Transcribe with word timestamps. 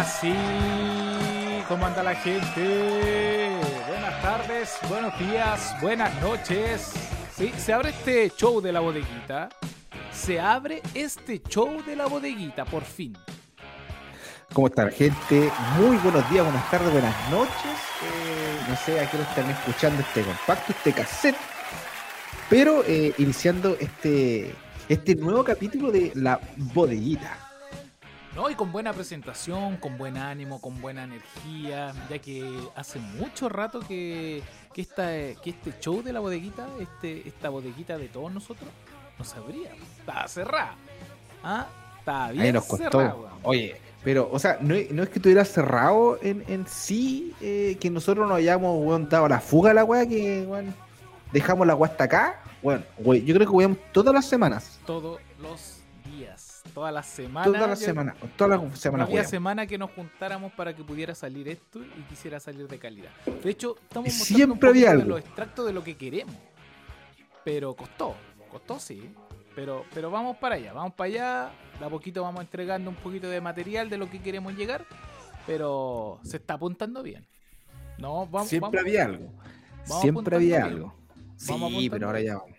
Ahora 0.00 0.12
sí, 0.12 0.32
¿cómo 1.68 1.84
anda 1.84 2.02
la 2.02 2.14
gente? 2.14 3.50
Buenas 3.86 4.22
tardes, 4.22 4.78
buenos 4.88 5.18
días, 5.18 5.76
buenas 5.82 6.22
noches. 6.22 6.94
Sí, 7.36 7.52
se 7.58 7.74
abre 7.74 7.90
este 7.90 8.30
show 8.34 8.62
de 8.62 8.72
la 8.72 8.80
bodeguita. 8.80 9.50
Se 10.10 10.40
abre 10.40 10.80
este 10.94 11.42
show 11.42 11.84
de 11.84 11.96
la 11.96 12.06
bodeguita, 12.06 12.64
por 12.64 12.82
fin. 12.82 13.14
¿Cómo 14.54 14.68
está 14.68 14.86
la 14.86 14.90
gente? 14.90 15.52
Muy 15.76 15.98
buenos 15.98 16.30
días, 16.30 16.44
buenas 16.46 16.70
tardes, 16.70 16.90
buenas 16.90 17.30
noches. 17.30 17.76
Eh, 18.02 18.60
no 18.70 18.76
sé 18.76 19.00
a 19.00 19.10
qué 19.10 19.20
están 19.20 19.50
escuchando 19.50 20.00
este 20.00 20.22
compacto, 20.22 20.72
este 20.72 20.94
cassette. 20.94 21.36
Pero 22.48 22.84
eh, 22.86 23.12
iniciando 23.18 23.76
este, 23.78 24.54
este 24.88 25.14
nuevo 25.14 25.44
capítulo 25.44 25.92
de 25.92 26.10
La 26.14 26.40
Bodeguita. 26.56 27.49
No, 28.34 28.48
y 28.48 28.54
con 28.54 28.70
buena 28.70 28.92
presentación, 28.92 29.76
con 29.78 29.98
buen 29.98 30.16
ánimo, 30.16 30.60
con 30.60 30.80
buena 30.80 31.02
energía, 31.02 31.92
ya 32.08 32.18
que 32.20 32.48
hace 32.76 33.00
mucho 33.00 33.48
rato 33.48 33.80
que, 33.80 34.42
que, 34.72 34.80
esta, 34.82 35.08
que 35.42 35.50
este 35.50 35.74
show 35.80 36.00
de 36.02 36.12
la 36.12 36.20
bodeguita, 36.20 36.68
este, 36.78 37.26
esta 37.26 37.48
bodeguita 37.48 37.98
de 37.98 38.08
todos 38.08 38.32
nosotros, 38.32 38.70
no 39.18 39.24
se 39.24 39.36
abría. 39.36 39.72
Estaba 39.98 40.28
cerrada. 40.28 40.74
¿Ah? 41.42 41.66
Estaba 41.98 42.30
bien 42.30 42.46
Ahí 42.46 42.52
nos 42.52 42.66
costó. 42.66 42.84
cerrada, 42.84 43.14
weón. 43.16 43.32
Oye, 43.42 43.76
pero, 44.04 44.30
o 44.32 44.38
sea, 44.38 44.58
no, 44.60 44.74
no 44.90 45.02
es 45.02 45.08
que 45.08 45.18
estuviera 45.18 45.44
cerrado 45.44 46.18
en, 46.22 46.44
en 46.46 46.66
sí, 46.68 47.34
eh, 47.40 47.76
que 47.80 47.90
nosotros 47.90 48.28
nos 48.28 48.38
hayamos 48.38 48.78
weón, 48.86 49.08
dado 49.08 49.26
la 49.28 49.40
fuga 49.40 49.72
a 49.72 49.74
la 49.74 49.84
weá, 49.84 50.06
que 50.06 50.46
weón, 50.46 50.72
dejamos 51.32 51.66
la 51.66 51.74
weá 51.74 51.90
hasta 51.90 52.04
acá. 52.04 52.40
Bueno, 52.62 52.84
güey, 52.98 53.24
yo 53.24 53.34
creo 53.34 53.48
que 53.48 53.56
weón 53.56 53.78
todas 53.90 54.14
las 54.14 54.26
semanas. 54.26 54.78
Todos 54.86 55.20
los 55.42 55.79
días, 56.70 56.74
todas 56.74 56.94
las 56.94 57.06
semanas. 57.06 57.52
Todas 57.52 57.68
las 57.70 57.80
yo- 57.80 57.86
semanas. 57.86 58.16
Todas 58.36 58.50
las 58.60 58.70
No 58.70 58.76
semanas, 58.76 59.08
había 59.08 59.24
semana 59.24 59.66
que 59.66 59.78
nos 59.78 59.90
juntáramos 59.90 60.52
para 60.52 60.74
que 60.74 60.82
pudiera 60.84 61.14
salir 61.14 61.48
esto 61.48 61.80
y 61.80 62.02
quisiera 62.08 62.40
salir 62.40 62.66
de 62.68 62.78
calidad. 62.78 63.10
De 63.42 63.50
hecho, 63.50 63.76
estamos 63.82 64.08
mostrando 64.08 64.36
siempre 64.36 64.68
un 64.70 64.76
había 64.76 64.90
algo. 64.92 65.08
los 65.10 65.20
extractos 65.20 65.66
de 65.66 65.72
lo 65.72 65.82
que 65.84 65.96
queremos. 65.96 66.34
Pero 67.44 67.74
costó, 67.74 68.14
costó 68.50 68.78
sí. 68.78 69.12
Pero, 69.54 69.84
pero 69.92 70.10
vamos 70.10 70.36
para 70.36 70.54
allá, 70.54 70.72
vamos 70.72 70.94
para 70.94 71.06
allá. 71.08 71.50
De 71.78 71.86
a 71.86 71.88
poquito 71.88 72.22
vamos 72.22 72.42
entregando 72.42 72.90
un 72.90 72.96
poquito 72.96 73.28
de 73.28 73.40
material 73.40 73.90
de 73.90 73.98
lo 73.98 74.08
que 74.08 74.20
queremos 74.20 74.54
llegar. 74.54 74.84
Pero 75.46 76.20
se 76.22 76.36
está 76.36 76.54
apuntando 76.54 77.02
bien. 77.02 77.26
No, 77.98 78.26
vamos, 78.26 78.48
Siempre 78.48 78.68
vamos- 78.78 78.80
había 78.80 79.04
algo. 79.04 79.32
Siempre 79.84 80.36
había 80.36 80.64
algo. 80.64 80.94
Vamos 81.48 81.72
Sí, 81.72 81.90
pero 81.90 82.06
ahora 82.06 82.20
ya 82.20 82.36
vamos. 82.36 82.56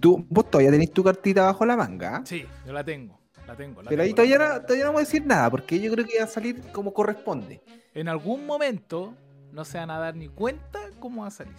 Tú, 0.00 0.24
vos 0.28 0.48
todavía 0.50 0.70
tenés 0.70 0.92
tu 0.92 1.02
cartita 1.04 1.42
bajo 1.42 1.66
la 1.66 1.76
manga. 1.76 2.16
¿ah? 2.16 2.22
Sí, 2.24 2.46
yo 2.66 2.72
la 2.72 2.84
tengo. 2.84 3.18
La 3.52 3.56
tengo. 3.56 3.82
la 3.82 3.88
Pero 3.90 4.02
ahí 4.02 4.08
tengo, 4.14 4.16
todavía 4.16 4.38
tengo. 4.38 4.52
no, 4.54 4.60
todavía 4.62 4.84
no 4.84 4.90
vamos 4.92 5.02
a 5.02 5.04
decir 5.04 5.26
nada, 5.26 5.50
porque 5.50 5.80
yo 5.80 5.92
creo 5.92 6.06
que 6.06 6.18
va 6.18 6.24
a 6.24 6.28
salir 6.28 6.60
como 6.72 6.92
corresponde. 6.92 7.62
En 7.94 8.08
algún 8.08 8.46
momento 8.46 9.14
no 9.52 9.64
se 9.64 9.78
van 9.78 9.90
a 9.90 9.98
dar 9.98 10.16
ni 10.16 10.28
cuenta 10.28 10.78
cómo 10.98 11.22
va 11.22 11.28
a 11.28 11.30
salir. 11.30 11.54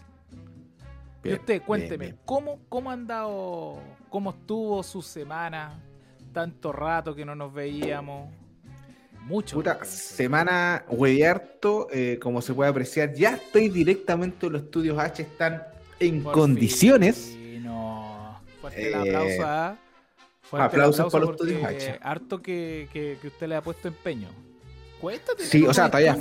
y 1.23 1.33
usted, 1.33 1.61
cuénteme, 1.61 2.05
bien. 2.05 2.19
¿cómo, 2.25 2.59
¿cómo 2.69 2.91
han 2.91 3.07
dado, 3.07 3.79
cómo 4.09 4.31
estuvo 4.31 4.81
su 4.83 5.01
semana? 5.01 5.79
Tanto 6.33 6.71
rato 6.71 7.13
que 7.15 7.23
no 7.25 7.35
nos 7.35 7.53
veíamos. 7.53 8.29
Mucho. 9.21 9.55
Puta, 9.55 9.85
semana 9.85 10.83
hueve 10.89 11.25
harto, 11.25 11.87
eh, 11.91 12.19
como 12.21 12.41
se 12.41 12.53
puede 12.53 12.69
apreciar. 12.71 13.13
Ya 13.13 13.35
estoy 13.35 13.69
directamente 13.69 14.47
en 14.47 14.53
los 14.53 14.63
estudios 14.63 14.97
H, 14.99 15.21
están 15.21 15.63
en 15.99 16.23
Por 16.23 16.33
condiciones. 16.33 17.29
fin, 17.33 17.63
no. 17.63 18.41
Fuerte 18.59 18.87
el 18.87 18.93
Eh, 18.93 18.97
aplauso, 18.97 19.43
¿ah? 19.45 19.77
Fuerte 20.59 20.65
aplausos 20.67 20.99
aplauso 20.99 21.11
para 21.11 21.25
los 21.25 21.37
porque 21.37 21.53
estudios 21.53 21.91
H. 21.93 21.99
Harto 22.03 22.41
que, 22.41 22.87
que, 22.93 23.17
que 23.21 23.27
usted 23.27 23.47
le 23.47 23.55
ha 23.55 23.61
puesto 23.61 23.87
empeño. 23.87 24.27
Cuesta 25.01 25.33
tener 25.35 25.49
Sí, 25.51 25.65
o 25.65 25.73
sea, 25.73 25.89
todavía-. 25.89 26.17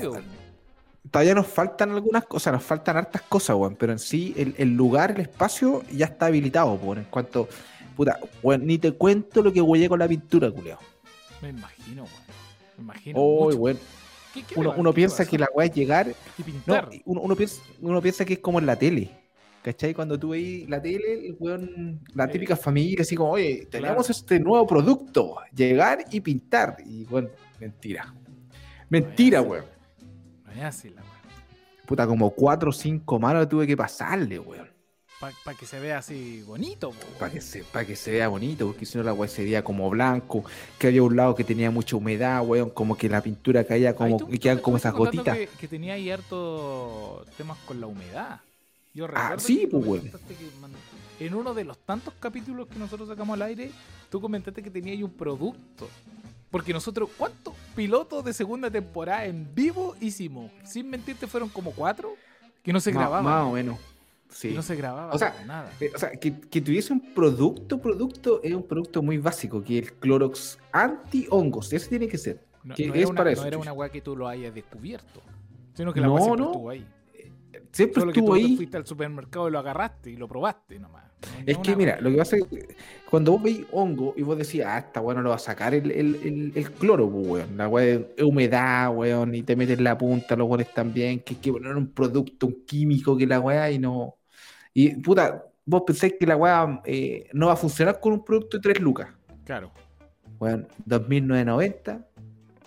Todavía 1.10 1.34
nos 1.34 1.46
faltan 1.46 1.90
algunas 1.90 2.24
cosas, 2.24 2.52
nos 2.54 2.62
faltan 2.62 2.96
hartas 2.96 3.22
cosas, 3.22 3.56
weón. 3.56 3.76
Pero 3.76 3.92
en 3.92 3.98
sí, 3.98 4.32
el, 4.36 4.54
el 4.56 4.74
lugar, 4.74 5.10
el 5.10 5.20
espacio 5.20 5.82
ya 5.92 6.06
está 6.06 6.26
habilitado, 6.26 6.72
weón. 6.74 6.98
En 6.98 7.04
cuanto, 7.04 7.48
puta, 7.96 8.18
weón, 8.42 8.66
ni 8.66 8.78
te 8.78 8.92
cuento 8.92 9.42
lo 9.42 9.52
que 9.52 9.60
huellé 9.60 9.88
con 9.88 9.98
la 9.98 10.08
pintura, 10.08 10.50
culiao. 10.50 10.78
Me 11.42 11.50
imagino, 11.50 12.04
weón. 12.04 12.22
Me 12.78 12.84
imagino. 12.84 13.18
Mucho. 13.20 13.56
weón. 13.58 13.78
¿Qué- 14.32 14.42
qué 14.44 14.58
Uno, 14.58 14.72
uno 14.76 14.94
piensa 14.94 15.26
que 15.26 15.38
la 15.38 15.48
weá 15.54 15.66
es 15.66 15.74
llegar? 15.74 16.08
Y 16.08 16.14
No, 16.40 16.44
pintar. 16.46 16.88
uno, 17.04 17.20
uno 17.20 17.36
piensa, 17.36 17.60
uno 17.82 18.00
piensa 18.00 18.24
que 18.24 18.32
es 18.34 18.38
como 18.38 18.58
en 18.60 18.64
la 18.66 18.76
tele. 18.76 19.10
¿Cachai? 19.62 19.94
Cuando 19.94 20.18
tú 20.18 20.30
veis 20.30 20.68
la 20.68 20.82
tele, 20.82 21.26
el 21.28 21.36
weón, 21.38 22.00
la 22.14 22.26
típica 22.26 22.56
familia, 22.56 23.02
así 23.02 23.14
como, 23.14 23.30
oye, 23.30 23.66
tenemos 23.70 24.06
Claro. 24.06 24.10
este 24.10 24.40
nuevo 24.40 24.66
producto, 24.66 25.36
llegar 25.54 26.04
y 26.10 26.20
pintar. 26.20 26.76
Y 26.84 27.04
bueno, 27.04 27.28
mentira. 27.60 28.12
Mentira, 28.88 29.40
No 29.40 29.48
weón. 29.48 29.64
No 30.46 30.52
es 30.52 30.62
así 30.64 30.88
la 30.90 31.00
weón. 31.02 31.12
Puta, 31.86 32.06
como 32.06 32.30
cuatro 32.30 32.70
o 32.70 32.72
cinco 32.72 33.18
manos 33.20 33.48
tuve 33.48 33.66
que 33.66 33.76
pasarle, 33.76 34.38
weón. 34.38 34.70
Para 35.44 35.56
que 35.56 35.66
se 35.66 35.78
vea 35.78 35.98
así 35.98 36.42
bonito, 36.42 36.88
weón. 36.88 37.00
Para 37.20 37.30
que, 37.32 37.40
se, 37.40 37.62
pa' 37.62 37.84
que 37.84 37.94
se 37.94 38.10
vea 38.10 38.26
bonito, 38.26 38.66
porque 38.66 38.84
si 38.84 38.98
no 38.98 39.04
la 39.04 39.12
weá 39.12 39.28
sería 39.28 39.62
como 39.62 39.88
blanco, 39.88 40.42
que 40.80 40.88
había 40.88 41.04
un 41.04 41.14
lado 41.14 41.36
que 41.36 41.44
tenía 41.44 41.70
mucha 41.70 41.94
humedad, 41.94 42.44
weón, 42.44 42.70
como 42.70 42.96
que 42.96 43.08
la 43.08 43.20
pintura 43.22 43.62
caía 43.62 43.90
Ay, 43.90 43.94
como, 43.94 44.16
tú- 44.16 44.28
y 44.28 44.38
quedan 44.38 44.58
como 44.58 44.76
esas 44.78 44.92
gotitas. 44.92 45.38
Que, 45.38 45.46
que 45.60 45.68
tenía 45.68 45.94
ahí 45.94 46.10
harto 46.10 47.24
temas 47.36 47.56
con 47.64 47.80
la 47.80 47.86
humedad. 47.86 48.40
Yo 48.94 49.04
Ah, 49.06 49.08
recuerdo 49.08 49.38
sí, 49.40 49.58
que 49.60 49.66
tú 49.68 49.82
pues, 49.82 50.02
que 50.02 50.10
man- 50.60 50.70
en 51.20 51.34
uno 51.34 51.54
de 51.54 51.64
los 51.64 51.78
tantos 51.78 52.12
capítulos 52.20 52.66
que 52.68 52.78
nosotros 52.78 53.08
sacamos 53.08 53.34
al 53.34 53.42
aire, 53.42 53.70
tú 54.10 54.20
comentaste 54.20 54.62
que 54.62 54.70
tenía 54.70 54.92
ahí 54.92 55.02
un 55.02 55.10
producto. 55.12 55.88
Porque 56.50 56.72
nosotros, 56.74 57.08
¿cuántos 57.16 57.54
pilotos 57.74 58.24
de 58.24 58.34
segunda 58.34 58.70
temporada 58.70 59.24
en 59.24 59.48
vivo 59.54 59.96
hicimos? 60.00 60.50
Sin 60.64 60.90
mentirte, 60.90 61.26
fueron 61.26 61.48
como 61.48 61.70
cuatro 61.72 62.14
que 62.62 62.72
no 62.72 62.80
se 62.80 62.92
grababan. 62.92 63.24
Más 63.24 63.44
o 63.44 63.52
menos. 63.52 63.78
Sí. 64.28 64.48
Y 64.48 64.54
no 64.54 64.62
se 64.62 64.76
grababa 64.76 65.12
O 65.12 65.18
sea, 65.18 65.34
nada. 65.46 65.70
Eh, 65.80 65.90
O 65.94 65.98
sea, 65.98 66.10
que, 66.12 66.38
que 66.40 66.60
tuviese 66.60 66.92
un 66.92 67.14
producto, 67.14 67.78
producto, 67.80 68.40
es 68.42 68.52
un 68.54 68.62
producto 68.66 69.02
muy 69.02 69.18
básico, 69.18 69.62
que 69.62 69.78
es 69.78 69.88
el 69.88 69.94
Clorox 69.94 70.58
anti-hongos. 70.72 71.72
Ese 71.72 71.88
tiene 71.88 72.08
que 72.08 72.18
ser. 72.18 72.44
No, 72.64 72.74
que 72.74 72.86
no 72.86 72.94
es 72.94 73.00
era 73.00 73.08
una, 73.08 73.16
para 73.18 73.30
no 73.30 73.34
eso, 73.34 73.42
era 73.46 73.56
chucha. 73.56 73.62
una 73.62 73.72
weá 73.72 73.88
que 73.90 74.00
tú 74.00 74.16
lo 74.16 74.28
hayas 74.28 74.54
descubierto. 74.54 75.20
Sino 75.74 75.92
que 75.92 76.00
la 76.00 76.06
No, 76.06 76.36
no. 76.36 76.46
estuvo 76.46 76.70
ahí. 76.70 76.86
Siempre 77.72 78.00
Solo 78.00 78.12
que 78.12 78.20
estuvo 78.20 78.34
tú 78.34 78.40
te 78.40 78.46
ahí. 78.46 78.56
fuiste 78.56 78.76
al 78.76 78.86
supermercado 78.86 79.48
y 79.48 79.50
lo 79.52 79.58
agarraste 79.58 80.10
y 80.10 80.16
lo 80.16 80.28
probaste 80.28 80.78
nomás. 80.78 81.04
No- 81.22 81.28
Es 81.46 81.56
que 81.58 81.74
mira, 81.74 81.98
lo 82.00 82.10
que 82.10 82.16
pasa 82.18 82.36
es 82.36 82.44
que 82.44 82.76
cuando 83.08 83.32
vos 83.32 83.42
veis 83.42 83.64
hongo 83.72 84.12
y 84.16 84.22
vos 84.22 84.36
decís, 84.36 84.62
ah, 84.66 84.78
está 84.78 85.00
bueno, 85.00 85.22
lo 85.22 85.30
va 85.30 85.36
a 85.36 85.38
sacar 85.38 85.72
el, 85.74 85.90
el, 85.90 86.14
el, 86.16 86.52
el 86.54 86.70
cloro, 86.72 87.08
pues, 87.10 87.26
weón. 87.26 87.56
La 87.56 87.68
weá 87.68 87.94
es 87.94 88.22
humedad, 88.22 88.94
weón, 88.94 89.34
y 89.34 89.42
te 89.42 89.56
metes 89.56 89.80
la 89.80 89.96
punta, 89.96 90.36
los 90.36 90.48
weones 90.48 90.72
también, 90.74 91.20
que 91.20 91.34
hay 91.34 91.40
que 91.40 91.52
poner 91.52 91.74
un 91.76 91.88
producto, 91.92 92.46
un 92.48 92.64
químico 92.66 93.16
que 93.16 93.26
la 93.26 93.40
weá 93.40 93.70
y 93.70 93.78
no. 93.78 94.16
Y 94.74 94.90
puta, 94.96 95.42
vos 95.64 95.82
pensáis 95.86 96.14
que 96.20 96.26
la 96.26 96.36
weá 96.36 96.82
eh, 96.84 97.28
no 97.32 97.46
va 97.46 97.52
a 97.54 97.56
funcionar 97.56 98.00
con 98.00 98.12
un 98.12 98.24
producto 98.24 98.58
de 98.58 98.62
3 98.62 98.80
lucas. 98.80 99.08
Claro. 99.44 99.70
Weón, 100.38 100.66
2990, 100.84 102.06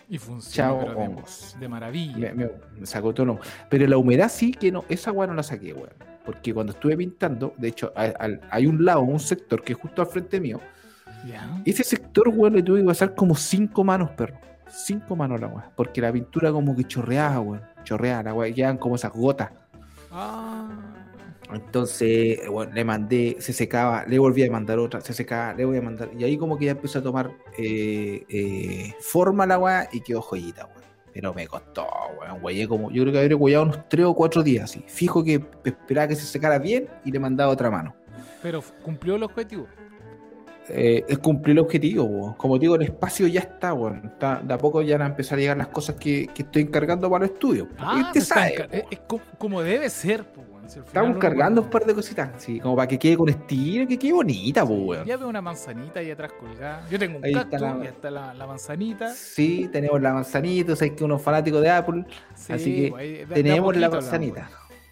Y 0.08 0.18
funciona 0.18 0.70
chao 0.70 0.80
pero 0.80 0.92
de, 0.92 0.98
hongos. 1.08 1.56
de 1.60 1.68
maravilla. 1.68 2.18
Me, 2.18 2.34
me- 2.34 2.52
me 2.80 2.86
sacó 2.86 3.14
tono. 3.14 3.40
Pero 3.70 3.88
la 3.88 3.98
humedad 3.98 4.30
sí 4.30 4.52
que 4.52 4.72
no, 4.72 4.86
esa 4.90 5.12
weá 5.12 5.28
no 5.28 5.34
la 5.34 5.44
saqué, 5.44 5.74
weón. 5.74 5.90
Porque 6.26 6.54
cuando 6.54 6.74
estuve 6.74 6.98
pintando, 6.98 7.54
de 7.58 7.68
hecho, 7.68 7.94
hay, 7.96 8.66
un 8.66 8.84
lado, 8.84 9.02
un 9.02 9.20
sector 9.20 9.64
que 9.64 9.74
es 9.74 9.80
justo 9.80 10.02
al 10.02 10.08
frente 10.08 10.40
mío. 10.40 10.60
Ese 11.66 11.84
sector, 11.84 12.30
weón, 12.30 12.54
le 12.54 12.64
tuve 12.64 12.82
que 12.82 12.86
pasar 12.88 13.16
como 13.16 13.36
cinco 13.36 13.84
manos, 13.84 14.12
perro. 14.12 14.38
Cinco 14.68 15.16
manos 15.16 15.40
la 15.40 15.48
weá. 15.48 15.72
Porque 15.76 16.02
la 16.02 16.12
pintura 16.12 16.52
como 16.52 16.76
que 16.76 16.84
chorreaba, 16.84 17.40
weón. 17.40 17.62
Chorreaba, 17.84 18.24
la 18.24 18.34
weá, 18.34 18.54
quedaban 18.54 18.78
como 18.78 18.96
esas 18.96 19.12
gotas. 19.12 19.52
Ah. 20.12 21.05
Entonces, 21.54 22.40
bueno, 22.50 22.74
le 22.74 22.84
mandé, 22.84 23.38
se 23.40 23.54
secaba, 23.54 24.06
le 24.08 24.18
volví 24.20 24.44
a 24.44 24.52
mandar 24.52 24.80
otra, 24.80 25.02
se 25.02 25.14
secaba, 25.14 25.54
le 25.54 25.66
voy 25.66 25.78
a 25.78 25.82
mandar. 25.82 26.10
Y 26.18 26.24
ahí 26.24 26.38
como 26.38 26.58
que 26.58 26.66
ya 26.66 26.72
empezó 26.72 27.00
a 27.00 27.04
tomar 27.04 27.32
eh, 27.58 28.24
eh, 28.30 28.94
forma 29.00 29.46
la 29.46 29.60
weá 29.60 29.88
y 29.92 30.02
quedó 30.02 30.22
joyita, 30.22 30.66
weón. 30.66 30.86
Pero 31.14 31.34
me 31.34 31.48
costó, 31.48 31.88
weón, 32.20 32.42
güey. 32.42 32.66
Como, 32.68 32.92
yo 32.92 33.04
creo 33.04 33.14
que 33.14 33.20
habría 33.20 33.38
huellado 33.38 33.64
unos 33.66 33.88
tres 33.90 34.06
o 34.06 34.14
cuatro 34.16 34.44
días, 34.44 34.66
así. 34.66 34.84
Fijo 34.88 35.24
que 35.24 35.42
esperaba 35.64 36.08
que 36.10 36.16
se 36.16 36.26
secara 36.26 36.58
bien 36.60 36.88
y 37.06 37.12
le 37.12 37.20
mandaba 37.20 37.52
otra 37.52 37.70
mano. 37.70 37.96
Pero 38.42 38.62
cumplió 38.84 39.16
el 39.16 39.24
objetivo. 39.24 39.68
Eh, 40.68 41.06
es 41.08 41.20
cumplir 41.20 41.54
el 41.54 41.60
objetivo, 41.60 42.04
weón. 42.06 42.34
Como 42.34 42.58
digo, 42.58 42.76
el 42.76 42.82
espacio 42.82 43.28
ya 43.28 43.42
está, 43.42 43.74
weón. 43.74 44.02
Está, 44.04 44.42
de 44.44 44.54
a 44.54 44.58
poco 44.58 44.82
ya 44.82 44.98
van 44.98 45.08
a 45.08 45.10
empezar 45.12 45.38
a 45.38 45.42
llegar 45.42 45.58
las 45.58 45.68
cosas 45.68 45.96
que, 45.96 46.28
que 46.34 46.42
estoy 46.42 46.64
encargando 46.64 47.10
para 47.10 47.26
los 47.26 47.34
estudios. 47.34 47.68
Ah, 47.78 48.12
está 48.14 48.36
sabe, 48.36 48.68
es, 48.72 48.84
es 48.90 49.00
co- 49.08 49.22
como 49.38 49.62
debe 49.62 49.90
ser, 49.92 50.26
weón. 50.36 50.55
Si 50.68 50.80
Estamos 50.80 51.18
cargando 51.18 51.62
un 51.62 51.70
par 51.70 51.86
de 51.86 51.94
cositas, 51.94 52.30
sí, 52.42 52.60
como 52.60 52.76
para 52.76 52.88
que 52.88 52.98
quede 53.00 53.18
con 53.18 53.30
estilo, 53.30 53.88
que 53.88 53.98
quede 54.00 54.14
bonita, 54.14 54.66
pues, 54.66 54.80
weón. 54.82 55.06
Ya 55.06 55.18
veo 55.18 55.28
una 55.28 55.42
manzanita 55.42 56.00
ahí 56.00 56.12
atrás 56.12 56.32
colgada. 56.40 56.86
Yo 56.90 56.98
tengo 57.00 57.18
un 57.18 57.26
Ahí 57.26 57.32
está 57.32 57.44
cactus, 57.44 57.62
la- 57.62 57.84
ya 57.84 57.90
está 57.90 58.12
la, 58.12 58.34
la 58.34 58.48
manzanita. 58.48 59.14
Sí, 59.14 59.70
tenemos 59.72 60.02
la 60.02 60.14
manzanita, 60.14 60.76
sé 60.76 60.96
que 60.96 61.04
uno 61.04 61.18
es 61.18 61.22
fanático 61.22 61.60
de 61.62 61.70
Apple, 61.70 62.06
Sí, 62.36 62.54
así 62.54 62.76
que 62.76 62.90
pues, 62.90 63.30
de 63.30 63.36
tenemos 63.36 63.76
la 63.78 63.90
manzanita, 63.90 64.50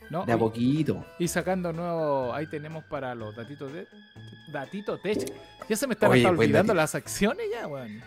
¿no? 0.10 0.26
de 0.26 0.32
a 0.32 0.36
Y- 0.36 0.40
poquito. 0.40 1.06
Y 1.20 1.28
sacando 1.28 1.74
nuevo, 1.74 2.34
ahí 2.34 2.48
tenemos 2.48 2.84
para 2.86 3.16
los 3.16 3.36
datitos 3.36 3.72
de 3.74 3.88
Datito 4.52 4.98
Tech. 5.00 5.18
Ya 5.68 5.76
se 5.76 5.88
me 5.88 5.94
están 5.94 6.12
Oye, 6.12 6.28
olvidando 6.28 6.74
las 6.74 6.94
acciones 6.96 7.46
ya, 7.52 7.68
weón. 7.68 8.02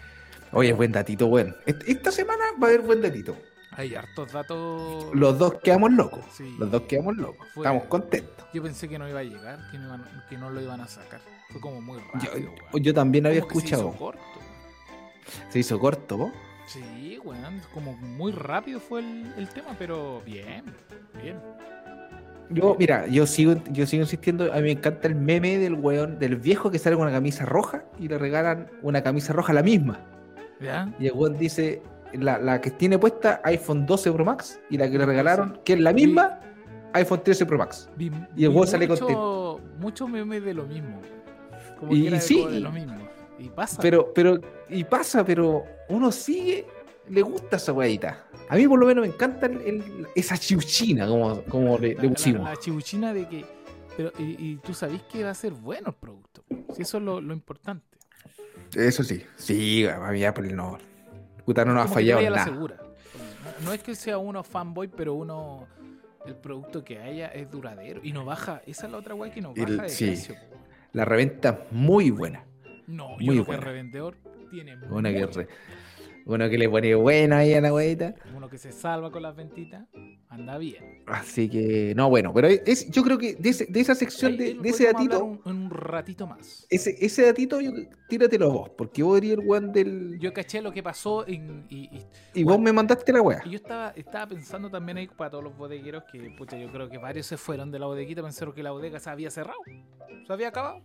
Oye, 0.52 0.72
buen 0.72 0.92
datito, 0.92 1.26
weón. 1.26 1.56
Est- 1.66 1.82
Esta 1.88 2.12
semana 2.12 2.44
va 2.62 2.68
a 2.68 2.70
haber 2.70 2.82
buen 2.82 3.02
datito. 3.02 3.36
Hay 3.76 3.94
hartos 3.94 4.32
datos. 4.32 5.14
Los 5.14 5.38
dos 5.38 5.54
quedamos 5.62 5.92
locos. 5.92 6.20
Sí. 6.32 6.54
Los 6.58 6.70
dos 6.70 6.82
quedamos 6.82 7.16
locos. 7.16 7.46
Fue- 7.54 7.62
Estamos 7.64 7.84
contentos. 7.84 8.46
Yo 8.54 8.62
pensé 8.62 8.88
que 8.88 8.98
no 8.98 9.08
iba 9.08 9.20
a 9.20 9.24
llegar, 9.24 9.58
que 9.70 9.78
no, 9.78 9.86
iban- 9.88 10.24
que 10.28 10.38
no 10.38 10.50
lo 10.50 10.60
iban 10.60 10.80
a 10.80 10.86
sacar. 10.88 11.20
Fue 11.50 11.60
como 11.60 11.80
muy 11.80 11.98
rápido, 12.12 12.32
yo 12.74 12.94
también 12.94 13.26
había 13.26 13.42
que 13.42 13.48
se 13.48 13.52
hizo 13.58 13.58
escuchado. 13.76 13.92
corto. 13.92 14.20
Se 15.50 15.58
hizo 15.58 15.78
corto, 15.78 16.16
¿vos? 16.16 16.32
Sí, 16.66 17.18
weón. 17.24 17.60
Como 17.74 17.92
muy 17.94 18.32
rápido 18.32 18.80
fue 18.80 19.00
el, 19.00 19.32
el 19.36 19.48
tema, 19.48 19.76
pero 19.78 20.22
bien. 20.24 20.64
Bien. 21.22 21.38
Yo, 22.48 22.76
mira, 22.78 23.06
yo 23.08 23.26
sigo, 23.26 23.56
yo 23.72 23.86
sigo 23.86 24.02
insistiendo, 24.04 24.52
a 24.52 24.56
mí 24.56 24.62
me 24.62 24.70
encanta 24.72 25.08
el 25.08 25.16
meme 25.16 25.58
del 25.58 25.74
weón, 25.74 26.18
del 26.20 26.36
viejo 26.36 26.70
que 26.70 26.78
sale 26.78 26.94
con 26.94 27.02
una 27.06 27.12
camisa 27.12 27.44
roja 27.44 27.84
y 27.98 28.06
le 28.08 28.18
regalan 28.18 28.68
una 28.82 29.02
camisa 29.02 29.32
roja 29.32 29.52
la 29.52 29.62
misma. 29.64 29.98
¿Ya? 30.60 30.88
Y 31.00 31.06
el 31.08 31.12
weón 31.12 31.36
dice, 31.36 31.82
la, 32.14 32.38
la 32.38 32.60
que 32.60 32.70
tiene 32.70 32.98
puesta 32.98 33.40
iPhone 33.44 33.86
12 33.86 34.12
Pro 34.12 34.24
Max 34.24 34.60
y 34.70 34.76
la 34.78 34.90
que 34.90 34.98
le 34.98 35.06
regalaron, 35.06 35.60
que 35.64 35.74
es 35.74 35.80
la 35.80 35.92
misma, 35.92 36.40
iPhone 36.94 37.22
13 37.22 37.46
Pro 37.46 37.58
Max. 37.58 37.88
Vi, 37.96 38.10
Y 38.36 38.44
el 38.44 38.50
weón 38.50 38.66
sale 38.66 38.88
contento. 38.88 39.60
Muchos 39.78 40.08
memes 40.08 40.42
de 40.44 40.54
lo 40.54 40.64
mismo. 40.66 41.00
Como 41.78 41.92
Y- 41.94 42.02
que 42.02 42.08
era 42.08 42.20
sí, 42.20 42.44
de 42.46 42.60
lo 42.60 42.70
mismo. 42.72 42.96
Y 43.38 43.50
pasa. 43.50 43.82
Pero, 43.82 44.12
pero, 44.14 44.38
y 44.70 44.84
pasa, 44.84 45.24
pero 45.24 45.64
uno 45.90 46.10
sigue, 46.10 46.66
le 47.10 47.20
gusta 47.22 47.56
esa 47.56 47.72
weadita. 47.72 48.24
A 48.48 48.56
mí 48.56 48.66
por 48.66 48.78
lo 48.78 48.86
menos 48.86 49.06
me 49.06 49.12
encanta 49.12 49.46
el- 49.46 49.60
el- 49.60 50.06
esa 50.14 50.38
chiuchina, 50.38 51.06
como, 51.06 51.42
como 51.42 51.76
le, 51.78 51.88
le 51.88 51.94
la, 51.96 52.02
la- 52.04 52.08
pusimos. 52.10 52.44
la 52.48 52.56
chibuchina 52.56 53.12
de 53.12 53.28
que. 53.28 53.44
Pero, 53.96 54.12
y, 54.18 54.22
y 54.52 54.56
tú 54.56 54.72
sabés 54.74 55.02
que 55.02 55.22
va 55.24 55.30
a 55.30 55.34
ser 55.34 55.52
bueno 55.52 55.88
el 55.88 55.94
producto. 55.94 56.44
Si 56.74 56.82
eso 56.82 56.98
es 56.98 57.02
lo, 57.04 57.20
lo 57.20 57.32
importante. 57.34 57.84
Eso 58.74 59.02
sí, 59.02 59.22
sí, 59.36 59.86
a 59.86 60.10
mí 60.10 60.24
Apple 60.24 60.52
no. 60.52 60.78
Puta, 61.46 61.64
no 61.64 61.80
ha 61.80 61.86
que 61.86 61.92
fallado 61.94 62.20
nada. 62.30 62.44
segura. 62.44 62.76
No, 63.60 63.66
no 63.66 63.72
es 63.72 63.82
que 63.82 63.94
sea 63.94 64.18
uno 64.18 64.42
fanboy, 64.42 64.88
pero 64.88 65.14
uno. 65.14 65.66
El 66.26 66.34
producto 66.34 66.82
que 66.84 66.98
haya 66.98 67.28
es 67.28 67.48
duradero 67.48 68.00
y 68.02 68.12
no 68.12 68.24
baja. 68.24 68.60
Esa 68.66 68.86
es 68.86 68.92
la 68.92 68.98
otra 68.98 69.14
guay 69.14 69.30
que 69.30 69.40
no 69.40 69.50
baja 69.54 69.62
El- 69.62 69.76
de 69.78 69.88
sí. 69.88 70.06
precio. 70.06 70.34
La 70.92 71.04
reventa 71.04 71.66
muy 71.70 72.10
buena. 72.10 72.44
No, 72.88 73.10
Muy 73.10 73.24
yo 73.26 73.32
creo 73.32 73.44
que 73.44 73.46
buena. 73.46 73.60
el 73.60 73.66
revendedor 73.66 74.16
tiene 74.50 74.76
Uno 74.90 75.08
que, 75.08 75.20
mucho. 75.26 75.40
re- 75.40 75.48
uno 76.26 76.50
que 76.50 76.58
le 76.58 76.68
pone 76.68 76.94
bueno 76.94 77.36
ahí 77.36 77.54
a 77.54 77.60
la 77.60 77.72
weadita. 77.72 78.14
Uno 78.36 78.48
que 78.50 78.58
se 78.58 78.72
salva 78.72 79.10
con 79.10 79.22
las 79.22 79.34
ventitas, 79.36 79.86
anda 80.28 80.58
bien. 80.58 81.02
Así 81.06 81.48
que, 81.48 81.94
no, 81.96 82.10
bueno, 82.10 82.32
pero 82.34 82.48
es, 82.48 82.90
yo 82.90 83.02
creo 83.04 83.16
que 83.16 83.34
de, 83.36 83.48
ese- 83.50 83.66
de 83.66 83.80
esa 83.80 83.94
sección, 83.94 84.32
Ahí 84.32 84.54
de, 84.54 84.68
ese 84.68 84.86
datito, 84.86 85.24
Un, 85.24 85.40
un 85.44 85.70
ratito 85.70 86.26
más. 86.26 86.66
ese, 86.68 86.96
ese 87.00 87.24
datito, 87.26 87.60
yo, 87.60 87.70
tíratelo 88.08 88.50
vos, 88.50 88.70
porque 88.70 89.02
vos 89.02 89.18
eres 89.18 89.30
el 89.32 89.40
weón 89.40 89.72
del. 89.72 90.18
Yo 90.18 90.32
caché 90.32 90.60
lo 90.60 90.72
que 90.72 90.82
pasó 90.82 91.26
en, 91.26 91.64
y, 91.70 91.84
y- 91.96 92.06
y 92.34 92.44
vos 92.44 92.58
me 92.58 92.72
mandaste 92.72 93.12
la 93.12 93.22
wea. 93.22 93.40
y 93.44 93.50
yo 93.50 93.56
estaba, 93.56 93.90
estaba 93.96 94.26
pensando 94.26 94.68
también 94.68 94.98
ahí 94.98 95.06
para 95.06 95.30
todos 95.30 95.44
los 95.44 95.56
bodegueros 95.56 96.02
que, 96.10 96.30
pucha, 96.36 96.58
yo 96.58 96.70
creo 96.72 96.88
que 96.90 96.98
varios 96.98 97.26
se 97.26 97.36
fueron 97.36 97.70
de 97.70 97.78
la 97.78 97.86
bodeguita, 97.86 98.20
pensaron 98.22 98.52
que 98.52 98.62
la 98.64 98.72
bodega 98.72 98.98
se 98.98 99.08
había 99.10 99.30
cerrado, 99.30 99.60
se 100.26 100.32
había 100.32 100.48
acabado. 100.48 100.82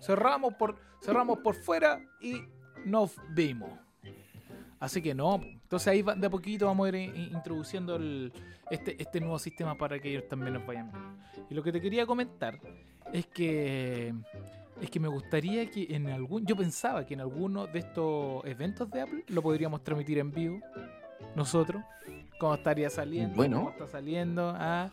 Cerramos 0.00 0.54
por, 0.54 0.76
cerramos 1.02 1.38
por 1.38 1.54
fuera 1.54 2.00
y 2.20 2.42
nos 2.84 3.14
vimos. 3.34 3.70
Así 4.86 5.02
que 5.02 5.14
no, 5.14 5.40
entonces 5.42 5.88
ahí 5.88 6.02
de 6.02 6.26
a 6.26 6.30
poquito 6.30 6.66
vamos 6.66 6.86
a 6.86 6.88
ir 6.90 6.94
in- 6.96 7.16
introduciendo 7.34 7.96
el- 7.96 8.32
este, 8.70 9.00
este 9.02 9.20
nuevo 9.20 9.38
sistema 9.38 9.76
para 9.76 9.98
que 9.98 10.10
ellos 10.10 10.26
también 10.28 10.54
nos 10.54 10.66
vayan 10.66 10.90
viendo. 10.90 11.46
Y 11.50 11.54
lo 11.54 11.62
que 11.62 11.72
te 11.72 11.80
quería 11.80 12.06
comentar 12.06 12.58
es 13.12 13.26
que 13.26 14.14
es 14.80 14.90
que 14.90 15.00
me 15.00 15.08
gustaría 15.08 15.70
que 15.70 15.86
en 15.94 16.08
algún 16.10 16.44
yo 16.44 16.54
pensaba 16.54 17.06
que 17.06 17.14
en 17.14 17.20
alguno 17.22 17.66
de 17.66 17.78
estos 17.78 18.44
eventos 18.44 18.90
de 18.90 19.00
Apple 19.00 19.24
lo 19.28 19.40
podríamos 19.42 19.82
transmitir 19.82 20.18
en 20.18 20.30
vivo 20.32 20.60
nosotros 21.34 21.82
cómo 22.38 22.54
estaría 22.54 22.90
saliendo 22.90 23.34
Bueno. 23.36 23.56
cómo 23.58 23.70
está 23.70 23.86
saliendo 23.86 24.52
ah, 24.54 24.90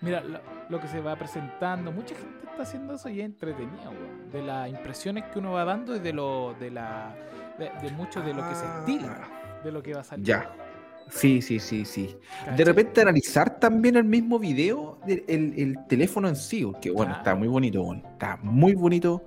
mira 0.00 0.20
lo, 0.20 0.40
lo 0.68 0.80
que 0.80 0.88
se 0.88 1.00
va 1.00 1.14
presentando 1.16 1.92
mucha 1.92 2.16
gente 2.16 2.46
está 2.50 2.62
haciendo 2.62 2.94
eso 2.94 3.08
y 3.08 3.20
es 3.20 3.26
entretenido 3.26 3.90
weón. 3.90 4.30
de 4.32 4.42
las 4.42 4.68
impresiones 4.68 5.22
que 5.26 5.38
uno 5.38 5.52
va 5.52 5.64
dando 5.64 5.94
y 5.94 6.00
de 6.00 6.12
lo 6.12 6.54
de 6.58 6.70
la 6.72 7.14
de, 7.60 7.70
de 7.82 7.90
mucho 7.92 8.20
de 8.22 8.34
lo 8.34 8.48
que 8.48 8.54
se 8.56 8.64
estila 8.66 9.28
de 9.62 9.70
lo 9.72 9.82
que 9.82 9.94
va 9.94 10.00
a 10.00 10.04
salir 10.04 10.34
Ah, 10.34 10.42
Ya. 10.44 10.66
Sí, 11.12 11.42
sí, 11.42 11.58
sí, 11.58 11.84
sí. 11.84 12.16
¿cachai? 12.40 12.56
De 12.56 12.64
repente 12.64 13.00
analizar 13.00 13.58
también 13.58 13.96
el 13.96 14.04
mismo 14.04 14.38
video 14.38 14.98
del 15.06 15.24
el, 15.26 15.54
el 15.58 15.86
teléfono 15.88 16.28
en 16.28 16.36
sí, 16.36 16.64
que 16.80 16.90
bueno, 16.90 17.10
Claro. 17.10 17.18
está 17.18 17.34
muy 17.34 17.48
bonito, 17.48 17.82
bueno, 17.82 18.02
está 18.12 18.38
muy 18.42 18.74
bonito. 18.74 19.24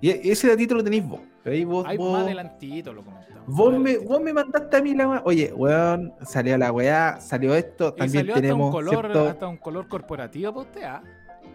Y 0.00 0.10
e- 0.10 0.20
ese 0.32 0.48
datito 0.48 0.74
lo 0.74 0.82
tenéis 0.82 1.06
vos. 1.06 1.20
Ahí 1.44 1.64
vos, 1.64 1.86
vos- 1.96 2.12
más 2.12 2.22
adelantito 2.22 2.92
lo 2.92 3.02
comentamos 3.04 3.42
Vos 3.46 3.78
me, 3.78 3.98
vos 3.98 4.20
me 4.20 4.32
mandaste 4.32 4.76
a 4.76 4.82
mí 4.82 4.94
la 4.94 5.08
weá. 5.08 5.22
Oye, 5.24 5.52
weón, 5.54 6.12
salió 6.22 6.58
la 6.58 6.72
weá, 6.72 7.20
salió 7.20 7.54
esto. 7.54 7.94
Y 7.96 8.00
También 8.00 8.20
salió 8.22 8.32
hasta 8.34 8.40
tenemos. 8.42 8.66
un 8.66 8.72
color 8.72 8.90
¿cierto? 9.00 9.28
hasta 9.28 9.46
un 9.48 9.56
color 9.58 9.88
corporativo 9.88 10.52
para 10.52 10.66
usted 10.66 10.82
ah 10.84 11.02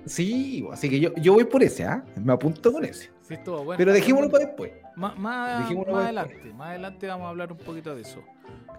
Sí, 0.05 0.65
así 0.71 0.89
que 0.89 0.99
yo, 0.99 1.13
yo 1.15 1.33
voy 1.33 1.43
por 1.45 1.61
ese, 1.63 1.83
¿ah? 1.85 2.03
Me 2.23 2.33
apunto 2.33 2.71
con 2.71 2.85
ese. 2.85 3.11
sí 3.21 3.33
estuvo 3.33 3.63
bueno 3.63 3.77
Pero 3.77 3.91
dejémoslo 3.93 4.29
para 4.29 4.45
después. 4.45 4.71
Más, 4.95 5.17
más, 5.17 5.59
Dejémoslo 5.63 5.93
más 5.93 6.05
para 6.05 6.21
adelante, 6.21 6.53
más 6.53 6.69
adelante 6.69 7.07
vamos 7.07 7.25
a 7.25 7.29
hablar 7.29 7.51
un 7.51 7.57
poquito 7.57 7.95
de 7.95 8.01
eso. 8.01 8.23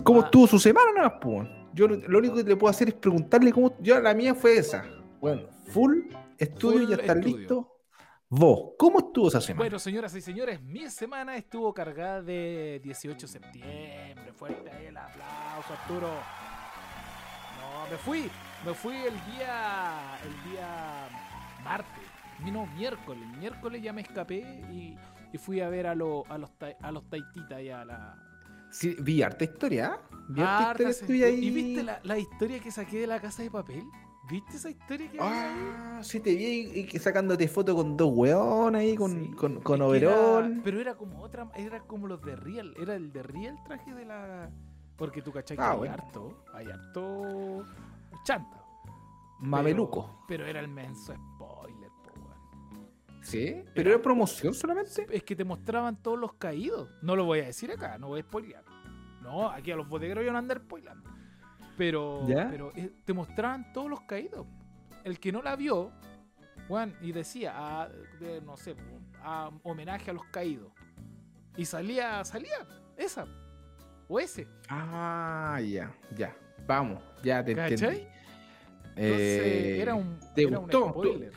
¿Cómo 0.05 0.21
Ah. 0.21 0.25
estuvo 0.25 0.47
su 0.47 0.59
semana 0.59 0.91
nada 0.95 1.09
más, 1.11 1.19
po, 1.21 1.29
weón? 1.31 1.69
Yo 1.75 1.87
lo, 1.87 1.97
lo 1.97 2.19
único 2.19 2.35
que 2.37 2.43
le 2.45 2.57
puedo 2.57 2.71
hacer 2.71 2.89
es 2.89 2.95
preguntarle 2.95 3.53
cómo. 3.53 3.77
Yo, 3.81 4.01
la 4.01 4.15
mía 4.15 4.35
fue 4.35 4.57
esa. 4.57 4.85
Bueno, 5.21 5.43
full 5.67 5.99
estudio, 6.39 6.81
Full 6.81 6.89
ya 6.91 6.97
está 6.97 7.15
listo. 7.15 7.75
Vos, 8.31 8.73
¿cómo 8.79 8.99
estuvo 8.99 9.29
esa 9.29 9.41
semana? 9.41 9.63
Bueno, 9.65 9.79
señoras 9.79 10.15
y 10.15 10.21
señores, 10.21 10.61
mi 10.63 10.89
semana 10.91 11.37
estuvo 11.37 11.73
cargada 11.73 12.21
de 12.23 12.81
18 12.83 13.27
de 13.27 13.33
septiembre. 13.33 14.33
Fuerte 14.35 14.71
ahí 14.71 14.87
el 14.87 14.97
aplauso, 14.97 15.73
Arturo. 15.73 16.09
No, 17.59 17.91
me 17.91 17.97
fui, 17.97 18.31
me 18.65 18.75
fui 18.75 18.95
el 18.97 19.15
día, 19.33 20.19
el 20.25 20.51
día 20.51 21.09
martes, 21.65 22.05
no, 22.53 22.67
miércoles. 22.67 23.25
Miércoles 23.39 23.83
ya 23.83 23.93
me 23.93 24.03
escapé 24.03 24.39
y, 24.73 24.97
y 25.33 25.39
fui 25.39 25.61
a 25.61 25.69
ver 25.69 25.87
a, 25.87 25.95
lo- 25.95 26.25
a 26.29 26.39
los 26.39 26.51
a 26.83 26.93
los 26.93 27.09
taititas 27.09 27.61
y 27.61 27.71
a 27.71 27.85
la, 27.85 28.17
Sí, 28.71 28.97
vi 29.01 29.23
harta 29.23 29.45
historia, 29.45 29.93
¿ah? 29.95 30.17
Vi 30.29 30.43
harta 30.43 30.91
historia 30.91 31.27
ahí. 31.27 31.47
¿Y 31.47 31.51
viste 31.51 31.83
la, 31.83 32.01
la 32.03 32.19
historia 32.19 32.61
que 32.61 32.71
saqué 32.71 32.99
de 33.01 33.07
la 33.07 33.19
casa 33.21 33.43
de 33.43 33.51
papel? 33.51 33.83
¿Viste 34.31 34.57
esa 34.57 34.69
historia 34.69 35.09
que 35.11 35.19
ahí? 35.19 35.27
Ah, 35.27 36.01
sí, 36.03 36.21
te 36.21 36.35
vi 36.35 36.87
y 36.93 36.99
sacándote 36.99 37.49
foto 37.49 37.75
con 37.75 37.97
dos 37.97 38.11
weones 38.15 38.81
ahí, 38.83 38.95
con, 38.95 39.11
Sí, 39.13 39.31
con, 39.31 39.61
con 39.63 39.79
que 39.91 39.97
era- 39.97 40.51
pero 40.63 40.81
era 40.81 40.95
como 40.97 41.23
otra, 41.23 41.49
era 41.57 41.81
como 41.81 42.07
los 42.07 42.21
de 42.23 42.37
Real, 42.37 42.75
era 42.79 42.95
el 42.95 43.11
de 43.11 43.23
Real 43.23 43.59
traje 43.65 43.95
de 43.95 44.05
la. 44.05 44.51
Porque 44.97 45.23
tú 45.23 45.33
cachai 45.33 45.57
que 45.57 45.63
Ah, 45.63 45.71
hay 45.73 45.79
bueno. 45.79 45.95
harto, 45.95 46.45
hay 46.53 46.67
harto 46.71 47.65
chanta. 48.25 48.58
Mameluco. 49.41 50.25
Pero, 50.27 50.45
pero 50.45 50.47
era 50.47 50.61
el 50.61 50.69
menso 50.69 51.15
spoiler, 51.15 51.91
po, 52.03 52.13
weón. 52.21 52.89
¿Sí? 53.23 53.65
¿Pero 53.75 53.91
era 53.91 54.03
promoción 54.03 54.55
solamente? 54.55 55.07
Es 55.11 55.23
que 55.23 55.37
te 55.37 55.45
mostraban 55.45 56.03
todos 56.03 56.19
los 56.19 56.35
caídos. 56.35 56.89
No 57.03 57.17
lo 57.17 57.25
voy 57.25 57.41
a 57.41 57.47
decir 57.47 57.71
acá, 57.71 57.99
no 57.99 58.09
voy 58.09 58.21
a 58.21 58.23
spoilear. 58.23 58.65
No, 59.23 59.51
aquí 59.51 59.71
a 59.71 59.77
los 59.77 59.89
bodegueros 59.89 60.25
yo 60.25 60.33
no 60.33 60.39
andar 60.39 60.59
spoilando. 60.59 61.09
Pero, 61.77 62.27
¿Ya? 62.27 62.49
pero 62.51 62.73
eh, 62.75 62.91
te 63.05 63.13
mostraban 63.13 63.73
todos 63.73 63.89
los 63.89 64.01
caídos. 64.03 64.47
El 65.05 65.21
que 65.21 65.31
no 65.31 65.43
la 65.43 65.55
vio, 65.55 65.93
Juan, 66.67 66.97
y 67.01 67.13
decía, 67.13 67.53
ah, 67.55 67.89
de, 68.19 68.41
no 68.41 68.57
sé, 68.57 68.75
a 69.23 69.51
homenaje 69.63 70.11
a 70.11 70.15
los 70.15 70.25
caídos. 70.27 70.73
Y 71.57 71.65
salía, 71.65 72.25
salía, 72.25 72.67
esa. 72.97 73.27
O 74.09 74.19
ese. 74.19 74.49
Ah, 74.69 75.61
ya, 75.61 75.95
ya. 76.17 76.37
Vamos, 76.67 77.03
ya 77.23 77.45
te 77.45 77.55
¿Cachai? 77.55 77.73
entendí. 77.75 78.18
Entonces, 78.99 79.43
Eh, 79.45 79.81
era 79.81 79.95
un, 79.95 80.19
¿te 80.35 80.43
era 80.43 80.59
un 80.59 80.65
gustó? 80.65 80.81
¿Tú- 80.85 80.89
spoiler. 80.91 81.33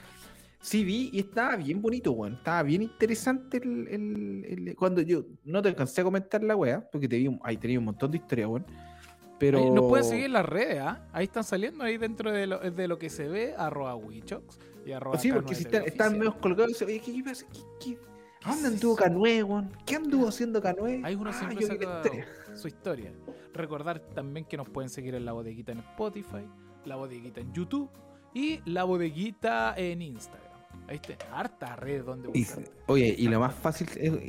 Sí, 0.64 0.84
vi 0.84 1.10
y 1.12 1.20
estaba 1.20 1.56
bien 1.56 1.82
bonito, 1.82 2.12
weón. 2.12 2.34
Estaba 2.36 2.62
bien 2.62 2.84
interesante 2.84 3.58
el, 3.58 3.88
el- 3.88 4.46
el- 4.68 4.76
Cuando 4.76 5.02
yo 5.02 5.26
no 5.44 5.60
te 5.62 5.70
alcancé 5.70 6.02
a 6.02 6.04
comentar 6.04 6.44
la 6.44 6.56
weá, 6.56 6.88
porque 6.92 7.08
te 7.08 7.18
vi, 7.18 7.36
ahí 7.44 7.58
tenía 7.58 7.80
un 7.80 7.86
montón 7.86 8.12
de 8.12 8.18
historia, 8.18 8.48
weón. 8.48 8.66
Pero. 9.40 9.58
Ahí 9.58 9.72
Nos 9.72 9.86
pueden 9.90 10.06
seguir 10.06 10.26
en 10.26 10.34
las 10.34 10.46
redes, 10.46 10.80
¿ah? 10.82 11.08
Ahí 11.14 11.24
están 11.26 11.44
saliendo, 11.44 11.84
ahí 11.84 11.98
dentro 11.98 12.32
de 12.32 12.46
lo, 12.46 12.60
de 12.60 12.88
lo 12.88 13.00
que 13.00 13.10
se 13.10 13.28
ve, 13.28 13.56
arroba 13.58 13.96
Wichox 13.96 14.60
y 14.86 14.92
arroba 14.92 15.18
Sí, 15.18 15.32
porque 15.32 15.54
K9 15.54 15.58
si 15.58 15.64
están, 15.64 15.84
están 15.86 16.18
medio 16.20 16.38
colgados, 16.40 16.80
oye, 16.84 17.00
¿qué, 17.00 17.12
qué 17.12 17.24
pasa? 17.24 17.46
¿Qué, 17.52 17.60
qué- 17.84 17.98
¿A 18.44 18.54
dónde 18.54 18.68
anduvo? 18.70 18.96
Canoe, 18.96 19.42
weón? 19.44 19.72
¿Qué 19.86 19.96
anduvo 19.96 20.28
haciendo 20.28 20.62
Canoe? 20.62 21.02
Ahí 21.04 21.16
uno 21.16 21.32
Ah, 21.32 21.34
siempre 21.34 21.66
saca 21.66 22.04
su 22.56 22.68
historia. 22.68 23.12
Recordar 23.54 24.00
también 24.00 24.46
que 24.46 24.58
nos 24.58 24.70
pueden 24.70 24.90
seguir 24.90 25.16
en 25.16 25.26
la 25.26 25.32
bodeguita 25.32 25.72
en 25.72 25.80
Spotify, 25.80 26.46
la 26.86 26.96
bodeguita 26.96 27.42
en 27.42 27.54
YouTube 27.54 27.90
y 28.34 28.62
la 28.70 28.84
bodeguita 28.84 29.74
en 29.78 30.02
Instagram. 30.02 30.52
Ahí 30.88 31.00
está, 31.02 31.16
harta 31.38 31.76
red 31.76 32.04
donde 32.04 32.30
Y- 32.34 32.46
oye, 32.88 33.16
y 33.18 33.28
lo 33.28 33.40
más 33.40 33.54
fácil, 33.54 33.88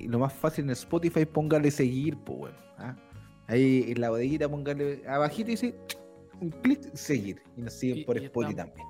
lo 0.08 0.18
más 0.18 0.32
fácil 0.32 0.64
en 0.64 0.70
Spotify, 0.70 1.24
póngale 1.24 1.70
seguir, 1.70 2.16
pues, 2.18 2.40
weón. 2.40 2.54
¿ah? 2.78 2.96
Ahí 3.48 3.86
en 3.88 4.00
la 4.00 4.10
bodeguita, 4.10 4.48
póngale 4.48 5.02
abajito 5.08 5.48
y 5.50 5.52
dice 5.52 5.74
un 6.40 6.50
clic, 6.50 6.92
seguir. 6.94 7.42
Y 7.56 7.62
nos 7.62 7.72
siguen 7.74 7.98
Y- 7.98 8.04
por 8.04 8.16
y 8.20 8.24
Spotify 8.24 8.54
también. 8.56 8.86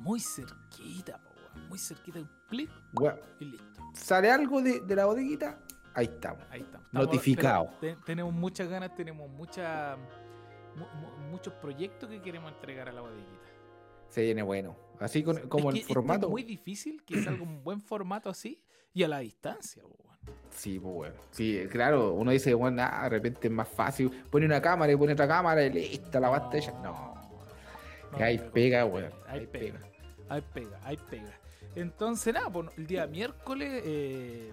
Muy 0.00 0.20
cerquita, 0.20 1.18
po, 1.18 1.60
muy 1.68 1.78
cerquita, 1.78 2.18
un 2.20 2.30
clic 2.48 2.70
Weón, 2.94 3.18
y 3.40 3.44
listo. 3.46 3.66
sale 3.94 4.30
algo 4.30 4.60
de, 4.62 4.80
de 4.80 4.96
la 4.96 5.06
bodeguita, 5.06 5.58
ahí 5.94 6.06
estamos. 6.06 6.42
Ahí 6.50 6.60
estamos. 6.60 6.86
Estamos- 6.86 7.06
Notificado. 7.06 7.70
tenemos 8.04 8.32
muchas 8.32 8.68
ganas, 8.68 8.94
tenemos 8.94 9.28
mucha, 9.30 9.96
mu- 10.76 11.00
mu- 11.00 11.30
muchos 11.30 11.52
proyectos 11.54 12.08
que 12.08 12.20
queremos 12.22 12.52
entregar 12.52 12.88
a 12.88 12.92
la 12.92 13.00
bodeguita. 13.00 13.48
Se 14.08 14.22
viene 14.22 14.42
bueno. 14.42 14.76
Así 15.00 15.22
con- 15.22 15.48
como 15.48 15.70
Es 15.70 15.76
el 15.80 15.86
que 15.86 15.94
formato. 15.94 16.26
Es 16.26 16.30
muy 16.30 16.42
difícil 16.44 17.02
que 17.04 17.22
salga 17.22 17.42
un 17.42 17.62
buen 17.64 17.80
formato 17.80 18.30
así 18.30 18.62
y 18.94 19.02
a 19.02 19.08
la 19.08 19.18
distancia. 19.18 19.82
weón. 19.84 19.96
Sí, 20.50 20.78
pues 20.80 20.94
bueno. 20.94 21.14
Sí, 21.30 21.60
claro, 21.70 22.12
uno 22.14 22.30
dice, 22.30 22.54
bueno, 22.54 22.82
ah, 22.84 23.02
de 23.04 23.08
repente 23.10 23.48
es 23.48 23.52
más 23.52 23.68
fácil. 23.68 24.10
Pone 24.30 24.46
una 24.46 24.60
cámara 24.62 24.92
y 24.92 24.96
pone 24.96 25.12
otra 25.12 25.28
cámara 25.28 25.62
y 25.64 25.70
listo, 25.70 26.18
la 26.20 26.50
hecha. 26.52 26.72
No. 26.82 27.14
No, 28.12 28.18
Ahí 28.18 28.38
pega, 28.52 28.84
weón. 28.86 29.12
Ahí 29.26 29.46
pega, 29.46 29.78
pega. 29.80 29.90
ahí 30.28 30.40
pega, 30.54 30.80
ahí 30.84 30.96
pega. 31.10 31.32
Entonces, 31.74 32.32
nada, 32.32 32.48
pues, 32.50 32.68
el 32.78 32.86
día 32.86 33.06
miércoles 33.06 33.82
eh, 33.84 34.52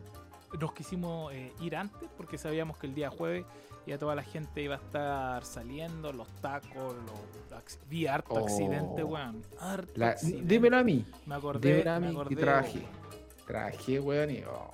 nos 0.60 0.74
quisimos 0.74 1.32
eh, 1.34 1.54
ir 1.62 1.76
antes 1.76 2.10
porque 2.18 2.38
sabíamos 2.38 2.78
que 2.78 2.88
el 2.88 2.94
día 2.94 3.10
jueves 3.10 3.46
ya 3.86 3.98
toda 3.98 4.16
la 4.16 4.24
gente 4.24 4.62
iba 4.62 4.76
a 4.76 4.78
estar 4.80 5.44
saliendo, 5.46 6.12
los 6.14 6.28
tacos, 6.42 6.96
los 6.96 7.80
vi 7.90 8.08
harto 8.08 8.34
Oh. 8.36 8.46
accidente, 8.46 9.04
weón. 9.04 9.44
Harto 9.60 9.92
La- 9.96 10.10
accidente. 10.10 10.46
dímelo 10.48 10.78
a 10.78 10.84
mí. 10.84 11.06
Me 11.26 11.36
acordé, 11.36 11.72
dímelo 11.74 11.92
a 11.92 12.00
me 12.00 12.08
mí, 12.08 12.14
acordé, 12.14 12.36
que 12.36 12.42
trabajé. 12.42 12.78
weón. 12.80 13.04
Trabajé, 13.48 14.00
weón, 14.00 14.32
y. 14.32 14.44
oh. 14.44 14.72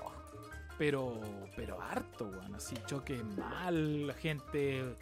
pero 0.78 1.20
pero 1.56 1.82
harto, 1.82 2.26
weón, 2.28 2.56
así 2.56 2.76
choques 2.86 3.22
mal, 3.38 4.08
la 4.08 4.14
gente, 4.14 4.80
eh, 4.80 4.96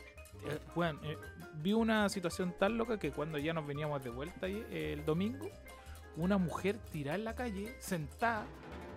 weón, 0.76 1.00
eh, 1.04 1.18
vi 1.62 1.74
una 1.74 2.10
situación 2.10 2.54
tan 2.58 2.78
loca 2.78 2.98
que 2.98 3.12
cuando 3.12 3.38
ya 3.38 3.54
nos 3.54 3.68
veníamos 3.68 4.04
de 4.04 4.10
vuelta 4.10 4.48
eh, 4.48 4.94
el 4.94 5.06
domingo, 5.06 5.50
una 6.16 6.38
mujer 6.40 6.80
tirada 6.92 7.16
en 7.18 7.26
la 7.26 7.36
calle, 7.36 7.76
sentada, 7.80 8.46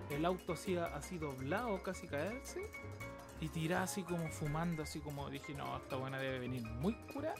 el 0.09 0.25
auto 0.25 0.55
así, 0.55 0.77
así 0.77 1.19
doblado, 1.19 1.83
casi 1.83 2.07
caerse, 2.07 2.63
y 3.41 3.49
tirada 3.49 3.85
así 3.85 4.03
como 4.03 4.29
fumando, 4.29 4.83
así 4.83 5.01
como 5.01 5.31
dije, 5.31 5.55
no, 5.55 5.77
esta 5.79 5.97
buena 5.97 6.19
debe 6.19 6.39
venir 6.39 6.63
muy 6.63 6.95
cura, 7.13 7.35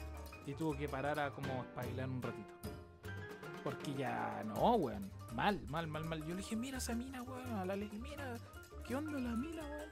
y 0.45 0.53
tuvo 0.53 0.75
que 0.75 0.89
parar 0.89 1.19
a 1.19 1.31
como 1.31 1.65
bailar 1.75 2.09
un 2.09 2.21
ratito. 2.21 2.49
Porque 3.63 3.93
ya, 3.93 4.43
no, 4.45 4.75
weón, 4.75 5.11
mal, 5.35 5.61
mal, 5.67 5.87
mal, 5.87 6.03
mal. 6.05 6.19
Yo 6.21 6.29
le 6.29 6.37
dije, 6.37 6.55
mira 6.55 6.79
esa 6.79 6.95
mina, 6.95 7.21
weón, 7.21 7.51
a 7.51 7.65
la 7.65 7.75
le 7.75 7.85
dije, 7.85 7.99
mira, 7.99 8.37
¿qué 8.87 8.95
onda 8.95 9.19
la 9.19 9.35
mina, 9.35 9.61
weón? 9.61 9.89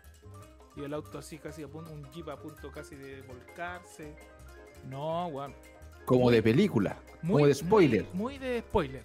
Y 0.75 0.84
el 0.84 0.94
auto 0.94 1.20
así 1.20 1.38
casi 1.38 1.63
a 1.63 1.68
punto, 1.68 1.92
un 1.92 2.10
jeep 2.12 2.30
a 2.30 2.38
punto 2.38 2.72
casi 2.72 2.96
de 2.96 3.22
volcarse. 3.24 4.16
No, 4.88 5.28
weón. 5.28 5.54
Como 6.06 6.32
de 6.32 6.42
película. 6.42 6.98
Muy, 7.22 7.34
como 7.34 7.48
de 7.48 7.54
spoiler. 7.54 8.06
Muy, 8.13 8.16
muy 8.16 8.38
de 8.39 8.62
spoiler. 8.62 9.04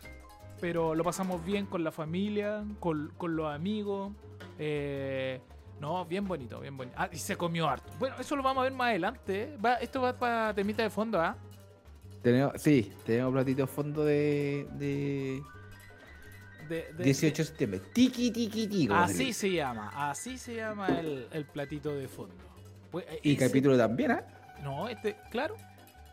Pero 0.60 0.94
lo 0.94 1.04
pasamos 1.04 1.44
bien 1.44 1.66
con 1.66 1.84
la 1.84 1.90
familia, 1.90 2.64
con, 2.80 3.12
con 3.18 3.36
los 3.36 3.52
amigos. 3.52 4.12
eh, 4.58 5.40
no, 5.84 6.04
bien 6.06 6.26
bonito, 6.26 6.60
bien 6.60 6.76
bonito. 6.76 6.96
Ah, 6.98 7.08
y 7.12 7.18
se 7.18 7.36
comió 7.36 7.68
harto. 7.68 7.90
Bueno, 7.98 8.16
eso 8.18 8.34
lo 8.36 8.42
vamos 8.42 8.62
a 8.62 8.64
ver 8.64 8.72
más 8.72 8.88
adelante. 8.88 9.42
¿eh? 9.42 9.56
Va, 9.62 9.74
esto 9.74 10.00
va 10.00 10.12
para 10.18 10.54
temita 10.54 10.82
de 10.82 10.88
fondo, 10.90 11.20
¿ah? 11.20 11.36
Tenemos, 12.22 12.54
sí, 12.56 12.90
tenemos 13.04 13.32
platito 13.34 13.66
fondo 13.66 14.02
de, 14.04 14.66
de 14.78 15.42
De- 16.68 16.92
de- 16.94 17.04
18 17.04 17.42
de 17.42 17.46
septiembre. 17.46 17.80
Tiki, 17.92 18.30
tiki, 18.30 18.66
tiki. 18.66 18.88
Así 18.90 19.32
se 19.34 19.50
llama, 19.52 19.90
así 20.10 20.38
se 20.38 20.54
llama 20.56 20.86
el, 20.88 21.28
el 21.30 21.44
platito 21.44 21.94
de 21.94 22.08
fondo. 22.08 22.34
Pues, 22.90 23.04
eh, 23.10 23.20
Y 23.22 23.32
ese- 23.34 23.46
capítulo 23.46 23.76
también, 23.76 24.12
¿ah? 24.12 24.24
No, 24.62 24.88
este, 24.88 25.16
claro. 25.30 25.54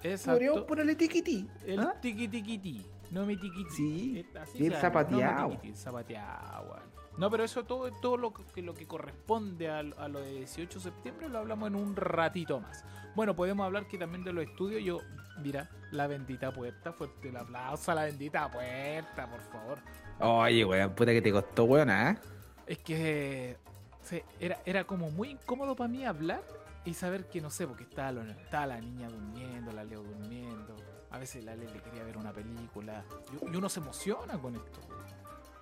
Podríamos 0.01 0.19
Exacto. 0.19 0.65
ponerle 0.67 0.95
tiki, 0.95 1.21
tiki. 1.21 1.47
El 1.65 1.79
¿ah? 1.79 1.95
tiki 2.01 2.27
tiki 2.27 2.57
ti. 2.57 2.85
No 3.11 3.25
mi 3.25 3.37
tiki 3.37 3.63
ti. 3.63 3.71
Sí, 3.75 4.13
Eh, 4.19 4.39
así 4.39 4.57
llama, 4.67 4.81
zapateado. 4.81 5.49
No 5.63 5.75
zapateado, 5.75 6.63
weón. 6.63 6.90
No, 7.17 7.29
pero 7.29 7.43
eso 7.43 7.63
todo, 7.65 7.91
todo 8.01 8.17
lo 8.17 8.33
que, 8.33 8.61
lo 8.61 8.73
que 8.73 8.87
corresponde 8.87 9.69
a, 9.69 9.79
a 9.79 10.07
lo 10.07 10.21
de 10.21 10.31
18 10.31 10.79
de 10.79 10.83
septiembre 10.83 11.29
lo 11.29 11.39
hablamos 11.39 11.67
en 11.67 11.75
un 11.75 11.95
ratito 11.95 12.59
más. 12.59 12.83
Bueno, 13.15 13.35
podemos 13.35 13.65
hablar 13.65 13.87
que 13.87 13.97
también 13.97 14.23
de 14.23 14.31
los 14.33 14.45
estudios. 14.45 14.81
Yo, 14.83 14.99
mira, 15.41 15.69
la 15.91 16.07
bendita 16.07 16.51
puerta, 16.51 16.93
fuerte 16.93 17.29
el 17.29 17.37
aplauso 17.37 17.91
a 17.91 17.95
la 17.95 18.03
bendita 18.05 18.49
puerta, 18.49 19.29
por 19.29 19.41
favor. 19.41 19.79
Oye, 20.19 20.63
weón, 20.65 20.93
puta 20.95 21.11
que 21.11 21.21
te 21.21 21.31
costó, 21.31 21.65
weón, 21.65 21.89
¿ah? 21.89 22.17
Es 22.65 22.77
que 22.79 23.57
se- 24.01 24.23
era, 24.39 24.59
era 24.65 24.85
como 24.85 25.11
muy 25.11 25.31
incómodo 25.31 25.75
para 25.75 25.89
mí 25.89 26.05
hablar 26.05 26.41
y 26.85 26.93
saber 26.93 27.27
que 27.29 27.41
no 27.41 27.49
sé, 27.49 27.67
porque 27.67 27.83
estaba, 27.83 28.13
lo- 28.13 28.23
estaba 28.23 28.67
la 28.67 28.79
niña 28.79 29.09
durmiendo, 29.09 29.71
la 29.73 29.83
Leo 29.83 30.01
durmiendo. 30.03 30.75
A 31.11 31.17
veces 31.17 31.43
la 31.43 31.55
Lele 31.57 31.81
quería 31.81 32.03
ver 32.05 32.17
una 32.17 32.31
película. 32.31 33.03
Y, 33.33 33.53
y 33.53 33.55
uno 33.57 33.67
se 33.67 33.81
emociona 33.81 34.37
con 34.37 34.55
esto. 34.55 34.79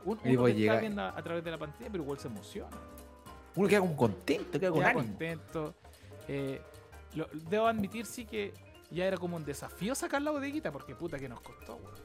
Uno, 0.05 0.21
que 0.21 0.53
llega- 0.53 0.73
está 0.73 0.81
viendo 0.81 1.01
a, 1.01 1.09
a 1.17 1.21
través 1.23 1.43
de 1.43 1.51
la 1.51 1.57
pantalla, 1.57 1.89
pero 1.91 2.03
igual 2.03 2.19
se 2.19 2.27
emociona. 2.27 2.69
Uno 3.55 3.67
queda 3.67 3.79
como 3.81 3.95
contento, 3.97 4.59
queda 4.59 4.69
con 4.71 4.79
Queda 4.79 4.89
ánimo. 4.91 5.05
contento. 5.07 5.73
Eh, 6.27 6.61
lo- 7.15 7.27
debo 7.49 7.67
admitir, 7.67 8.05
sí, 8.05 8.25
que 8.25 8.53
ya 8.91 9.05
era 9.05 9.17
como 9.17 9.35
un 9.35 9.45
desafío 9.45 9.93
sacar 9.95 10.21
la 10.21 10.31
bodeguita, 10.31 10.71
porque 10.71 10.95
puta 10.95 11.17
que 11.19 11.27
nos 11.27 11.41
costó, 11.41 11.75
weón. 11.75 11.95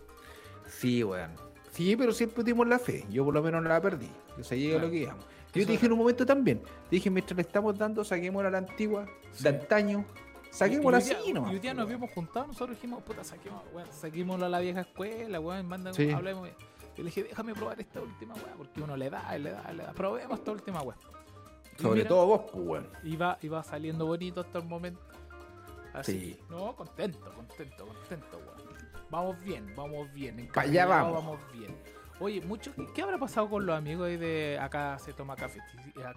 Sí, 0.69 1.05
weón. 1.05 1.31
Sí, 1.73 1.97
pero 1.97 2.13
siempre 2.13 2.43
tuvimos 2.45 2.67
la 2.69 2.79
fe. 2.79 3.05
Yo 3.11 3.25
por 3.25 3.35
lo 3.35 3.43
menos 3.43 3.63
no 3.63 3.69
la 3.69 3.81
perdí. 3.81 4.09
Yo 4.39 4.45
sabía 4.45 4.71
Claro. 4.71 4.87
lo 4.87 4.91
que 4.93 4.99
íbamos. 4.99 5.25
Yo 5.25 5.61
Eso 5.61 5.67
te 5.67 5.73
dije 5.73 5.87
en 5.87 5.93
un 5.93 5.99
momento 5.99 6.25
también. 6.27 6.61
Te 6.61 6.97
dije, 6.97 7.11
mientras 7.11 7.37
le 7.37 7.43
estamos 7.43 7.77
dando, 7.79 8.05
saquémosla 8.05 8.49
a 8.49 8.53
la 8.53 8.59
antigua, 8.59 9.07
Sí. 9.33 9.43
de 9.45 9.49
antaño. 9.51 10.05
Saquémosla 10.51 10.99
así, 10.99 11.33
nomás, 11.33 11.51
Y 11.51 11.55
hoy 11.55 11.61
día 11.61 11.75
nos 11.75 11.85
habíamos 11.87 12.11
juntado, 12.13 12.47
nosotros 12.47 12.77
dijimos, 12.77 13.03
puta, 13.03 13.25
saquemos, 13.25 13.63
weón, 13.73 14.43
a 14.43 14.49
la 14.49 14.61
vieja 14.61 14.83
escuela, 14.83 15.41
weón, 15.41 15.67
mandan, 15.67 15.95
Sí. 15.95 16.11
hablemos. 16.11 16.49
Y 16.97 16.99
le 16.99 17.05
dije, 17.05 17.25
déjame 17.25 17.55
probar 17.55 17.81
esta 17.81 18.01
última 18.01 18.35
weón, 18.35 18.57
porque 18.57 18.83
uno 18.83 18.97
le 18.97 19.11
da, 19.11 19.37
le 19.39 19.51
da, 19.51 19.73
le 19.73 19.83
da. 19.83 19.93
Probemos 19.93 20.39
esta 20.39 20.53
última. 20.53 20.83
Y 20.83 21.83
Sobre 21.83 21.97
mira, 21.97 22.09
todo 22.09 22.27
vos, 22.27 22.43
pues, 22.53 22.67
weón. 22.67 22.89
Iba, 23.03 23.39
iba 23.43 23.63
saliendo 23.63 24.07
bonito 24.07 24.41
hasta 24.41 24.59
el 24.59 24.65
momento. 24.65 25.01
Así. 25.93 26.13
Sí. 26.13 26.41
No, 26.49 26.75
contento, 26.77 27.33
contento, 27.35 27.87
contento, 27.87 28.39
weón. 28.39 28.65
Vamos 29.11 29.41
bien, 29.41 29.73
vamos 29.77 30.13
bien. 30.13 30.49
Pa' 30.53 30.63
allá 30.63 30.85
encarrilados, 30.85 31.15
vamos. 31.15 31.41
bien. 31.53 31.77
Oye, 32.21 32.41
mucho, 32.43 32.73
¿qué 32.95 33.03
habrá 33.03 33.19
pasado 33.19 33.51
con 33.51 33.67
los 33.67 33.77
amigos 33.77 34.07
ahí 34.07 34.17
de 34.17 34.57
acá 34.61 34.99
se 35.01 35.13
toma 35.13 35.35
cafe, 35.35 35.59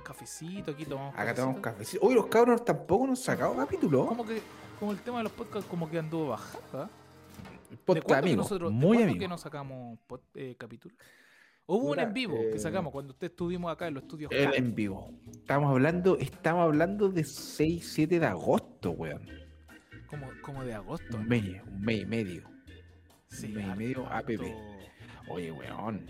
cafecito, 0.04 0.72
aquí 0.72 0.86
tomamos 0.86 1.18
Acá 1.18 1.34
tomamos 1.34 1.60
cafecito? 1.60 2.06
Oye, 2.06 2.16
los 2.16 2.28
cabros 2.28 2.64
tampoco 2.64 3.08
nos 3.08 3.20
han 3.20 3.26
sacado 3.36 3.56
capítulo. 3.56 4.06
Como 4.06 4.26
que, 4.26 4.42
como 4.80 4.92
el 4.92 5.00
tema 5.00 5.18
de 5.18 5.24
los 5.24 5.32
podcasts, 5.32 5.68
como 5.68 5.90
que 5.90 5.98
anduvo 5.98 6.30
bajando. 6.30 6.84
¿De 6.84 6.90
Podcast 7.86 8.24
amigo. 8.24 8.38
nosotros- 8.44 8.72
Muy 8.72 9.02
amigo. 9.04 9.20
que 9.20 9.28
no 9.28 9.38
sacamos 9.38 10.00
pod- 10.08 10.22
eh, 10.36 10.56
capítulo? 10.58 10.96
Hubo 11.70 11.92
un 11.92 12.00
en 12.00 12.14
vivo 12.14 12.38
eh, 12.38 12.50
que 12.54 12.60
sacamos 12.60 12.94
cuando 12.94 13.12
usted 13.12 13.28
estuvimos 13.28 13.70
acá 13.72 13.88
en 13.88 13.96
los 13.96 14.04
estudios. 14.04 14.32
El 14.32 14.54
en 14.54 14.74
vivo. 14.74 15.12
Estamos 15.32 15.70
hablando, 15.70 16.18
estamos 16.18 16.64
hablando 16.64 17.10
de 17.10 17.24
6, 17.26 17.92
7 17.94 18.20
de 18.20 18.26
agosto, 18.26 18.92
weón. 18.92 19.28
como, 20.08 20.30
como 20.42 20.64
de 20.64 20.74
agosto. 20.74 21.18
Un 21.18 21.28
mes, 21.28 21.62
un 21.66 21.82
mes 21.82 22.02
y 22.04 22.06
medio. 22.06 22.50
Sí, 23.28 23.48
un 23.48 23.56
mes 23.56 23.66
y 23.66 23.78
medio 23.78 24.06
harto- 24.08 24.34
APP. 24.34 24.56
Oye, 25.30 25.52
weón. 25.52 26.08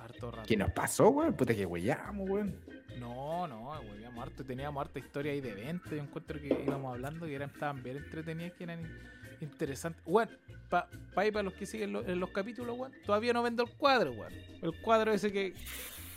harto 0.00 0.30
rato. 0.30 0.46
¿Qué 0.46 0.56
nos 0.56 0.70
pasó, 0.70 1.08
weón? 1.10 1.34
Puta 1.34 1.54
que 1.56 1.66
weyamos, 1.66 2.30
weón. 2.30 2.54
No, 3.00 3.48
no, 3.48 3.70
huevíamos 3.80 4.22
harto. 4.22 4.44
Teníamos 4.44 4.80
harta 4.80 5.00
historia 5.00 5.32
ahí 5.32 5.40
de 5.40 5.50
eventos. 5.50 5.90
Yo 5.90 5.98
encuentro 5.98 6.40
que 6.40 6.62
íbamos 6.64 6.92
hablando 6.94 7.26
y 7.26 7.34
eran, 7.34 7.50
estaban 7.50 7.82
bien 7.82 7.96
entretenidas, 7.96 8.52
que 8.52 8.62
eran 8.64 8.80
in- 9.40 9.48
interesantes. 9.48 10.02
Bueno, 10.04 10.30
para 10.68 10.86
pa 11.14 11.22
para 11.32 11.42
los 11.42 11.54
que 11.54 11.66
siguen 11.66 11.92
lo- 11.92 12.06
en 12.06 12.18
los 12.20 12.30
capítulos, 12.30 12.78
weón, 12.78 12.92
todavía 13.04 13.32
no 13.32 13.42
vendo 13.42 13.62
el 13.64 13.70
cuadro, 13.70 14.12
weón. 14.12 14.32
El 14.62 14.80
cuadro 14.82 15.12
ese 15.12 15.32
que, 15.32 15.54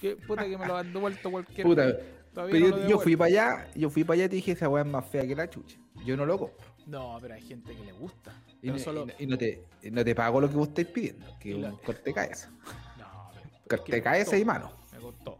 que 0.01 0.15
puta 0.15 0.45
que 0.45 0.57
me 0.57 0.65
lo 0.67 0.77
han 0.77 0.91
devuelto 0.93 1.31
cualquier. 1.31 1.65
Puta, 1.65 1.97
pero 2.33 2.69
no 2.69 2.77
yo, 2.81 2.87
yo 2.89 2.99
fui 2.99 3.15
para 3.15 3.27
allá, 3.27 3.67
yo 3.75 3.89
fui 3.89 4.03
para 4.03 4.15
allá 4.15 4.25
y 4.25 4.29
te 4.29 4.35
dije, 4.37 4.51
esa 4.53 4.67
weá 4.69 4.83
es 4.83 4.89
más 4.89 5.05
fea 5.05 5.25
que 5.27 5.35
la 5.35 5.49
chucha. 5.49 5.77
Yo 6.05 6.17
no 6.17 6.25
lo 6.25 6.37
compro. 6.39 6.57
No, 6.87 7.17
pero 7.21 7.33
hay 7.35 7.41
gente 7.41 7.73
que 7.75 7.83
le 7.85 7.93
gusta. 7.93 8.33
Y, 8.61 8.67
no, 8.71 8.77
solo. 8.79 9.03
y 9.03 9.05
no- 9.07 9.13
y 9.19 9.27
no 9.27 9.37
te, 9.37 9.65
no 9.91 10.03
te 10.03 10.15
pago 10.15 10.41
lo 10.41 10.49
que 10.49 10.55
vos 10.55 10.67
estáis 10.69 10.87
pidiendo, 10.87 11.25
que 11.39 11.53
la- 11.55 11.69
un 11.69 11.77
corte 11.77 12.13
cabeza. 12.13 12.49
No, 12.97 13.31
pero- 13.33 13.49
Corte 13.83 14.01
cabeza 14.01 14.37
y 14.37 14.43
mano. 14.45 14.71
Me 14.91 14.99
costó. 14.99 15.39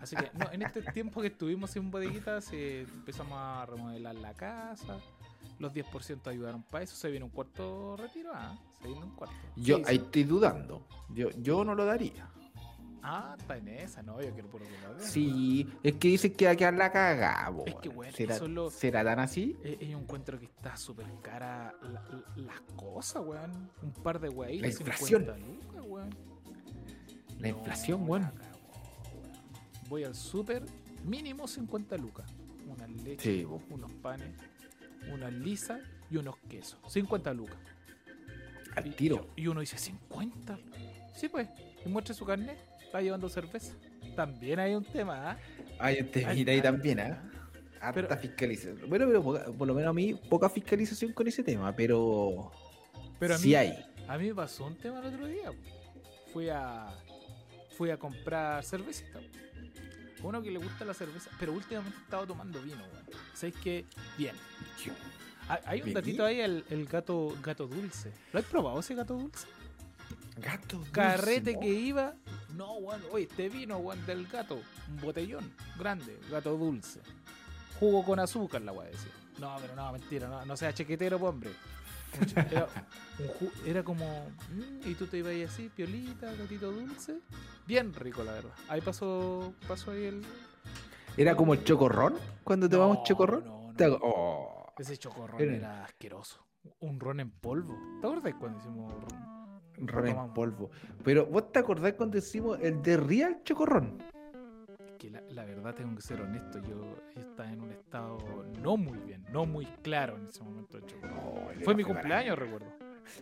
Así 0.00 0.16
que, 0.16 0.30
no, 0.38 0.50
en 0.50 0.62
este 0.62 0.80
tiempo 0.92 1.20
que 1.20 1.26
estuvimos 1.28 1.76
en 1.76 1.90
bodeguitas, 1.90 2.48
eh, 2.52 2.86
empezamos 2.94 3.34
a 3.36 3.66
remodelar 3.66 4.14
la 4.14 4.32
casa. 4.32 4.98
Los 5.60 5.72
10% 5.74 6.26
ayudaron 6.28 6.62
para 6.64 6.82
eso. 6.84 6.96
Se 6.96 7.10
viene 7.10 7.24
un 7.24 7.30
cuarto 7.30 7.96
retiro. 7.96 8.30
Ah, 8.34 8.58
se 8.80 8.88
viene 8.88 9.04
un 9.04 9.10
cuarto. 9.14 9.36
Yo 9.56 9.78
ahí 9.86 9.96
estoy 9.96 10.24
dudando. 10.24 10.84
Yo, 11.10 11.30
yo 11.38 11.64
no 11.64 11.74
lo 11.74 11.84
daría. 11.84 12.28
Ah, 13.02 13.34
está 13.38 13.56
en 13.56 13.68
esa, 13.68 14.02
no, 14.02 14.20
yo 14.20 14.30
quiero 14.32 14.50
que 14.50 14.58
lo 14.58 14.64
vean. 14.64 15.00
Sí, 15.00 15.66
es 15.82 15.94
que 15.94 16.08
dicen 16.08 16.34
que 16.34 16.44
va 16.46 16.50
a 16.50 16.56
quedar 16.56 16.74
la 16.74 16.92
cagada, 16.92 17.50
Es 17.64 17.74
que, 17.76 17.88
bueno, 17.88 18.12
¿Será, 18.14 18.34
eso 18.36 18.44
es 18.44 18.50
lo- 18.50 18.70
¿Será 18.70 19.02
tan 19.04 19.18
así? 19.20 19.56
Eh, 19.64 19.88
yo 19.90 19.98
encuentro 19.98 20.38
que 20.38 20.44
está 20.44 20.76
súper 20.76 21.06
cara 21.22 21.74
la- 21.82 21.90
la- 21.90 22.24
las 22.36 22.60
cosas, 22.76 23.22
weón. 23.24 23.70
Un 23.82 23.92
par 24.02 24.20
de 24.20 24.28
weón. 24.28 24.60
La 24.60 24.66
inflación. 24.68 25.26
lucas, 25.26 25.84
weón. 25.86 26.10
La 27.38 27.48
No, 27.52 27.58
inflación, 27.58 28.00
la 28.02 28.06
weón. 28.06 28.32
Voy 29.88 30.04
al 30.04 30.14
súper, 30.14 30.64
mínimo 31.04 31.48
50 31.48 31.96
lucas. 31.96 32.30
Una 32.68 32.86
leche, 32.86 33.38
Sí, 33.40 33.44
unos 33.70 33.90
panes, 33.94 34.28
unas 35.12 35.32
lisas 35.32 35.80
y 36.10 36.16
unos 36.16 36.36
quesos. 36.48 36.78
50 36.88 37.32
lucas. 37.34 37.56
Al 38.76 38.94
tiro. 38.94 39.28
Y, 39.36 39.46
uno 39.46 39.60
dice, 39.60 39.76
¿50? 39.76 40.58
Sí, 41.14 41.28
pues. 41.28 41.48
Y 41.84 41.88
muestre 41.88 42.14
su 42.14 42.24
carnet. 42.24 42.58
Está 42.84 43.00
llevando 43.00 43.28
cerveza. 43.28 43.74
También 44.16 44.58
hay 44.60 44.74
un 44.74 44.84
tema, 44.84 45.32
¿ah? 45.32 45.38
Hay 45.78 46.00
un 46.00 46.08
temita 46.10 46.50
ahí 46.50 46.60
también, 46.60 46.98
¿eh? 46.98 47.16
Harta 47.80 48.08
Pero- 48.08 48.20
fiscalización. 48.20 48.88
Bueno, 48.88 49.06
pero 49.06 49.22
poca- 49.22 49.44
por 49.46 49.66
lo 49.66 49.74
menos 49.74 49.90
a 49.90 49.92
mí, 49.92 50.14
poca 50.28 50.48
fiscalización 50.48 51.12
con 51.12 51.26
ese 51.28 51.42
tema, 51.42 51.74
pero. 51.74 52.50
Pero 53.18 53.34
a 53.34 53.38
mí, 53.38 53.42
sí 53.44 53.54
hay. 53.54 53.74
a 54.08 54.18
mí 54.18 54.28
me 54.28 54.34
pasó 54.34 54.66
un 54.66 54.76
tema 54.76 54.98
el 55.00 55.06
otro 55.06 55.26
día. 55.26 55.50
Fui 56.32 56.48
a 56.48 56.88
fui 57.76 57.90
a 57.90 57.96
comprar 57.96 58.62
cervecita. 58.64 59.20
Uno 60.22 60.42
que 60.42 60.50
le 60.50 60.58
gusta 60.58 60.84
la 60.84 60.94
cerveza, 60.94 61.30
pero 61.38 61.52
últimamente 61.52 61.96
he 61.98 62.02
estado 62.02 62.26
tomando 62.26 62.60
vino, 62.62 62.76
weón. 62.78 63.04
¿Sabes 63.34 63.54
qué? 63.62 63.84
Bien. 64.18 64.34
Hay- 65.48 65.60
Hay 65.64 65.82
un 65.82 65.92
datito 65.94 66.24
ahí, 66.24 66.40
el, 66.40 66.64
el 66.70 66.86
gato 66.86 67.34
gato 67.42 67.66
dulce. 67.66 68.12
¿Lo 68.32 68.38
has 68.40 68.44
probado 68.46 68.78
ese 68.80 68.94
gato 68.94 69.14
dulce? 69.14 69.46
Gato. 70.36 70.76
dulce, 70.78 70.92
Carrete 70.92 71.54
¿no? 71.54 71.60
que 71.60 71.68
iba. 71.68 72.14
No, 72.56 72.74
weón. 72.74 73.02
Oye, 73.12 73.24
este 73.30 73.48
vino, 73.48 73.78
weón, 73.78 74.04
del 74.06 74.26
gato. 74.26 74.60
Un 74.88 75.00
botellón 75.00 75.52
grande, 75.78 76.18
gato 76.30 76.56
dulce. 76.56 77.00
Jugo 77.78 78.04
con 78.04 78.20
azúcar, 78.20 78.60
la 78.62 78.72
weá 78.72 78.88
decía. 78.88 79.10
No, 79.38 79.56
pero 79.60 79.74
no, 79.74 79.90
mentira, 79.92 80.28
no, 80.28 80.44
no 80.44 80.56
sea 80.56 80.72
chequetero, 80.74 81.16
hombre. 81.16 81.50
Era, 82.50 82.68
era 83.66 83.82
como. 83.82 84.04
mm, 84.52 84.88
y 84.88 84.94
tú 84.94 85.06
te 85.06 85.18
ibas 85.18 85.30
ahí 85.32 85.42
así, 85.42 85.68
piolita, 85.74 86.32
gatito 86.34 86.70
dulce. 86.72 87.18
Bien 87.66 87.92
rico, 87.94 88.22
la 88.24 88.32
verdad. 88.32 88.52
Ahí 88.68 88.80
pasó, 88.80 89.52
pasó 89.68 89.90
ahí 89.92 90.04
el. 90.04 90.22
Era 91.16 91.34
como 91.36 91.54
el 91.54 91.64
chocorrón 91.64 92.14
cuando 92.44 92.68
tomamos 92.68 92.98
No, 92.98 93.04
chocorrón. 93.04 93.44
no, 93.44 93.72
no. 93.76 93.98
oh, 94.02 94.72
Ese 94.78 94.96
chocorrón 94.96 95.40
Era- 95.40 95.56
era 95.56 95.84
asqueroso. 95.84 96.44
Un 96.80 97.00
ron 97.00 97.20
en 97.20 97.30
polvo. 97.30 97.74
¿Te 98.00 98.06
acuerdas 98.06 98.34
cuando 98.38 98.58
hicimos 98.58 98.92
ron? 98.92 99.86
ron 99.86 100.08
en 100.08 100.34
polvo. 100.34 100.70
Pero 101.04 101.26
vos 101.26 101.50
te 101.52 101.58
acordás 101.58 101.94
cuando 101.94 102.16
decimos 102.16 102.58
el 102.60 102.82
de 102.82 102.96
real 102.98 103.40
chocorrón. 103.44 103.98
Que 105.00 105.10
la, 105.10 105.22
la 105.30 105.46
verdad 105.46 105.74
tengo 105.74 105.96
que 105.96 106.02
ser 106.02 106.20
honesto, 106.20 106.60
yo 106.60 106.94
estaba 107.16 107.50
en 107.50 107.62
un 107.62 107.72
estado 107.72 108.18
no 108.60 108.76
muy 108.76 108.98
bien, 108.98 109.24
no 109.32 109.46
muy 109.46 109.64
claro 109.82 110.18
en 110.18 110.26
ese 110.26 110.44
momento 110.44 110.78
de 110.78 111.64
Fue 111.64 111.74
mi 111.74 111.82
cumpleaños, 111.82 112.38
recuerdo. 112.38 112.70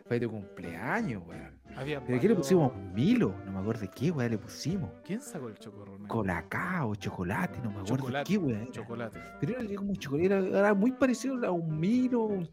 Fue 0.07 0.19
tu 0.21 0.31
cumpleaños, 0.31 1.23
weón. 1.27 1.59
¿Pero 2.07 2.21
qué 2.21 2.29
le 2.29 2.35
pusimos? 2.35 2.73
Milo. 2.95 3.35
No 3.45 3.53
me 3.53 3.59
acuerdo 3.61 3.83
de 3.83 3.89
qué, 3.89 4.11
weón, 4.11 4.31
le 4.31 4.39
pusimos. 4.39 4.91
¿Quién 5.05 5.21
sacó 5.21 5.49
el 5.49 5.59
chocorrón? 5.59 6.01
ahí? 6.03 6.09
Colacao, 6.09 6.95
chocolate, 6.97 7.59
no 7.63 7.71
me 7.71 7.81
acuerdo 7.81 8.09
de 8.09 8.25
qué, 8.25 8.39
weón. 8.39 8.71
Chocolate. 8.73 9.19
Pero 9.41 9.61
era 9.61 9.75
como 9.77 9.95
chocolate, 9.95 10.27
era, 10.27 10.39
era 10.39 10.75
muy 10.75 10.93
parecido 10.93 11.47
a 11.47 11.51
un 11.53 11.79
Milo, 11.79 12.23
un, 12.25 12.49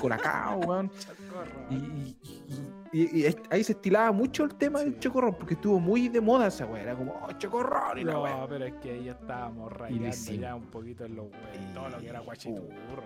colacao, 0.00 0.58
weón. 0.66 0.90
Y, 1.70 2.16
y- 2.92 3.26
y- 3.26 3.36
ahí 3.50 3.64
se 3.64 3.72
estilaba 3.72 4.12
mucho 4.12 4.44
el 4.44 4.54
tema 4.54 4.80
del 4.80 4.98
chocorrón, 4.98 5.34
porque 5.34 5.54
estuvo 5.54 5.80
muy 5.80 6.08
de 6.08 6.20
moda 6.20 6.46
esa 6.46 6.66
weá. 6.66 6.82
Era 6.82 6.94
como, 6.94 7.12
oh, 7.22 7.32
chocorrón 7.32 7.98
y 7.98 8.04
la 8.04 8.12
No, 8.12 8.22
weá. 8.22 8.46
pero 8.48 8.64
es 8.66 8.74
que 8.74 8.90
ahí 8.92 9.08
estábamos 9.08 9.72
rayando 9.72 10.10
ya 10.34 10.54
un 10.54 10.66
poquito 10.66 11.04
en 11.04 11.16
los 11.16 11.26
huevos, 11.26 11.74
todo 11.74 11.88
lo 11.88 11.98
que 11.98 12.08
era 12.08 12.20
guachiturro. 12.20 13.02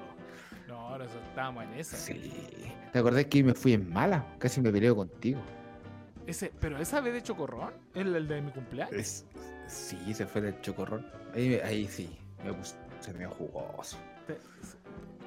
No, 0.70 0.96
nosotros 0.98 1.22
estábamos 1.28 1.64
en 1.64 1.74
esa. 1.74 1.96
Sí. 1.96 2.32
¿Te 2.92 2.98
acordás 3.00 3.24
que 3.26 3.42
me 3.42 3.54
fui 3.54 3.72
en 3.74 3.92
mala? 3.92 4.24
Casi 4.38 4.60
me 4.60 4.70
peleo 4.70 4.94
contigo. 4.96 5.40
Ese, 6.26 6.52
pero 6.60 6.78
esa 6.78 7.00
vez 7.00 7.12
de 7.14 7.22
chocorrón, 7.22 7.72
el, 7.94 8.14
el 8.14 8.28
de 8.28 8.40
mi 8.40 8.50
cumpleaños. 8.52 8.94
Es- 8.94 9.26
sí, 9.66 10.14
se 10.14 10.26
fue 10.26 10.40
del 10.42 10.60
chocorrón. 10.60 11.04
Ahí, 11.34 11.48
me- 11.50 11.62
ahí 11.62 11.88
sí, 11.88 12.16
me 12.44 12.52
puse 12.52 12.76
medio 13.14 13.30
jugoso. 13.30 13.96
Te- 14.26 14.38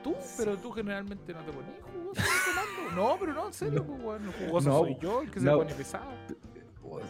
¿Tú? 0.04 0.16
Pero 0.38 0.56
tú 0.58 0.72
generalmente 0.72 1.34
no 1.34 1.40
te 1.42 1.52
ponías 1.52 1.76
jugoso. 1.94 2.22
No, 2.96 3.18
pero 3.20 3.34
no, 3.34 3.48
en 3.48 3.54
serio, 3.54 3.86
pues, 3.86 4.02
weón. 4.02 4.24
El 4.26 4.34
jugoso 4.48 4.70
No, 4.70 4.80
soy 4.80 4.98
yo, 5.02 5.22
el 5.22 5.32
que 5.32 5.40
se 5.40 5.46
no. 5.46 5.58
pone 5.58 5.74
pesado. 5.74 6.12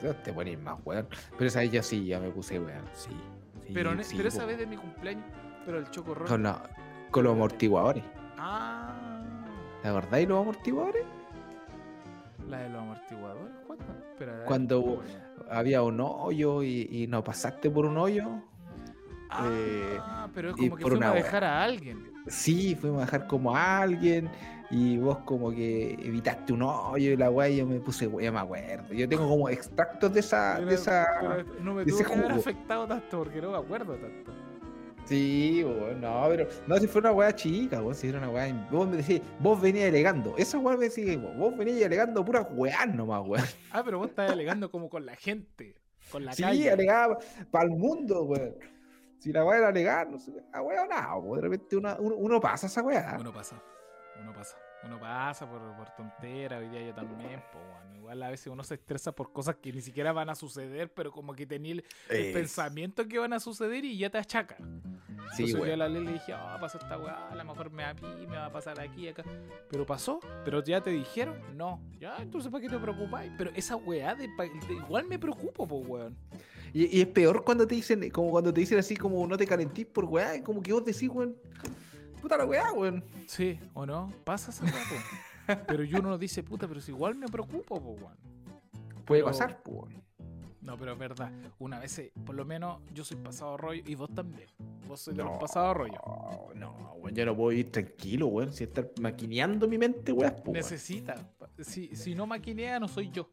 Sea, 0.01 0.23
te 0.23 0.31
pones 0.31 0.59
más, 0.61 0.79
weón. 0.85 1.07
Pero 1.37 1.47
esa 1.47 1.59
vez 1.59 1.71
ya 1.71 1.83
sí, 1.83 2.05
ya 2.05 2.19
me 2.19 2.29
puse, 2.29 2.59
weón. 2.59 2.85
Sí. 2.93 3.09
sí, 3.65 3.71
Pero, 3.73 3.93
ne- 3.93 4.03
sí, 4.03 4.15
pero 4.15 4.29
esa 4.29 4.41
po. 4.41 4.47
vez 4.47 4.57
de 4.59 4.65
mi 4.67 4.77
cumpleaños, 4.77 5.25
pero 5.65 5.77
el 5.79 5.89
chocorrón. 5.91 6.27
Con, 6.27 6.43
la- 6.43 6.69
con 7.11 7.23
los 7.25 7.33
amortiguadores. 7.33 8.03
Ah, 8.45 8.93
¿Te 9.81 9.87
acordáis 9.87 10.27
los 10.27 10.41
amortiguadores? 10.41 11.05
la 12.49 12.59
de 12.59 12.69
los 12.69 12.81
amortiguadores, 12.81 13.53
¿cuándo? 13.65 13.85
Pero, 14.19 14.33
Cuando 14.45 15.01
había 15.49 15.81
un 15.81 16.01
hoyo 16.01 16.61
y, 16.61 16.87
y 16.91 17.07
no 17.07 17.23
pasaste 17.23 17.69
por 17.69 17.85
un 17.85 17.97
hoyo. 17.97 18.27
Ah, 19.29 19.47
eh, 19.49 19.99
pero 20.35 20.49
es 20.49 20.55
como 20.57 20.75
que 20.75 20.81
fuimos 20.83 20.97
una 20.97 21.11
a 21.11 21.13
dejar 21.15 21.43
a 21.45 21.63
alguien. 21.63 22.11
Sí, 22.27 22.75
fuimos 22.75 23.01
a 23.01 23.05
dejar 23.05 23.27
como 23.27 23.55
a 23.55 23.79
alguien 23.79 24.29
y 24.69 24.97
vos 24.97 25.19
como 25.19 25.51
que 25.51 25.93
evitaste 25.93 26.51
un 26.51 26.63
hoyo 26.63 27.11
y 27.11 27.15
la 27.17 27.29
weá 27.31 27.47
yo 27.47 27.65
me 27.65 27.79
puse, 27.79 28.07
weá, 28.07 28.29
me 28.31 28.39
acuerdo. 28.39 28.93
Yo 28.93 29.07
tengo 29.07 29.27
como 29.27 29.47
extractos 29.47 30.13
de 30.13 30.19
esa... 30.19 30.55
Pero- 30.57 30.67
De 30.67 30.75
esa... 30.75 31.07
pero 31.21 31.45
no 31.61 31.73
me 31.75 31.85
tuvo 31.85 31.97
que 32.03 32.13
haber 32.13 32.31
afectado 32.33 32.87
tanto 32.87 33.19
porque 33.19 33.41
no 33.41 33.51
me 33.51 33.57
acuerdo 33.57 33.95
tanto. 33.95 34.31
Sí, 35.05 35.61
weón, 35.63 35.99
no, 36.01 36.25
pero 36.29 36.47
no, 36.65 36.77
si 36.77 36.87
fue 36.87 37.01
una 37.01 37.11
weá 37.11 37.35
chica, 37.35 37.81
weón, 37.81 37.93
si 37.95 38.07
era 38.07 38.19
una 38.19 38.29
weá. 38.29 38.67
Vos 38.71 38.87
me 38.87 38.97
decís, 38.97 39.21
vos 39.39 39.59
venías 39.59 39.89
alegando. 39.89 40.35
Esa 40.37 40.57
weá 40.57 40.77
me 40.77 40.87
decís, 40.89 41.19
vos, 41.37 41.57
venías 41.57 41.85
alegando 41.85 42.23
puras 42.23 42.47
weá 42.51 42.85
nomás, 42.85 43.21
weón. 43.27 43.45
Ah, 43.71 43.83
pero 43.83 43.97
vos 43.99 44.09
estás 44.09 44.31
alegando 44.31 44.71
como 44.71 44.89
con 44.89 45.05
la 45.05 45.15
gente, 45.15 45.75
con 46.11 46.23
la 46.25 46.33
Sí, 46.33 46.43
calle. 46.43 46.71
alegaba 46.71 47.17
para 47.51 47.65
el 47.65 47.71
mundo, 47.71 48.23
weón. 48.23 48.55
Si 49.19 49.31
la 49.31 49.45
weá 49.45 49.57
era 49.57 49.67
alegar, 49.69 50.09
no 50.09 50.19
sé, 50.19 50.31
la 50.51 50.61
weá 50.61 50.85
nada, 50.87 51.15
weón. 51.17 51.35
De 51.35 51.41
repente 51.49 51.75
uno, 51.77 51.95
uno 51.99 52.39
pasa 52.39 52.67
esa 52.67 52.81
weá. 52.81 53.17
Uno 53.19 53.33
pasa, 53.33 53.61
uno 54.21 54.33
pasa. 54.33 54.57
Uno 54.85 54.99
pasa 54.99 55.49
por, 55.49 55.61
por 55.77 55.89
tontera, 55.95 56.57
hoy 56.57 56.67
día 56.69 56.81
yo 56.87 56.93
también, 56.93 57.41
po, 57.51 57.59
weón. 57.59 57.95
Igual 57.95 58.23
a 58.23 58.29
veces 58.29 58.47
uno 58.47 58.63
se 58.63 58.73
estresa 58.75 59.13
por 59.13 59.31
cosas 59.31 59.55
que 59.55 59.71
ni 59.71 59.81
siquiera 59.81 60.11
van 60.11 60.29
a 60.29 60.35
suceder, 60.35 60.91
pero 60.93 61.11
como 61.11 61.33
que 61.33 61.45
tenía 61.45 61.73
el, 61.73 61.85
el 62.09 62.33
pensamiento 62.33 63.07
que 63.07 63.17
van 63.17 63.31
a 63.31 63.39
suceder 63.39 63.85
y 63.85 63.97
ya 63.97 64.09
te 64.09 64.17
achaca. 64.17 64.57
Sí, 65.35 65.43
Entonces 65.43 65.67
yo 65.67 65.73
a 65.73 65.77
la 65.77 65.87
ley 65.87 66.03
le 66.03 66.11
dije, 66.13 66.33
ah, 66.33 66.57
pasó 66.59 66.77
esta 66.77 66.97
weá, 66.97 67.29
a 67.29 67.33
lo 67.35 67.43
mejor 67.45 67.71
me 67.71 67.83
va 67.83 67.89
a 67.91 67.93
mí, 67.93 68.27
me 68.27 68.35
va 68.35 68.47
a 68.47 68.51
pasar 68.51 68.77
aquí, 68.81 69.07
acá. 69.07 69.23
Pero 69.69 69.85
pasó, 69.85 70.19
pero 70.43 70.61
ya 70.61 70.81
te 70.81 70.89
dijeron, 70.91 71.39
no. 71.55 71.79
Ya, 71.97 72.17
entonces 72.17 72.51
¿para 72.51 72.61
qué 72.61 72.69
te 72.69 72.77
preocupáis? 72.77 73.31
Pero 73.37 73.51
esa 73.55 73.77
weá 73.77 74.13
de, 74.15 74.27
de- 74.27 74.73
igual 74.73 75.05
me 75.07 75.17
preocupo, 75.17 75.65
pues 75.65 75.87
weón. 75.87 76.17
Y, 76.73 76.97
y 76.97 77.01
es 77.01 77.07
peor 77.07 77.43
cuando 77.45 77.65
te 77.65 77.75
dicen, 77.75 78.09
como 78.09 78.31
cuando 78.31 78.53
te 78.53 78.59
dicen 78.59 78.77
así, 78.79 78.97
como 78.97 79.25
no 79.25 79.37
te 79.37 79.47
calentís 79.47 79.85
por 79.85 80.03
weá, 80.05 80.43
como 80.43 80.61
que 80.61 80.73
vos 80.73 80.83
decís, 80.83 81.07
weón, 81.09 81.35
puta 82.23 82.37
la 82.37 82.45
weá, 82.45 82.71
weón. 82.71 83.03
Sí, 83.27 83.59
¿o 83.73 83.85
no? 83.85 84.11
Pasa 84.23 84.51
esa 84.51 84.63
weá. 84.63 84.73
Pero 85.67 85.83
yo 85.83 85.99
uno 85.99 86.17
dice, 86.17 86.41
puta, 86.41 86.69
pero 86.69 86.79
si 86.79 86.91
igual 86.91 87.15
me 87.15 87.27
preocupo, 87.27 87.75
weón. 87.75 88.15
Puede 89.05 89.21
Pero- 89.21 89.25
pasar, 89.25 89.61
weón. 89.65 90.01
No, 90.61 90.77
pero 90.77 90.93
es 90.93 90.97
verdad. 90.97 91.29
Una 91.59 91.77
vez, 91.77 91.99
eh, 91.99 92.13
por 92.25 92.33
lo 92.35 92.45
menos, 92.45 92.79
yo 92.93 93.03
soy 93.03 93.17
pasado 93.17 93.57
rollo 93.57 93.83
y 93.85 93.95
vos 93.95 94.09
también. 94.15 94.47
Vos 94.87 95.01
sois 95.01 95.17
de 95.17 95.21
No. 95.21 95.31
los 95.31 95.37
pasados 95.39 95.75
rollo. 95.75 95.99
No, 96.55 96.93
weón, 97.01 97.13
yo 97.13 97.25
no 97.25 97.35
puedo 97.35 97.51
ir 97.51 97.69
tranquilo, 97.69 98.27
weón, 98.27 98.53
si 98.53 98.63
estar 98.63 98.89
maquineando 99.01 99.67
mi 99.67 99.77
mente, 99.77 100.13
weón. 100.13 100.33
Necesita. 100.45 101.15
Si, 101.59 101.93
si 101.97 102.15
no 102.15 102.25
maquinea, 102.25 102.79
no 102.79 102.87
soy 102.87 103.09
yo. 103.11 103.29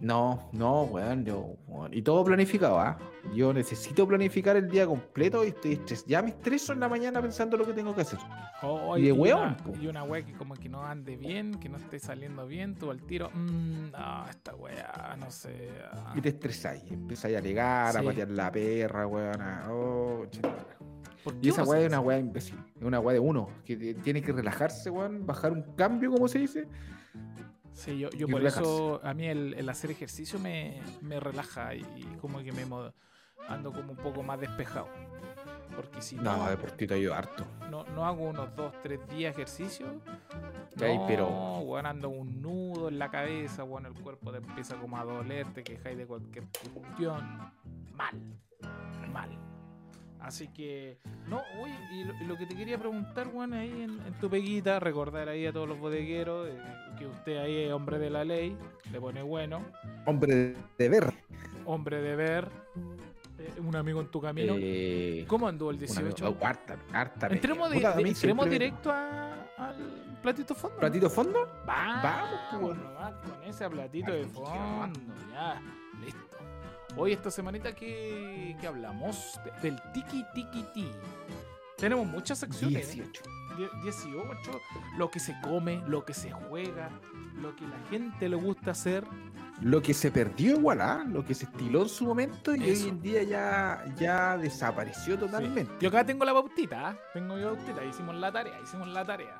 No, 0.00 0.48
no, 0.52 0.84
weón, 0.84 1.24
yo, 1.26 1.56
weón, 1.68 1.92
y 1.92 2.00
todo 2.00 2.24
planificado, 2.24 2.80
¿ah? 2.80 2.98
Yo 3.34 3.52
necesito 3.52 4.08
planificar 4.08 4.56
el 4.56 4.70
día 4.70 4.86
completo 4.86 5.44
y 5.44 5.48
estoy 5.48 5.76
estres- 5.76 6.06
ya 6.06 6.22
me 6.22 6.30
estreso 6.30 6.72
en 6.72 6.80
la 6.80 6.88
mañana 6.88 7.20
pensando 7.20 7.56
lo 7.58 7.66
que 7.66 7.74
tengo 7.74 7.94
que 7.94 8.00
hacer. 8.00 8.18
Oh, 8.62 8.96
Y 8.96 9.02
de 9.02 9.12
weón, 9.12 9.56
una, 9.66 9.78
y 9.82 9.86
una 9.88 10.02
wea 10.04 10.24
que 10.24 10.32
como 10.32 10.54
que 10.54 10.70
no 10.70 10.82
ande 10.84 11.16
bien, 11.18 11.52
que 11.60 11.68
no 11.68 11.76
esté 11.76 11.98
saliendo 11.98 12.46
bien, 12.46 12.76
tú 12.76 12.90
al 12.90 13.02
tiro, 13.02 13.30
mmm, 13.34 13.88
ah, 13.92 14.26
esta 14.30 14.54
wea, 14.54 15.16
no 15.18 15.30
sé. 15.30 15.68
ah". 15.92 16.14
Y 16.16 16.22
te 16.22 16.30
estresáis, 16.30 16.82
empezáis 16.90 17.36
a 17.36 17.38
alegar, 17.40 17.94
a 17.94 18.00
Sí. 18.00 18.06
patear 18.06 18.30
la 18.30 18.50
perra, 18.50 19.06
weón, 19.06 19.40
a- 19.42 19.66
oh, 19.70 20.18
conchetumare. 20.20 20.80
¿Por 21.22 21.34
qué 21.34 21.46
Y 21.46 21.50
esa 21.50 21.64
weá 21.64 21.80
es 21.82 21.88
una 21.88 22.00
weá 22.00 22.18
imbécil, 22.18 22.58
es 22.74 22.82
una 22.82 22.98
weá 23.00 23.12
de 23.12 23.20
uno, 23.20 23.50
que 23.66 23.76
tiene 24.02 24.22
que 24.22 24.32
relajarse, 24.32 24.88
weón, 24.88 25.26
bajar 25.26 25.52
un 25.52 25.62
cambio, 25.76 26.10
como 26.10 26.26
se 26.26 26.38
dice. 26.38 26.66
Sí, 27.72 27.98
yo, 27.98 28.10
yo 28.10 28.26
por 28.26 28.38
relajarse. 28.38 28.62
eso 28.70 29.00
a 29.02 29.14
mí 29.14 29.26
el, 29.26 29.54
el 29.54 29.68
hacer 29.68 29.90
ejercicio 29.90 30.38
me, 30.38 30.80
me 31.00 31.18
relaja 31.20 31.74
y, 31.74 31.82
como 32.20 32.42
que 32.42 32.52
me 32.52 32.62
ando 33.48 33.72
como 33.72 33.92
un 33.92 33.96
poco 33.96 34.22
más 34.22 34.38
despejado. 34.40 34.88
Porque 35.74 36.02
si 36.02 36.16
no, 36.16 36.36
No, 36.36 36.50
deportito 36.50 36.94
ayuda 36.94 37.18
harto. 37.18 37.46
no, 37.70 37.84
no 37.84 38.04
hago 38.04 38.24
unos 38.24 38.54
dos, 38.56 38.74
tres 38.82 39.00
días 39.08 39.32
ejercicio, 39.34 39.86
no, 40.76 41.06
pero- 41.06 41.28
weón, 41.60 41.86
ando 41.86 42.08
un 42.08 42.42
nudo 42.42 42.88
en 42.88 42.98
la 42.98 43.10
cabeza, 43.10 43.62
bueno, 43.62 43.88
el 43.88 43.94
cuerpo 43.94 44.32
te 44.32 44.38
empieza 44.38 44.76
como 44.76 44.98
a 44.98 45.04
doler, 45.04 45.46
te 45.54 45.62
quejáis 45.62 45.96
de 45.96 46.06
cualquier 46.06 46.44
cuestión. 46.74 47.52
Mal, 47.94 48.20
mal. 49.12 49.30
Así 50.22 50.48
que, 50.48 50.98
no, 51.28 51.42
oye, 51.62 51.74
y 51.92 52.04
lo, 52.04 52.14
y 52.22 52.24
lo 52.26 52.36
que 52.36 52.46
te 52.46 52.54
quería 52.54 52.78
preguntar, 52.78 53.28
Juan, 53.32 53.54
ahí 53.54 53.70
en, 53.70 54.00
en 54.06 54.12
tu 54.20 54.28
peguita, 54.28 54.78
recordar 54.78 55.28
ahí 55.28 55.46
a 55.46 55.52
todos 55.52 55.66
los 55.68 55.78
bodegueros 55.78 56.48
eh, 56.48 56.58
que 56.98 57.06
usted 57.06 57.38
ahí 57.38 57.56
es 57.64 57.72
hombre 57.72 57.98
de 57.98 58.10
la 58.10 58.22
ley, 58.24 58.56
le 58.92 59.00
pone 59.00 59.22
bueno, 59.22 59.64
Hombre 60.06 60.54
de, 60.76 60.88
ver. 60.90 61.12
hombre 61.64 62.02
de 62.02 62.16
ver, 62.16 62.48
eh, 63.38 63.60
un 63.60 63.74
amigo 63.76 64.00
en 64.02 64.08
tu 64.08 64.20
camino. 64.20 64.54
Eh, 64.58 65.24
¿Cómo 65.26 65.48
anduvo 65.48 65.70
el 65.70 65.78
un 65.78 65.84
amigo- 65.84 66.14
18? 66.14 66.36
oh, 66.38 66.46
harta, 66.46 66.76
harta 66.92 67.26
Entremos, 67.28 67.70
de- 67.70 67.76
de- 68.50 68.50
directo 68.50 68.90
a- 68.92 69.32
al 69.56 69.76
platito 70.22 70.54
fondo. 70.54 70.76
¿Platito 70.78 71.08
fondo? 71.08 71.48
Vamos, 71.66 72.02
Vamos, 72.02 72.40
pues. 72.60 72.76
nomás 72.78 73.12
con 73.14 73.42
ese 73.44 73.70
platito 73.70 74.12
de 74.12 74.24
fondo, 74.26 75.00
ya. 75.32 75.62
Hoy, 76.96 77.12
esta 77.12 77.30
semanita 77.30 77.74
que, 77.74 78.56
que 78.60 78.66
hablamos 78.66 79.38
de- 79.44 79.70
del 79.70 79.80
tiki 79.92 80.24
tiki 80.34 80.62
ti. 80.74 80.90
Tenemos 81.76 82.06
muchas 82.06 82.38
secciones. 82.38 82.92
18. 82.94 83.22
Die- 83.56 83.68
18. 83.82 84.60
Lo 84.98 85.10
que 85.10 85.18
se 85.20 85.34
come, 85.40 85.82
lo 85.86 86.04
que 86.04 86.12
se 86.14 86.30
juega, 86.30 86.90
lo 87.36 87.54
que 87.56 87.66
la 87.66 87.78
gente 87.88 88.28
le 88.28 88.36
gusta 88.36 88.72
hacer. 88.72 89.04
Lo 89.62 89.80
que 89.82 89.92
se 89.94 90.10
perdió 90.10 90.56
igual, 90.56 90.80
¿ah? 90.80 91.04
lo 91.06 91.24
que 91.24 91.34
se 91.34 91.44
estiló 91.44 91.82
en 91.82 91.88
su 91.88 92.06
momento 92.06 92.54
y 92.54 92.68
Eso. 92.70 92.84
hoy 92.84 92.88
en 92.90 93.02
día 93.02 93.22
ya, 93.22 93.84
ya 93.98 94.36
desapareció 94.38 95.18
totalmente. 95.18 95.70
Yo 95.80 95.88
acá 95.90 96.04
tengo 96.04 96.24
la 96.24 96.32
pautita, 96.32 96.88
¿ah? 96.90 96.96
Tengo 97.12 97.38
yo 97.38 97.54
pautita. 97.54 97.84
Hicimos 97.84 98.14
la 98.16 98.32
tarea, 98.32 98.58
hicimos 98.62 98.88
la 98.88 99.04
tarea. 99.04 99.36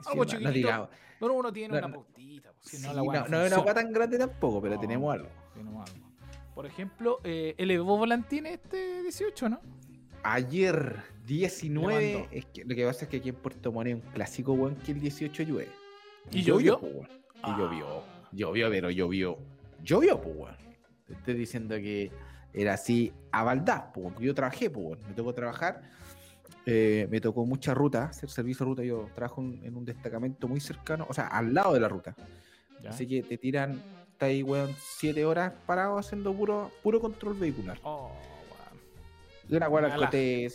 Sí, 0.00 0.08
Algo 0.10 0.24
no- 0.24 0.78
no. 0.78 0.90
Pero 1.20 1.34
uno 1.34 1.52
tiene 1.52 1.78
No, 1.80 1.86
una 1.86 1.94
pautita. 1.94 2.52
pues, 2.52 2.68
si 2.68 2.76
Sí, 2.78 2.82
no, 2.82 2.88
es 2.90 2.96
una 3.52 3.58
hueá 3.60 3.74
tan 3.74 3.92
grande 3.92 4.18
tampoco, 4.18 4.60
pero 4.62 4.78
tenemos 4.80 5.12
algo. 5.14 5.28
Tenemos 5.54 5.88
algo. 5.90 6.09
Por 6.54 6.66
ejemplo, 6.66 7.20
eh, 7.24 7.54
el 7.58 7.70
Evo 7.70 7.96
Volantín 7.96 8.46
este 8.46 9.02
18, 9.02 9.48
¿no? 9.48 9.60
Ayer, 10.22 10.96
Le 11.22 11.26
19, 11.26 12.14
mandó. 12.14 12.28
es 12.30 12.44
que, 12.46 12.64
lo 12.64 12.74
que 12.74 12.84
pasa 12.84 13.04
es 13.04 13.10
que 13.10 13.16
aquí 13.18 13.30
en 13.30 13.36
Puerto 13.36 13.72
Montt 13.72 13.88
es 13.88 13.94
un 13.94 14.00
clásico, 14.12 14.52
weón, 14.52 14.76
que 14.76 14.92
el 14.92 15.00
18 15.00 15.42
llueve. 15.44 15.70
¿Y 16.30 16.42
llovió? 16.42 16.80
Y 17.46 17.50
llovió. 17.58 18.02
Llovió, 18.32 18.68
pero 18.70 18.90
llovió. 18.90 19.38
Llovió, 19.82 20.20
pues, 20.20 20.36
weón. 20.36 20.56
Te 21.06 21.14
estoy 21.14 21.34
diciendo 21.34 21.74
que 21.76 22.10
era 22.52 22.74
así 22.74 23.12
a 23.32 23.42
baldad, 23.44 23.92
pues, 23.94 24.14
yo 24.20 24.34
trabajé, 24.34 24.68
pues. 24.68 25.00
Me 25.08 25.14
tocó 25.14 25.32
trabajar. 25.32 25.80
eh, 26.66 27.08
me 27.10 27.20
tocó 27.20 27.46
mucha 27.46 27.72
ruta, 27.72 28.04
hacer 28.04 28.28
servicio 28.28 28.66
de 28.66 28.70
ruta. 28.70 28.84
Yo 28.84 29.08
trabajo 29.14 29.40
en, 29.40 29.64
en 29.64 29.76
un 29.76 29.84
destacamento 29.86 30.46
muy 30.46 30.60
cercano, 30.60 31.06
o 31.08 31.14
sea, 31.14 31.28
al 31.28 31.54
lado 31.54 31.72
de 31.72 31.80
la 31.80 31.88
ruta. 31.88 32.14
¿Ya? 32.82 32.90
Así 32.90 33.06
que 33.06 33.22
te 33.22 33.38
tiran, 33.38 33.82
está 34.20 34.26
ahí, 34.26 34.42
weón, 34.42 34.76
siete 34.78 35.24
horas 35.24 35.50
parado 35.64 35.96
haciendo 35.96 36.34
puro, 36.34 36.70
puro 36.82 37.00
control 37.00 37.34
vehicular. 37.38 37.78
Oh, 37.82 38.12
weón. 38.50 38.82
Y 39.48 39.56
una 39.56 39.66
weá 39.70 40.10
de 40.10 40.52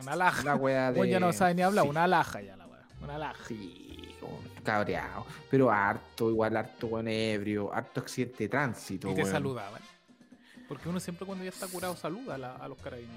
Una 0.00 0.14
laja. 0.14 0.42
Una 0.42 0.54
weá 0.54 0.92
de. 0.92 0.98
Bueno, 0.98 1.10
ya 1.10 1.18
no 1.18 1.32
sabe 1.32 1.54
ni 1.54 1.62
hablar, 1.62 1.82
sí. 1.82 1.90
una 1.90 2.06
laja 2.06 2.40
ya 2.40 2.56
la 2.56 2.66
weá. 2.68 2.86
Una 3.02 3.18
laja. 3.18 3.44
Sí, 3.48 4.14
weón, 4.22 4.38
cabreado. 4.62 5.26
Pero 5.50 5.68
harto, 5.68 6.30
igual 6.30 6.56
harto 6.56 6.86
weón 6.86 7.08
ebrio, 7.08 7.74
harto 7.74 7.98
accidente 8.00 8.44
de 8.44 8.48
tránsito. 8.50 9.10
Y 9.10 9.14
te 9.16 9.22
weón. 9.22 9.32
saludaban. 9.32 9.82
Porque 10.68 10.88
uno 10.88 11.00
siempre 11.00 11.26
cuando 11.26 11.42
ya 11.42 11.50
está 11.50 11.66
curado 11.66 11.96
saluda 11.96 12.36
a, 12.36 12.38
la- 12.38 12.54
a 12.56 12.68
los 12.68 12.78
carabineros. 12.78 13.16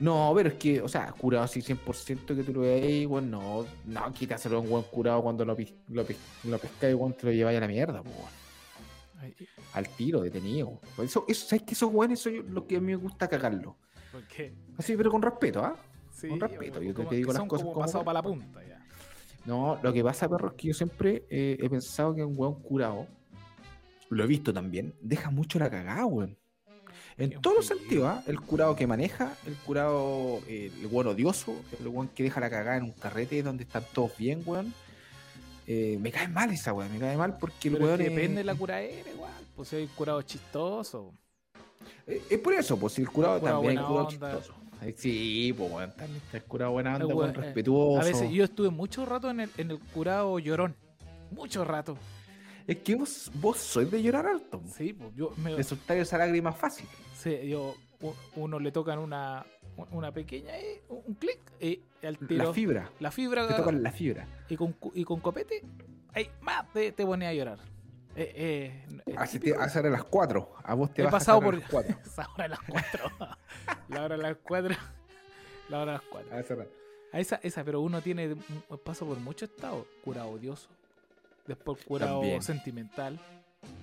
No, 0.00 0.32
pero 0.34 0.48
es 0.48 0.56
que, 0.56 0.82
o 0.82 0.88
sea, 0.88 1.12
curado 1.12 1.44
así 1.44 1.60
100% 1.62 2.26
que 2.34 2.42
tú 2.42 2.52
lo 2.54 2.60
veas 2.62 3.06
weón, 3.06 3.30
no, 3.30 3.64
no, 3.84 4.12
quítaselo 4.12 4.56
a 4.56 4.60
un 4.60 4.70
weón 4.72 4.82
curado 4.90 5.22
cuando 5.22 5.44
lo, 5.44 5.54
lo, 5.54 6.06
lo 6.44 6.58
pescáis, 6.58 6.94
weón, 6.96 7.12
te 7.14 7.26
lo 7.26 7.32
lleváis 7.32 7.56
a 7.56 7.60
la 7.60 7.68
mierda, 7.68 8.00
weón. 8.00 8.45
Al 9.72 9.88
tiro, 9.88 10.20
detenido. 10.20 10.80
Eso, 11.02 11.24
eso, 11.28 11.46
¿sabes 11.46 11.64
que 11.64 11.74
esos 11.74 11.92
weones 11.92 12.20
son 12.20 12.54
lo 12.54 12.66
que 12.66 12.76
a 12.76 12.80
mí 12.80 12.86
me 12.86 12.96
gusta 12.96 13.28
cagarlo? 13.28 13.76
¿Por 14.12 14.26
qué? 14.28 14.54
Así, 14.78 14.96
pero 14.96 15.10
con 15.10 15.22
respeto, 15.22 15.64
¿ah? 15.64 15.76
Sí, 16.12 16.28
Con 16.28 16.40
respeto, 16.40 16.80
yo 16.80 16.94
te 16.94 17.16
digo 17.16 17.32
las 17.32 17.38
son 17.38 17.48
cosas 17.48 17.64
como 17.64 17.74
como 17.74 17.86
pasado 17.86 18.04
para 18.04 18.20
la 18.20 18.22
punta 18.22 18.66
ya. 18.66 18.82
No, 19.44 19.78
lo 19.82 19.92
que 19.92 20.02
pasa, 20.02 20.28
perro, 20.28 20.48
es 20.48 20.54
que 20.54 20.68
yo 20.68 20.74
siempre 20.74 21.24
eh, 21.30 21.56
he 21.60 21.68
pensado 21.68 22.14
que 22.14 22.24
un 22.24 22.34
weón 22.36 22.60
curado, 22.62 23.06
lo 24.08 24.24
he 24.24 24.26
visto 24.26 24.52
también, 24.52 24.94
deja 25.00 25.30
mucho 25.30 25.58
la 25.58 25.70
cagada, 25.70 26.04
weón. 26.06 26.36
En 27.18 27.40
todos 27.40 27.56
los 27.56 27.66
sentidos, 27.66 28.06
¿ah? 28.06 28.22
El 28.26 28.40
curado 28.40 28.74
que 28.76 28.86
maneja, 28.86 29.34
el 29.46 29.54
curado, 29.54 30.40
eh, 30.48 30.70
el 30.80 30.86
weón 30.86 31.08
odioso, 31.08 31.54
el 31.78 31.88
weón 31.88 32.08
que 32.08 32.24
deja 32.24 32.40
la 32.40 32.50
cagada 32.50 32.76
en 32.76 32.84
un 32.84 32.92
carrete 32.92 33.42
donde 33.42 33.64
están 33.64 33.84
todos 33.94 34.16
bien, 34.18 34.42
weón. 34.44 34.74
Eh, 35.66 35.98
me 36.00 36.10
cae 36.12 36.28
mal 36.28 36.50
esa 36.52 36.72
weón, 36.72 36.92
me 36.92 36.98
cae 37.00 37.16
mal 37.16 37.36
porque 37.38 37.68
el 37.68 37.74
Pero 37.74 37.84
es 37.84 37.88
weón 37.88 37.98
que 38.00 38.06
es- 38.06 38.14
depende 38.14 38.36
de 38.38 38.44
la 38.44 38.54
curaera 38.54 39.10
igual. 39.10 39.32
Pues 39.56 39.68
si 39.68 39.76
hay 39.76 39.86
curado 39.88 40.22
chistoso. 40.22 41.12
Eh, 42.06 42.22
Es 42.30 42.38
por 42.38 42.52
eso, 42.54 42.78
pues 42.78 42.92
si 42.92 43.02
el 43.02 43.08
curado 43.10 43.34
El 43.36 43.40
curado 43.40 43.56
también 43.60 43.78
es 43.78 43.84
curado 43.84 44.06
onda. 44.06 44.10
chistoso. 44.38 44.54
Sí, 44.96 45.54
pues 45.56 45.72
weón, 45.72 45.90
también 45.96 46.16
está 46.24 46.36
el 46.36 46.44
curado 46.44 46.72
buena 46.72 46.96
El 46.96 47.02
onda, 47.02 47.14
weón, 47.14 47.30
eh, 47.30 47.32
respetuoso. 47.34 48.00
A 48.00 48.04
veces 48.04 48.30
yo 48.30 48.44
estuve 48.44 48.70
mucho 48.70 49.04
rato 49.06 49.30
en 49.30 49.40
el, 49.40 49.50
en 49.56 49.70
el 49.72 49.78
curado 49.80 50.38
llorón. 50.38 50.76
Mucho 51.32 51.64
rato. 51.64 51.96
Es 52.66 52.76
que 52.78 52.94
vos, 52.94 53.30
vos 53.34 53.56
sois 53.58 53.90
de 53.90 54.02
llorar 54.02 54.26
alto. 54.26 54.60
Sí, 54.76 54.92
pues 54.92 55.10
yo 55.14 55.32
me, 55.36 55.54
de 55.54 55.64
soltar 55.64 55.96
esa 55.96 56.18
lágrima 56.18 56.52
fácil. 56.52 56.86
sí, 57.18 57.48
yo 57.48 57.74
uno 58.36 58.60
le 58.60 58.70
tocan 58.70 58.98
una 58.98 59.44
una 59.90 60.12
pequeña 60.12 60.56
eh, 60.58 60.82
un 60.88 61.14
clic 61.14 61.38
y 61.60 61.82
al 62.04 62.18
tiro 62.18 62.44
La 62.44 62.52
fibra. 62.52 62.90
la 63.00 63.10
fibra 63.10 63.46
Te 63.48 63.54
tocan 63.54 63.82
la 63.82 63.92
fibra. 63.92 64.26
y 64.48 64.56
con 64.56 64.74
y 64.94 65.04
con 65.04 65.20
copete 65.20 65.62
ahí 66.14 66.30
más 66.40 66.70
te, 66.72 66.92
te 66.92 67.04
pone 67.04 67.26
a 67.26 67.34
llorar. 67.34 67.58
Eh, 68.18 68.32
eh, 68.88 69.02
es 69.04 69.16
Así 69.18 69.38
te 69.38 69.54
a 69.54 69.64
hacer 69.64 69.84
a 69.86 69.90
las 69.90 70.04
4. 70.04 70.54
A 70.64 70.74
vos 70.74 70.90
te 70.94 71.02
He 71.02 71.04
vas 71.04 71.12
pasado 71.12 71.38
a 71.38 71.42
por 71.42 71.54
a 71.56 71.58
las 71.58 71.68
4. 71.70 71.96
esa 72.06 72.26
hora 72.32 72.42
de 72.44 72.48
las 72.48 72.60
4. 72.66 73.10
la 73.88 74.04
hora 74.04 74.16
de 74.16 74.22
las 74.22 74.36
4. 74.42 74.74
La 75.68 75.80
hora 75.82 75.92
de 75.92 75.98
las 75.98 76.06
4. 76.10 76.34
A 77.12 77.20
esa, 77.20 77.36
esa, 77.42 77.62
pero 77.64 77.80
uno 77.82 78.00
tiene 78.00 78.34
paso 78.84 79.04
por 79.06 79.18
mucho 79.18 79.44
estado. 79.44 79.86
Curado 80.02 80.30
odioso. 80.30 80.68
Después 81.46 81.84
curado 81.84 82.20
También. 82.20 82.42
sentimental. 82.42 83.20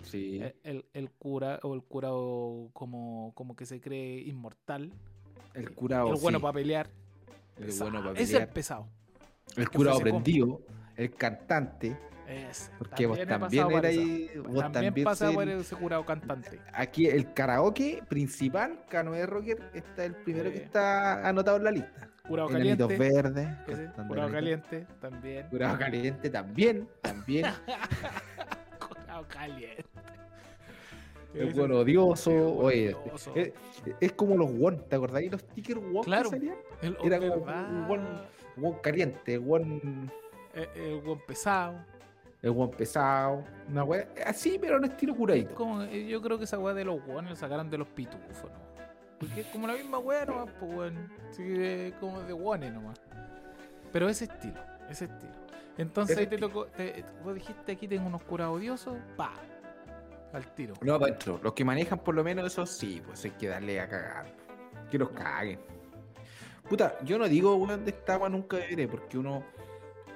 Sí. 0.04 0.40
El, 0.42 0.56
el, 0.64 0.86
el 0.94 1.12
cura 1.12 1.60
o 1.62 1.74
el 1.76 1.84
curado 1.84 2.70
como, 2.74 3.32
como 3.36 3.56
que 3.56 3.66
se 3.68 3.80
cree 3.80 4.22
inmortal. 4.22 4.92
El 5.54 5.72
curado. 5.72 6.14
el 6.14 6.20
bueno 6.20 6.38
sí. 6.40 6.42
para 6.42 6.54
pelear. 6.54 6.90
El 7.58 7.66
Pesado. 7.66 7.92
bueno 7.92 8.08
para 8.08 8.14
Ese 8.14 8.24
es 8.24 8.30
el 8.30 8.36
pelear. 8.36 8.54
pesado. 8.54 8.88
El 9.56 9.70
curado 9.70 10.00
prendido. 10.00 10.62
El 10.96 11.12
cantante. 11.16 11.98
Ese. 12.28 12.72
Porque 12.78 13.06
vos 13.06 13.20
también 13.28 13.64
por 13.66 13.86
eras 13.86 13.92
esa. 13.94 14.02
ahí. 14.02 14.32
Vos 14.38 14.46
También, 14.46 14.72
también 14.72 15.04
pasa 15.06 15.26
sois 15.26 15.36
por 15.36 15.50
ese 15.50 15.76
curado 15.76 16.06
cantante. 16.06 16.60
Aquí 16.74 17.08
el 17.08 17.34
karaoke 17.34 18.02
principal, 18.08 18.86
Canoe 18.90 19.26
Rocker, 19.26 19.70
está 19.74 20.06
el 20.06 20.16
primero 20.16 20.50
que 20.52 20.58
está 20.64 21.28
anotado 21.28 21.58
en 21.58 21.64
la 21.66 21.72
lista. 21.72 22.10
Curado 22.28 22.48
caliente. 22.50 22.98
verdes. 22.98 23.48
Curado 24.08 24.32
caliente 24.32 24.88
también. 25.02 25.48
Curado 25.50 25.78
caliente 25.78 26.30
también. 26.30 26.90
También. 27.02 27.46
Curado 28.80 29.28
caliente. 29.28 29.84
El 31.34 31.50
Ese- 31.50 31.60
bueno 31.60 31.80
odioso. 31.80 32.32
bueno 32.32 32.60
Oye, 32.68 32.96
es, 33.36 33.52
es 34.00 34.12
como 34.14 34.36
los 34.38 34.52
won. 34.58 34.78
¿Te 34.88 34.96
acordáis 34.96 35.32
los 35.32 35.42
stickers 35.42 35.80
won 35.92 36.04
Claro. 36.04 36.30
que 36.30 36.38
salían? 36.38 36.56
El, 36.82 36.98
era 37.04 37.18
el- 37.18 37.30
como 37.32 37.44
un 37.46 38.18
Won 38.56 38.74
caliente, 38.84 39.38
won. 39.40 40.12
el, 40.54 40.70
el 40.82 41.02
buen 41.02 41.20
pesado. 41.26 41.76
El 42.42 42.52
won 42.52 42.70
pesado. 42.72 43.44
Una 43.70 43.84
wea. 43.84 44.08
Así, 44.26 44.58
pero 44.60 44.78
en 44.78 44.84
estilo 44.86 45.16
curadito. 45.16 45.56
Como, 45.56 45.82
eh, 45.84 46.06
yo 46.08 46.22
creo 46.22 46.38
que 46.38 46.44
esa 46.44 46.60
weá 46.60 46.74
de 46.74 46.86
los 46.86 47.00
weones 47.08 47.32
la 47.32 47.36
sacaron 47.36 47.70
de 47.70 47.78
los 47.80 47.88
pitufos, 47.88 48.52
¿no? 48.52 48.64
Porque 49.20 49.42
es 49.42 49.48
como 49.48 49.66
la 49.68 49.74
misma 49.74 49.98
weá 50.00 50.26
nomás, 50.26 50.50
pues 50.60 50.72
weón. 50.76 51.10
Sí, 51.32 51.44
de- 51.44 51.94
como 52.00 52.20
de 52.22 52.34
weones 52.34 52.74
nomás. 52.74 53.02
Pero 53.92 54.10
ese 54.10 54.26
estilo, 54.26 54.60
ese 54.90 55.06
estilo. 55.06 55.32
Entonces 55.78 56.18
ahí 56.18 56.28
te 56.28 56.38
tocó, 56.38 56.66
te- 56.68 57.04
vos 57.24 57.34
dijiste 57.34 57.72
aquí 57.72 57.88
tengo 57.88 58.06
unos 58.08 58.22
curados 58.24 58.58
odiosos, 58.58 58.96
pa, 59.18 59.32
al 60.34 60.54
tiro. 60.56 60.74
No, 60.82 61.00
para 61.00 61.12
adentro. 61.12 61.40
Los 61.44 61.54
que 61.54 61.64
manejan 61.64 62.00
por 62.00 62.16
lo 62.16 62.24
menos 62.24 62.46
eso 62.52 62.66
sí, 62.66 63.02
pues 63.06 63.24
hay 63.26 63.32
que 63.32 63.48
darle 63.48 63.80
a 63.80 63.88
cagar. 63.88 64.36
Que 64.92 64.98
los 64.98 65.10
caguen. 65.12 65.60
Puta, 66.70 66.98
yo 67.04 67.18
no 67.18 67.28
digo 67.28 67.56
weón 67.56 67.84
de 67.86 67.92
esta 67.92 68.14
agua 68.16 68.30
nunca 68.30 68.58
beberé, 68.58 68.88
porque 68.88 69.18
uno. 69.18 69.44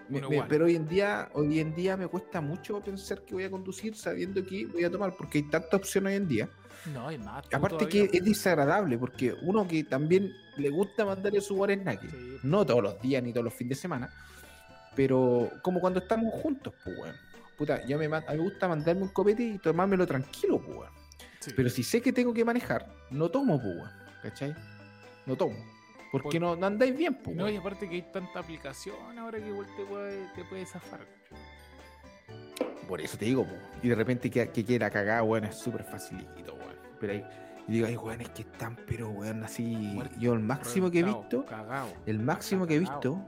me- 0.09 0.21
me- 0.21 0.43
pero 0.43 0.65
hoy 0.65 0.75
en 0.77 0.87
día, 0.87 1.29
hoy 1.33 1.59
en 1.59 1.75
día 1.75 1.97
me 1.97 2.07
cuesta 2.07 2.39
mucho 2.39 2.79
pensar 2.81 3.21
que 3.23 3.33
voy 3.33 3.43
a 3.43 3.51
conducir 3.51 3.93
sabiendo 3.95 4.41
que 4.45 4.65
voy 4.65 4.85
a 4.85 4.89
tomar, 4.89 5.15
porque 5.17 5.39
hay 5.39 5.43
tanta 5.43 5.75
opción 5.75 6.05
hoy 6.05 6.15
en 6.15 6.27
día. 6.27 6.49
No, 6.93 7.09
hay 7.09 7.17
más. 7.17 7.43
tú 7.49 7.57
Aparte 7.57 7.77
todavía. 7.85 8.07
que 8.09 8.17
es 8.17 8.23
desagradable, 8.23 8.97
porque 8.97 9.35
uno 9.41 9.67
que 9.67 9.83
también 9.83 10.31
le 10.55 10.69
gusta 10.69 11.03
mandarle 11.03 11.41
su 11.41 11.55
guarda 11.55 11.73
snack, 11.75 12.01
Sí. 12.01 12.37
no 12.43 12.65
todos 12.65 12.81
los 12.81 13.01
días 13.01 13.21
ni 13.21 13.33
todos 13.33 13.43
los 13.43 13.53
fines 13.53 13.71
de 13.77 13.81
semana, 13.81 14.09
pero 14.95 15.51
como 15.61 15.81
cuando 15.81 15.99
estamos 15.99 16.33
juntos, 16.41 16.73
pues 16.83 16.97
weón. 16.97 17.15
Puta, 17.57 17.83
yo 17.85 17.97
me, 17.97 18.05
a 18.05 18.19
mí 18.19 18.25
me 18.29 18.37
gusta 18.37 18.67
mandarme 18.67 19.01
un 19.01 19.07
copete 19.09 19.43
y 19.43 19.57
tomármelo 19.57 20.05
tranquilo, 20.05 20.61
pues. 20.61 20.89
Sí. 21.39 21.51
Pero 21.55 21.69
si 21.69 21.83
sé 21.83 22.01
que 22.01 22.13
tengo 22.13 22.33
que 22.33 22.45
manejar, 22.45 22.87
no 23.09 23.29
tomo, 23.29 23.59
pues, 23.61 23.75
weón. 23.75 23.91
¿Cachai? 24.21 24.55
No 25.25 25.35
tomo. 25.35 25.55
Porque 26.11 26.39
Por- 26.39 26.41
no, 26.41 26.55
no 26.55 26.67
andáis 26.67 26.95
bien, 26.95 27.15
pues. 27.15 27.35
No, 27.35 27.49
y 27.49 27.57
aparte 27.57 27.89
que 27.89 27.95
hay 27.95 28.01
tanta 28.13 28.39
aplicación 28.39 29.17
ahora 29.17 29.39
que 29.39 29.47
igual 29.47 29.67
te 29.75 29.85
puede, 29.85 30.27
te 30.35 30.43
puede 30.45 30.65
zafar. 30.65 30.99
Por 32.87 33.01
eso 33.01 33.17
te 33.17 33.25
digo, 33.25 33.43
pues. 33.45 33.59
Y 33.81 33.89
de 33.89 33.95
repente 33.95 34.29
que, 34.29 34.49
que 34.49 34.63
quiera 34.63 34.89
cagar, 34.89 35.23
weón, 35.23 35.45
es 35.45 35.57
súper 35.57 35.83
facilito, 35.83 36.53
weón. 36.53 36.75
Pero 36.99 37.13
ahí, 37.13 37.25
y 37.67 37.71
digo, 37.73 37.87
ay, 37.87 37.97
weón, 37.97 38.21
es 38.21 38.29
que 38.29 38.43
están, 38.43 38.77
pero, 38.87 39.09
weón, 39.09 39.43
así. 39.43 39.99
Yo 40.19 40.33
el 40.33 40.39
máximo 40.39 40.91
que 40.91 40.99
he 40.99 41.03
visto, 41.03 41.45
el 42.05 42.19
máximo 42.19 42.67
que 42.67 42.75
he 42.75 42.79
visto 42.79 43.19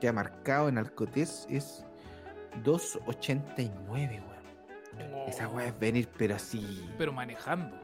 que 0.00 0.08
ha 0.08 0.12
marcado 0.12 0.68
en 0.68 0.78
Alcotés 0.78 1.46
es 1.48 1.84
2.89, 2.64 3.70
weón. 3.80 5.28
Esa 5.28 5.48
weá 5.48 5.68
es 5.68 5.78
venir, 5.78 6.08
pero 6.16 6.36
así. 6.36 6.88
Pero 6.98 7.12
manejando. 7.12 7.76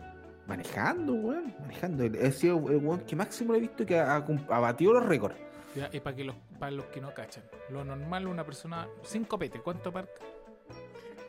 Manejando, 0.47 1.13
weón. 1.15 1.55
Manejando. 1.61 2.05
He 2.05 2.33
sido 2.33 2.57
el 2.71 2.77
weón 2.77 3.01
que 3.01 3.17
máximo 3.17 3.53
lo 3.53 3.59
he 3.59 3.61
visto 3.61 3.85
que 3.85 3.99
ha, 3.99 4.17
ha 4.17 4.61
batido 4.61 4.93
los 4.95 5.07
récords. 5.07 5.37
Ya, 5.75 5.89
y 5.93 6.01
para 6.01 6.15
que 6.15 6.25
los, 6.25 6.37
para 6.59 6.71
los 6.71 6.87
que 6.87 7.01
no 7.01 7.15
cachan. 7.15 7.45
Lo 7.71 7.85
normal, 7.85 8.27
una 8.27 8.45
persona. 8.45 8.89
Sin 9.03 9.25
copete, 9.25 9.61
¿cuánto 9.61 9.91
marca? 9.91 10.21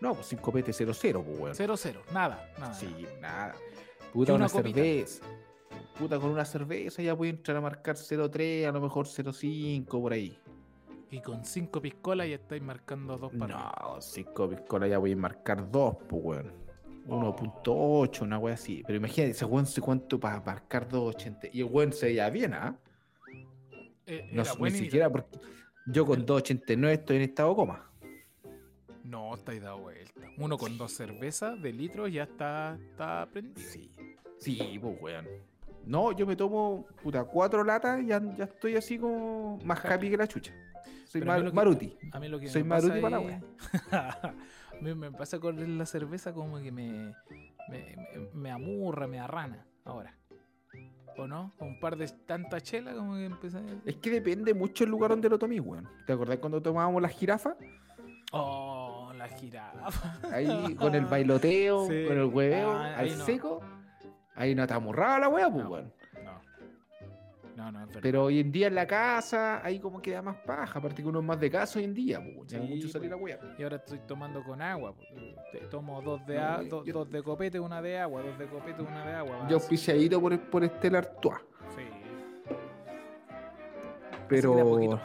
No, 0.01 0.13
pues 0.15 0.27
5 0.27 0.51
PT 0.51 0.71
0-0, 0.71 1.23
pues, 1.23 1.39
weón. 1.39 1.55
Cero, 1.55 1.77
cero. 1.77 2.01
Nada, 2.11 2.51
nada. 2.59 2.73
Sí, 2.73 3.07
nada. 3.21 3.55
Puta, 4.11 4.33
una, 4.33 4.45
una 4.45 4.49
cerveza. 4.49 5.23
Puta, 5.97 6.19
con 6.19 6.31
una 6.31 6.43
cerveza 6.43 7.01
ya 7.01 7.13
voy 7.13 7.29
a 7.29 7.31
entrar 7.31 7.55
a 7.55 7.61
marcar 7.61 7.95
0.3, 7.95 8.67
a 8.67 8.71
lo 8.73 8.81
mejor 8.81 9.05
0.5 9.05 9.85
por 9.85 10.11
ahí. 10.11 10.37
Y 11.13 11.21
con 11.21 11.45
cinco 11.45 11.79
piscolas 11.79 12.27
ya 12.27 12.37
estáis 12.37 12.63
marcando 12.63 13.19
dos 13.19 13.31
para. 13.35 13.55
No, 13.55 14.01
5 14.01 14.49
piscolas 14.49 14.89
ya 14.89 14.97
voy 14.97 15.11
a 15.11 15.15
marcar 15.15 15.69
2, 15.69 15.97
pues, 16.09 16.23
weón. 16.23 16.51
Oh. 17.07 17.35
1.8, 17.37 18.23
una 18.23 18.39
wea 18.39 18.55
así. 18.55 18.81
Pero 18.87 18.97
imagínate, 18.97 19.29
ese 19.29 19.45
weón 19.45 19.67
se 19.67 19.79
cuánto 19.79 20.19
para 20.19 20.41
marcar 20.41 20.89
2.80. 20.89 21.51
Y 21.53 21.59
el 21.59 21.65
weón 21.65 21.93
se 21.93 22.07
veía 22.07 22.31
bien, 22.31 22.55
¿ah? 22.55 22.79
Eh, 24.07 24.27
No, 24.31 24.43
ni 24.59 24.71
siquiera 24.71 25.07
porque 25.11 25.37
yo 25.85 26.03
con 26.03 26.25
2.89 26.25 26.91
estoy 26.93 27.17
en 27.17 27.21
estado 27.21 27.55
coma. 27.55 27.91
No, 29.03 29.35
estáis 29.35 29.61
dado 29.61 29.81
vuelta. 29.81 30.19
Uno 30.39 30.57
con 30.57 30.79
dos 30.79 30.93
cervezas 30.93 31.61
de 31.61 31.73
litros 31.73 32.11
ya 32.11 32.23
está, 32.23 32.79
está 32.89 33.29
prendido. 33.31 33.69
Sí. 33.69 33.93
Sí, 34.39 34.79
pues, 34.81 34.99
weón. 34.99 35.27
No, 35.85 36.11
yo 36.11 36.25
me 36.25 36.35
tomo, 36.35 36.87
puta, 37.03 37.23
cuatro 37.23 37.63
latas 37.63 38.01
y 38.01 38.07
ya, 38.07 38.19
ya 38.35 38.45
estoy 38.45 38.77
así 38.77 38.97
como 38.97 39.59
más 39.63 39.85
happy 39.85 40.09
que 40.09 40.17
la 40.17 40.27
chucha. 40.27 40.51
Soy 41.13 41.21
a 41.21 41.25
mar- 41.25 41.43
que- 41.45 41.51
Maruti. 41.51 41.97
A 42.11 42.19
mí 42.19 42.27
lo 42.27 42.39
que 42.39 42.47
Soy 42.49 42.63
me 42.63 42.69
pasa 42.69 42.87
Maruti 42.87 43.01
para 43.01 43.19
la 43.21 43.41
a 43.91 44.33
mí 44.81 44.93
me 44.95 45.11
pasa 45.11 45.39
con 45.39 45.77
la 45.77 45.85
cerveza 45.85 46.33
como 46.33 46.59
que 46.59 46.71
me, 46.71 47.13
me, 47.69 47.95
me- 47.95 48.29
me 48.33 48.51
amurra, 48.51 49.07
me 49.07 49.19
arrana 49.19 49.65
ahora. 49.85 50.15
¿O 51.15 51.27
no? 51.27 51.53
Con 51.59 51.67
un 51.67 51.79
par 51.79 51.95
de 51.95 52.07
tanta 52.07 52.59
chela 52.59 52.93
como 52.95 53.13
que 53.13 53.25
empieza 53.25 53.61
Es 53.85 53.97
que 53.97 54.09
depende 54.09 54.55
mucho 54.55 54.83
el 54.83 54.89
lugar 54.89 55.11
donde 55.11 55.29
lo 55.29 55.37
tomé, 55.37 55.59
weón. 55.59 55.87
¿Te 56.07 56.13
acordás 56.13 56.37
cuando 56.39 56.59
tomábamos 56.59 56.99
las 57.03 57.11
jirafas? 57.11 57.55
Oh, 58.31 59.13
la 59.15 59.27
jirafa. 59.27 60.19
Ahí 60.31 60.47
con 60.79 60.95
el 60.95 61.05
bailoteo, 61.05 61.87
Sí. 61.87 62.05
con 62.07 62.17
el 62.17 62.25
hueveo, 62.25 62.71
Ah, 62.71 62.95
al 62.97 63.15
no. 63.19 63.25
seco. 63.25 63.61
Ahí 64.35 64.55
no 64.55 64.63
está 64.63 64.75
amurrada 64.75 65.19
la 65.19 65.29
wea, 65.29 65.51
pues, 65.51 65.63
No. 65.63 65.69
weón. 65.69 65.93
No. 67.63 67.71
No, 67.71 67.71
no, 67.71 67.79
es 67.81 67.87
verdad. 67.87 68.01
Pero 68.03 68.23
hoy 68.25 68.39
en 68.39 68.51
día 68.51 68.67
en 68.67 68.75
la 68.75 68.85
casa, 68.87 69.63
ahí 69.65 69.79
como 69.79 70.01
queda 70.01 70.21
más 70.21 70.35
paja. 70.37 70.79
Aparte 70.79 71.01
que 71.01 71.07
uno 71.07 71.19
es 71.19 71.25
más 71.25 71.39
de 71.39 71.49
casa 71.49 71.79
hoy 71.79 71.85
en 71.85 71.93
día, 71.93 72.19
pues, 72.35 72.51
Sí, 72.51 72.57
mucho 72.57 72.89
salir 72.89 73.09
pues. 73.11 73.35
a 73.35 73.39
wea. 73.41 73.55
Y 73.57 73.63
ahora 73.63 73.77
estoy 73.77 73.99
tomando 74.07 74.43
con 74.43 74.61
agua. 74.61 74.93
te- 75.51 75.59
Tomo 75.67 76.01
dos 76.01 76.25
de, 76.25 76.37
a- 76.39 76.61
yo- 76.61 76.69
do- 76.69 76.83
yo- 76.85 76.93
dos 76.93 77.09
de 77.11 77.23
copete, 77.23 77.59
una 77.59 77.81
de 77.81 77.99
agua, 77.99 78.21
dos 78.21 78.37
de 78.37 78.47
copete, 78.47 78.81
una 78.81 79.05
de 79.05 79.13
agua. 79.13 79.37
Yo 79.41 79.43
así. 79.45 79.53
auspiciadito 79.53 80.19
por, 80.19 80.37
por 80.49 80.63
Estela 80.63 80.97
Artois. 80.99 81.37
Sí. 81.75 81.83
Pero. 84.27 84.99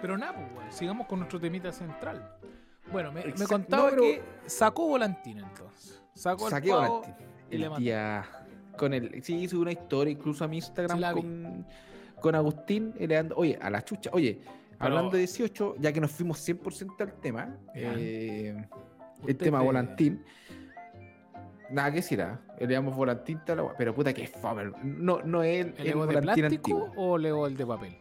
Pero 0.00 0.16
nada, 0.16 0.32
pues, 0.54 0.74
sigamos 0.74 1.06
con 1.06 1.18
nuestro 1.20 1.40
temita 1.40 1.72
central. 1.72 2.36
Bueno, 2.92 3.12
me, 3.12 3.22
contaba 3.46 3.84
No, 3.84 3.90
pero- 3.90 4.02
que 4.02 4.22
sacó 4.46 4.86
Volantín 4.88 5.38
entonces. 5.38 6.00
Sacó 6.14 6.46
el 6.46 6.50
Saqué 6.50 6.70
pavo 6.70 7.00
Volantín. 7.00 7.26
y 7.50 7.54
El 7.56 7.60
le 7.62 7.76
día. 7.78 8.24
Con 8.76 8.94
el. 8.94 9.22
Sí, 9.24 9.34
hice 9.42 9.56
una 9.56 9.72
historia 9.72 10.12
incluso 10.12 10.44
a 10.44 10.48
mi 10.48 10.56
Instagram 10.56 10.98
Sí 10.98 11.04
vi. 11.14 11.64
Con, 12.20 12.34
Agustín. 12.34 12.94
y 12.98 13.06
dando- 13.06 13.36
oye, 13.36 13.58
a 13.60 13.70
la 13.70 13.84
chucha. 13.84 14.10
Oye, 14.12 14.40
hablando 14.78 15.10
de 15.12 15.18
18, 15.18 15.76
ya 15.78 15.92
que 15.92 16.00
nos 16.00 16.10
fuimos 16.10 16.38
100% 16.38 17.04
al 17.04 17.12
tema. 17.20 17.56
Eh, 17.74 18.56
el 19.26 19.36
tema 19.36 19.58
te- 19.60 19.64
volantín. 19.64 20.24
Nada 21.70 21.90
que 21.90 21.96
decir, 21.96 22.22
¿ah? 22.22 22.40
Le 22.58 22.66
damos 22.66 22.96
volantín, 22.96 23.40
tal, 23.44 23.60
pero 23.76 23.94
puta 23.94 24.14
que 24.14 24.26
fome. 24.26 24.72
No, 24.82 25.20
no 25.22 25.42
es 25.42 25.66
el, 25.66 25.74
¿El 25.76 25.80
el 25.80 25.86
Evo 25.88 26.06
de 26.06 26.14
volantín 26.14 26.46
plástico 26.46 26.76
antiguo. 26.84 26.92
o 26.96 27.18
Leo 27.18 27.46
el 27.46 27.56
de 27.58 27.66
papel? 27.66 27.96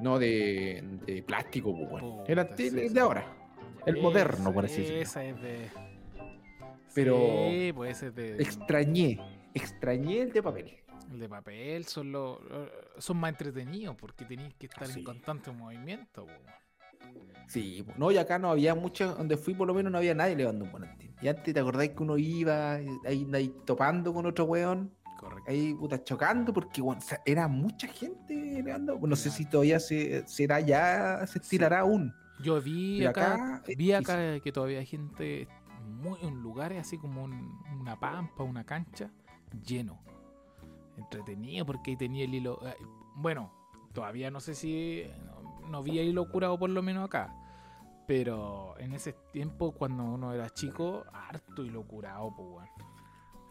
No 0.00 0.18
de, 0.18 0.82
de 1.04 1.22
plástico, 1.22 1.74
pues, 1.76 1.90
bueno. 1.90 2.16
Puta, 2.18 2.32
El, 2.32 2.38
anti- 2.38 2.70
sí, 2.70 2.80
el 2.80 2.88
sí. 2.88 2.94
de 2.94 3.00
ahora. 3.00 3.26
El 3.84 4.00
moderno, 4.00 4.52
por 4.52 4.64
así 4.64 4.80
decirlo. 4.80 5.02
Esa 5.02 5.24
es 5.24 5.40
de. 5.42 5.68
Pero- 6.94 7.18
Sí, 7.50 7.72
pues 7.74 7.96
ese 7.98 8.06
es 8.08 8.14
de. 8.14 8.42
Extrañé, 8.42 9.20
extrañé 9.52 10.22
el 10.22 10.32
de 10.32 10.42
papel. 10.42 10.74
El 11.10 11.18
de 11.18 11.28
papel 11.28 11.84
son, 11.86 12.12
los 12.12 12.38
son 12.98 13.16
más 13.18 13.30
entretenidos 13.30 13.96
porque 13.96 14.24
tenéis 14.24 14.54
que 14.54 14.66
estar 14.66 14.86
Sí. 14.86 15.00
en 15.00 15.04
constante 15.04 15.50
movimiento. 15.50 16.26
po. 16.26 16.32
Sí, 17.48 17.84
no, 17.96 18.10
y 18.12 18.18
acá 18.18 18.38
no 18.38 18.50
había 18.50 18.74
mucho, 18.74 19.14
donde 19.16 19.36
fui 19.36 19.54
por 19.54 19.66
lo 19.66 19.74
menos 19.74 19.90
no 19.90 19.98
había 19.98 20.14
nadie 20.14 20.36
levando 20.36 20.64
un 20.64 20.70
volantín. 20.72 21.14
Y 21.20 21.28
antes 21.28 21.52
te 21.52 21.58
acordáis 21.58 21.90
que 21.92 22.02
uno 22.02 22.16
iba 22.16 22.74
ahí, 22.74 23.26
ahí 23.34 23.52
topando 23.64 24.14
con 24.14 24.24
otro 24.26 24.44
weón, 24.44 24.94
Correcto. 25.18 25.50
ahí 25.50 25.74
puta 25.74 26.02
chocando, 26.04 26.52
porque 26.52 26.80
bueno, 26.80 27.00
o 27.00 27.04
sea, 27.04 27.20
era 27.26 27.48
mucha 27.48 27.88
gente 27.88 28.34
levando. 28.62 28.98
No 29.00 29.16
sé 29.16 29.30
si 29.30 29.46
todavía 29.46 29.80
se, 29.80 30.26
será 30.28 30.60
ya, 30.60 31.26
se 31.26 31.38
estirará 31.40 31.80
aún. 31.80 32.14
Yo 32.40 32.60
vi 32.62 33.04
acá, 33.04 33.62
vi 33.76 33.92
acá 33.92 34.38
que 34.40 34.52
todavía 34.52 34.78
hay 34.78 34.86
gente 34.86 35.48
muy 35.84 36.18
en 36.22 36.40
lugares 36.40 36.78
así 36.80 36.96
como 36.98 37.24
un- 37.24 37.58
una 37.80 37.98
pampa, 37.98 38.44
una 38.44 38.64
cancha, 38.64 39.10
lleno. 39.66 40.00
Entretenido 41.00 41.66
porque 41.66 41.90
ahí 41.92 41.96
tenía 41.96 42.24
el 42.24 42.34
hilo. 42.34 42.58
eh, 42.66 42.76
Bueno, 43.16 43.52
todavía 43.92 44.30
no 44.30 44.40
sé 44.40 44.54
si 44.54 45.04
no, 45.24 45.68
no 45.68 45.82
vi 45.82 45.98
hilo 46.00 46.28
curado 46.30 46.58
por 46.58 46.70
lo 46.70 46.82
menos 46.82 47.04
acá. 47.06 47.34
Pero 48.06 48.74
en 48.78 48.92
ese 48.92 49.12
tiempo, 49.32 49.72
cuando 49.72 50.02
uno 50.04 50.32
era 50.32 50.50
chico, 50.50 51.04
harto 51.12 51.64
hilo 51.64 51.86
curado, 51.86 52.32
pues 52.36 52.48
bueno. 52.48 52.70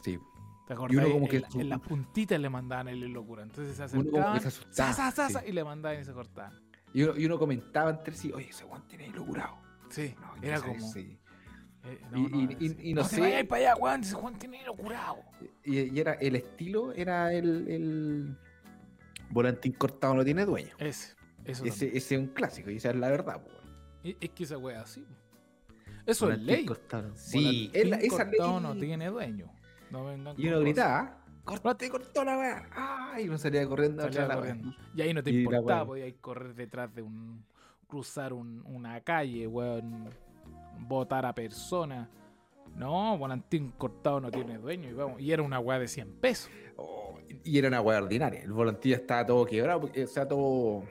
Sí, 0.01 0.19
¿Te 0.67 0.73
Y 0.73 0.75
acordás? 0.75 0.97
uno 1.05 1.13
como 1.13 1.25
en, 1.25 1.31
que 1.31 1.43
en 1.61 1.69
las 1.69 1.79
puntitas 1.79 2.39
le 2.39 2.49
mandaban 2.49 2.87
el 2.89 3.03
hilo 3.03 3.23
curado. 3.25 3.47
Entonces 3.47 3.75
se 3.77 3.83
acercaban 3.83 4.39
se 4.41 4.47
asustaba. 4.49 4.93
sa, 4.93 5.11
sa, 5.11 5.27
sí. 5.27 5.33
sa, 5.33 5.45
y 5.45 5.51
le 5.51 5.63
mandaban 5.63 6.01
y 6.01 6.03
se 6.05 6.13
cortaban. 6.13 6.53
Y, 6.93 7.03
uno, 7.03 7.17
y 7.17 7.25
uno 7.25 7.37
comentaba 7.39 7.89
entre 7.91 8.15
sí, 8.15 8.31
oye, 8.33 8.49
ese 8.49 8.65
weón 8.65 8.87
tiene 8.87 9.07
hilo 9.07 9.25
curado. 9.25 9.57
Sí, 9.89 10.13
No, 10.19 10.35
era 10.41 10.59
como. 10.61 10.79
sí. 10.91 11.18
Eh, 11.83 11.99
Y- 12.15 12.19
y- 12.19 12.57
y- 12.59 12.69
sí. 12.69 12.77
y 12.89 12.93
no 12.93 13.03
sé- 13.03 13.19
vayas 13.21 13.45
para 13.45 13.61
allá, 13.71 13.75
Juan. 13.75 14.01
Ese 14.01 14.15
Juan 14.15 14.37
tiene 14.37 14.61
hilo 14.61 14.75
curado. 14.75 15.17
Y, 15.63 15.79
y 15.95 15.99
era 15.99 16.13
el 16.13 16.35
estilo, 16.35 16.91
era 16.93 17.33
el, 17.33 17.67
el 17.67 18.37
volantín 19.29 19.73
cortado 19.73 20.15
no 20.15 20.23
tiene 20.25 20.45
dueño. 20.45 20.73
Ese, 20.77 21.15
eso 21.45 21.63
Ese, 21.65 21.69
también. 21.69 21.97
ese 21.97 22.15
es 22.15 22.19
un 22.21 22.27
clásico, 22.27 22.69
y 22.71 22.77
esa 22.77 22.89
es 22.89 22.95
la 22.95 23.09
verdad. 23.09 23.41
po. 23.41 23.49
Y- 24.03 24.17
Es 24.19 24.29
que 24.31 24.43
esa 24.43 24.57
wea 24.57 24.81
así. 24.81 25.05
Eso 26.05 26.25
es 26.29 26.37
Volantín 26.37 26.47
ley. 26.47 26.65
cortado. 26.65 27.11
Sí, 27.15 27.69
es 27.73 27.87
la- 27.89 27.97
esa 27.97 28.25
cortado 28.29 28.59
ley. 28.59 28.61
no 28.69 28.75
tiene 28.77 29.07
dueño. 29.07 29.51
No 29.91 30.05
vengan 30.05 30.35
Y 30.37 30.47
uno 30.47 30.59
gritaba, 30.61 31.23
corte, 31.43 31.89
cortó 31.89 32.23
la 32.23 32.37
weá. 32.37 32.69
¡Ay! 32.71 33.25
Y 33.25 33.27
uno 33.29 33.37
salía 33.37 33.67
corriendo 33.67 34.03
Salía 34.03 34.23
atrás 34.23 34.27
de 34.27 34.33
la 34.35 34.39
corriendo. 34.53 34.75
Y 34.95 35.01
ahí 35.01 35.13
no 35.13 35.23
te 35.23 35.31
Y 35.31 35.39
importaba, 35.39 35.83
wea. 35.83 35.85
podías 35.85 36.13
correr 36.21 36.55
detrás 36.55 36.93
de 36.93 37.01
un. 37.01 37.43
cruzar 37.87 38.33
un- 38.33 38.61
una 38.67 39.01
calle, 39.01 39.47
weón. 39.47 40.09
Botar 40.77 41.25
a 41.25 41.33
personas. 41.33 42.07
No, 42.75 43.17
volantín 43.17 43.71
cortado 43.77 44.19
no 44.21 44.29
tiene 44.31 44.57
dueño. 44.57 44.89
Y, 44.89 44.93
vamos, 44.93 45.19
y 45.19 45.31
era 45.31 45.41
una 45.43 45.59
weá 45.59 45.79
de 45.79 45.87
100 45.87 46.13
pesos. 46.19 46.51
Oh, 46.77 47.17
y 47.43 47.57
era 47.57 47.67
una 47.67 47.81
weá 47.81 47.97
ordinaria. 47.97 48.41
El 48.41 48.53
volantín 48.53 48.93
estaba 48.93 49.25
todo 49.25 49.45
quebrado, 49.45 49.81
porque, 49.81 50.03
o 50.03 50.07
sea, 50.07 50.27
todo. 50.27 50.83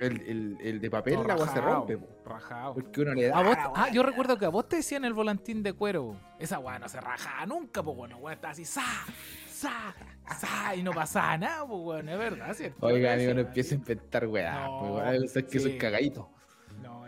El, 0.00 0.20
el, 0.22 0.56
el 0.60 0.80
de 0.80 0.90
papel, 0.90 1.14
Todo 1.14 1.24
la 1.24 1.34
weá 1.34 1.48
se 1.48 1.60
rajado, 1.60 1.74
rompe. 1.80 1.98
po, 1.98 2.06
Rajado. 2.24 2.74
Porque 2.74 3.00
uno 3.00 3.14
le 3.14 3.26
da. 3.26 3.42
Vos- 3.42 3.56
ah, 3.74 3.88
yo 3.92 4.04
recuerdo 4.04 4.38
que 4.38 4.44
a 4.44 4.48
vos 4.48 4.68
te 4.68 4.76
decían 4.76 5.04
el 5.04 5.12
volantín 5.12 5.62
de 5.64 5.72
cuero. 5.72 6.16
Esa 6.38 6.60
weá 6.60 6.78
no 6.78 6.88
se 6.88 7.00
rajaba 7.00 7.44
nunca, 7.46 7.82
pues 7.82 7.96
bueno, 7.96 8.16
weá 8.18 8.34
estaba 8.34 8.52
así, 8.52 8.64
sa, 8.64 8.84
sa, 9.48 9.92
sa, 10.38 10.76
y 10.76 10.84
no 10.84 10.92
pasaba 10.92 11.36
nada, 11.36 11.66
pues 11.66 11.80
bueno, 11.82 12.12
es 12.12 12.18
verdad, 12.18 12.54
¿cierto? 12.54 12.86
Oiga, 12.86 13.14
amigo, 13.14 13.34
no 13.34 13.40
empieza 13.40 13.74
a 13.74 13.78
inventar 13.78 14.26
weá. 14.28 14.66
No, 14.66 15.00
pues, 15.04 15.36
es 15.36 15.44
que 15.44 15.58
soy 15.58 15.72
sí. 15.72 15.78
cagadito. 15.78 16.20
No, 16.20 16.37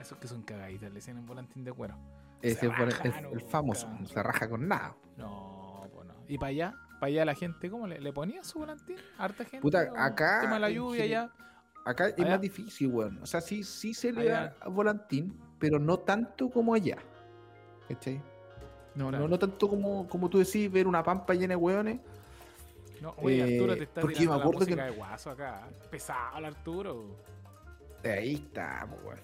esos 0.00 0.18
que 0.18 0.28
son 0.28 0.42
cagaditas, 0.42 0.88
le 0.90 0.94
decían 0.96 1.18
el 1.18 1.24
volantín 1.24 1.64
de 1.64 1.72
cuero. 1.72 1.96
Ese 2.42 2.66
es 2.66 2.78
raja 2.78 3.02
el, 3.04 3.26
el 3.32 3.40
famoso, 3.42 3.88
no 3.88 4.06
se 4.06 4.22
raja 4.22 4.48
con 4.48 4.66
nada. 4.66 4.94
No, 5.16 5.86
pues 5.94 6.06
no. 6.06 6.14
¿Y 6.26 6.38
para 6.38 6.48
allá? 6.50 6.74
¿Para 6.98 7.06
allá 7.08 7.24
la 7.24 7.34
gente 7.34 7.70
cómo 7.70 7.86
le, 7.86 8.00
le 8.00 8.12
ponía 8.12 8.42
su 8.44 8.58
volantín? 8.60 8.96
¿Harta 9.18 9.44
gente? 9.44 9.60
Puta, 9.60 9.90
¿O 9.92 9.96
acá, 9.96 10.40
Tema 10.42 10.54
de 10.54 10.60
la 10.60 10.68
en 10.68 10.74
lluvia 10.74 11.02
gen- 11.02 11.10
ya. 11.10 11.30
Acá 11.86 12.08
es 12.08 12.18
más 12.18 12.40
difícil, 12.40 12.88
weón. 12.88 13.18
O 13.22 13.26
sea, 13.26 13.40
sí, 13.40 13.64
sí 13.64 13.94
se 13.94 14.12
le 14.12 14.20
Allá. 14.32 14.54
da 14.60 14.68
volantín, 14.68 15.38
pero 15.58 15.78
no 15.78 15.98
tanto 15.98 16.50
como 16.50 16.74
allá. 16.74 16.98
¿Cachai? 17.88 18.20
No, 18.94 19.08
Claro. 19.08 19.24
no, 19.24 19.28
no 19.28 19.38
tanto 19.38 19.68
como, 19.68 20.06
como 20.08 20.28
tú 20.28 20.38
decís, 20.38 20.70
ver 20.70 20.86
una 20.86 21.02
pampa 21.02 21.32
llena 21.34 21.52
de 21.52 21.56
weones. 21.56 22.00
No, 23.00 23.14
oye, 23.18 23.38
Eh, 23.38 23.54
Arturo 23.54 23.76
te 23.76 23.84
está 23.84 24.00
porque 24.02 24.20
me 24.20 24.26
la 24.26 24.34
acuerdo 24.34 24.58
que- 24.60 24.64
música 24.66 24.84
de 24.84 24.90
guaso 24.90 25.30
acá. 25.30 25.68
Pesado 25.90 26.38
el 26.38 26.44
Arturo. 26.44 27.16
Ahí 28.04 28.34
está, 28.34 28.86
po, 28.90 29.08
weón. 29.08 29.20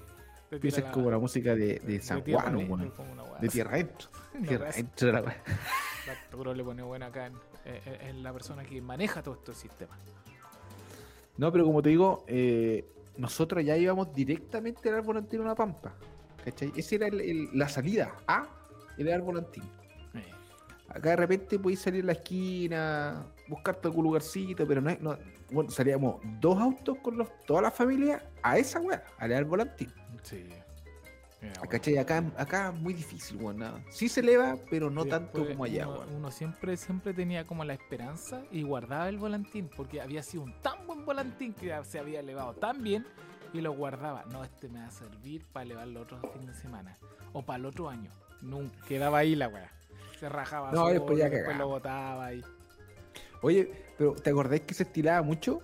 Tira 0.60 0.76
como 0.92 1.10
la 1.10 1.18
música 1.18 1.54
de, 1.54 1.80
San 2.02 2.22
Juan, 2.22 2.92
De 3.40 3.48
tierra 3.48 3.70
adentro. 3.72 4.08
Tierra 4.46 4.68
adentro 4.68 5.06
de 5.06 5.12
la 5.12 5.20
weá. 5.22 5.42
Arturo 6.26 6.54
le 6.54 6.62
pone 6.62 6.82
buena 6.82 7.06
acá 7.06 7.26
en, 7.26 7.34
eh, 7.64 7.80
eh, 7.86 7.98
en 8.10 8.22
la 8.22 8.32
persona 8.32 8.64
que 8.64 8.80
maneja 8.80 9.22
todo 9.22 9.34
este 9.34 9.54
sistema. 9.54 9.96
No, 11.36 11.50
pero 11.52 11.64
como 11.64 11.82
te 11.82 11.88
digo, 11.90 12.24
eh, 12.26 12.84
nosotros 13.16 13.64
ya 13.64 13.76
íbamos 13.76 14.12
directamente 14.14 14.88
al 14.90 15.02
volantín 15.02 15.40
a 15.40 15.42
una 15.44 15.54
pampa. 15.54 15.94
¿Cachai? 16.44 16.72
Esa 16.76 16.94
era 16.94 17.06
el- 17.08 17.20
el- 17.20 17.48
la 17.58 17.68
salida 17.68 18.14
a 18.26 18.46
el 18.96 19.12
al 19.12 19.22
volantín. 19.22 19.64
Eh, 20.14 20.30
Acá 20.88 21.10
de 21.10 21.16
repente 21.16 21.58
podéis 21.58 21.80
salir 21.80 22.04
a 22.04 22.06
la 22.06 22.12
esquina, 22.12 23.26
buscarte 23.48 23.88
algún 23.88 24.04
lugarcito, 24.04 24.66
pero 24.66 24.80
no, 24.80 24.90
es- 24.90 25.00
no 25.00 25.18
bueno, 25.50 25.70
salíamos 25.70 26.20
dos 26.40 26.60
autos 26.60 26.98
con 26.98 27.18
los, 27.18 27.28
toda 27.46 27.62
la 27.62 27.70
familia 27.70 28.24
a 28.42 28.58
esa 28.58 28.80
weá, 28.80 29.02
a 29.18 29.26
leer 29.28 29.44
volantín. 29.44 29.92
Sí. 30.26 30.48
Mira. 31.40 31.60
¿Cachai? 31.68 31.98
Acá, 31.98 32.24
acá 32.36 32.72
es 32.74 32.80
muy 32.80 32.94
difícil, 32.94 33.36
weón. 33.36 33.84
Sí 33.90 34.08
se 34.08 34.20
eleva, 34.20 34.56
pero 34.70 34.90
no 34.90 35.04
tanto 35.04 35.46
como 35.46 35.64
allá, 35.64 35.86
uno, 35.88 36.30
siempre, 36.30 36.76
siempre 36.76 37.12
tenía 37.12 37.46
como 37.46 37.62
la 37.64 37.74
esperanza 37.74 38.42
y 38.50 38.62
guardaba 38.62 39.08
el 39.08 39.18
volantín, 39.18 39.68
porque 39.76 40.00
había 40.00 40.22
sido 40.22 40.44
un 40.44 40.54
tan 40.62 40.86
buen 40.86 41.04
volantín 41.04 41.52
que 41.52 41.74
se 41.84 41.98
había 41.98 42.20
elevado 42.20 42.54
tan 42.54 42.82
bien 42.82 43.06
y 43.52 43.60
lo 43.60 43.72
guardaba. 43.72 44.24
No, 44.32 44.44
este 44.44 44.68
me 44.68 44.80
va 44.80 44.86
a 44.86 44.90
servir 44.90 45.44
para 45.52 45.64
elevarlo 45.64 46.00
otro 46.02 46.18
fin 46.32 46.46
de 46.46 46.54
semana 46.54 46.96
o 47.32 47.42
para 47.42 47.58
el 47.58 47.66
otro 47.66 47.88
año. 47.88 48.10
Nunca 48.40 48.78
quedaba 48.86 49.18
ahí 49.18 49.34
la 49.34 49.48
weá. 49.48 49.70
Se 50.18 50.28
rajaba 50.28 50.70
No, 50.70 50.78
solo, 50.78 50.92
después 50.92 51.18
ya 51.18 51.28
después 51.28 51.56
lo 51.56 51.68
botaba 51.68 52.26
ahí. 52.26 52.42
Oye, 53.42 53.70
pero 53.98 54.14
¿te 54.14 54.30
acordás 54.30 54.60
que 54.60 54.74
se 54.74 54.84
estilaba 54.84 55.22
mucho? 55.22 55.60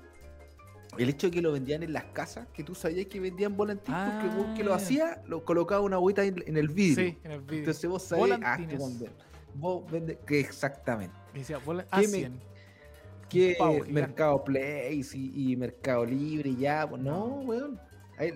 El 0.99 1.09
hecho 1.09 1.29
de 1.29 1.31
que 1.31 1.41
lo 1.43 1.53
vendían 1.53 1.83
en 1.83 1.93
las 1.93 2.05
casas, 2.05 2.47
que 2.53 2.63
tú 2.63 2.75
sabías 2.75 3.07
que 3.07 3.19
vendían 3.19 3.57
volantín, 3.57 3.95
porque 3.95 4.55
que 4.59 4.65
lo 4.65 4.75
Ah. 4.75 4.77
hacía, 4.77 5.23
lo 5.27 5.45
colocaba 5.45 5.81
una 5.81 5.97
agüita 5.97 6.23
en, 6.25 6.43
en 6.47 6.57
el 6.57 6.69
vidrio. 6.69 7.07
Sí, 7.11 7.19
en 7.25 7.31
el 7.33 7.41
vídeo. 7.41 7.59
Entonces 7.61 7.89
vos 7.91 8.03
sabés, 8.03 8.25
ah, 8.43 8.57
Volantines. 8.59 8.83
este 9.03 9.11
vos 9.55 9.85
vende- 9.91 10.19
que 10.27 10.41
exactamente. 10.41 11.15
Decía, 11.35 11.59
¿Qué 11.65 11.85
ah, 11.91 11.99
me- 11.99 12.07
100. 12.07 12.41
Que 13.29 13.57
pavo 13.59 13.73
gigante. 13.73 13.93
Mercado 13.93 14.45
Play 14.45 15.03
y, 15.15 15.53
y 15.53 15.57
Mercado 15.57 16.05
Libre, 16.05 16.55
ya, 16.55 16.87
pues 16.89 17.01
no, 17.03 17.25
weón. 17.41 17.81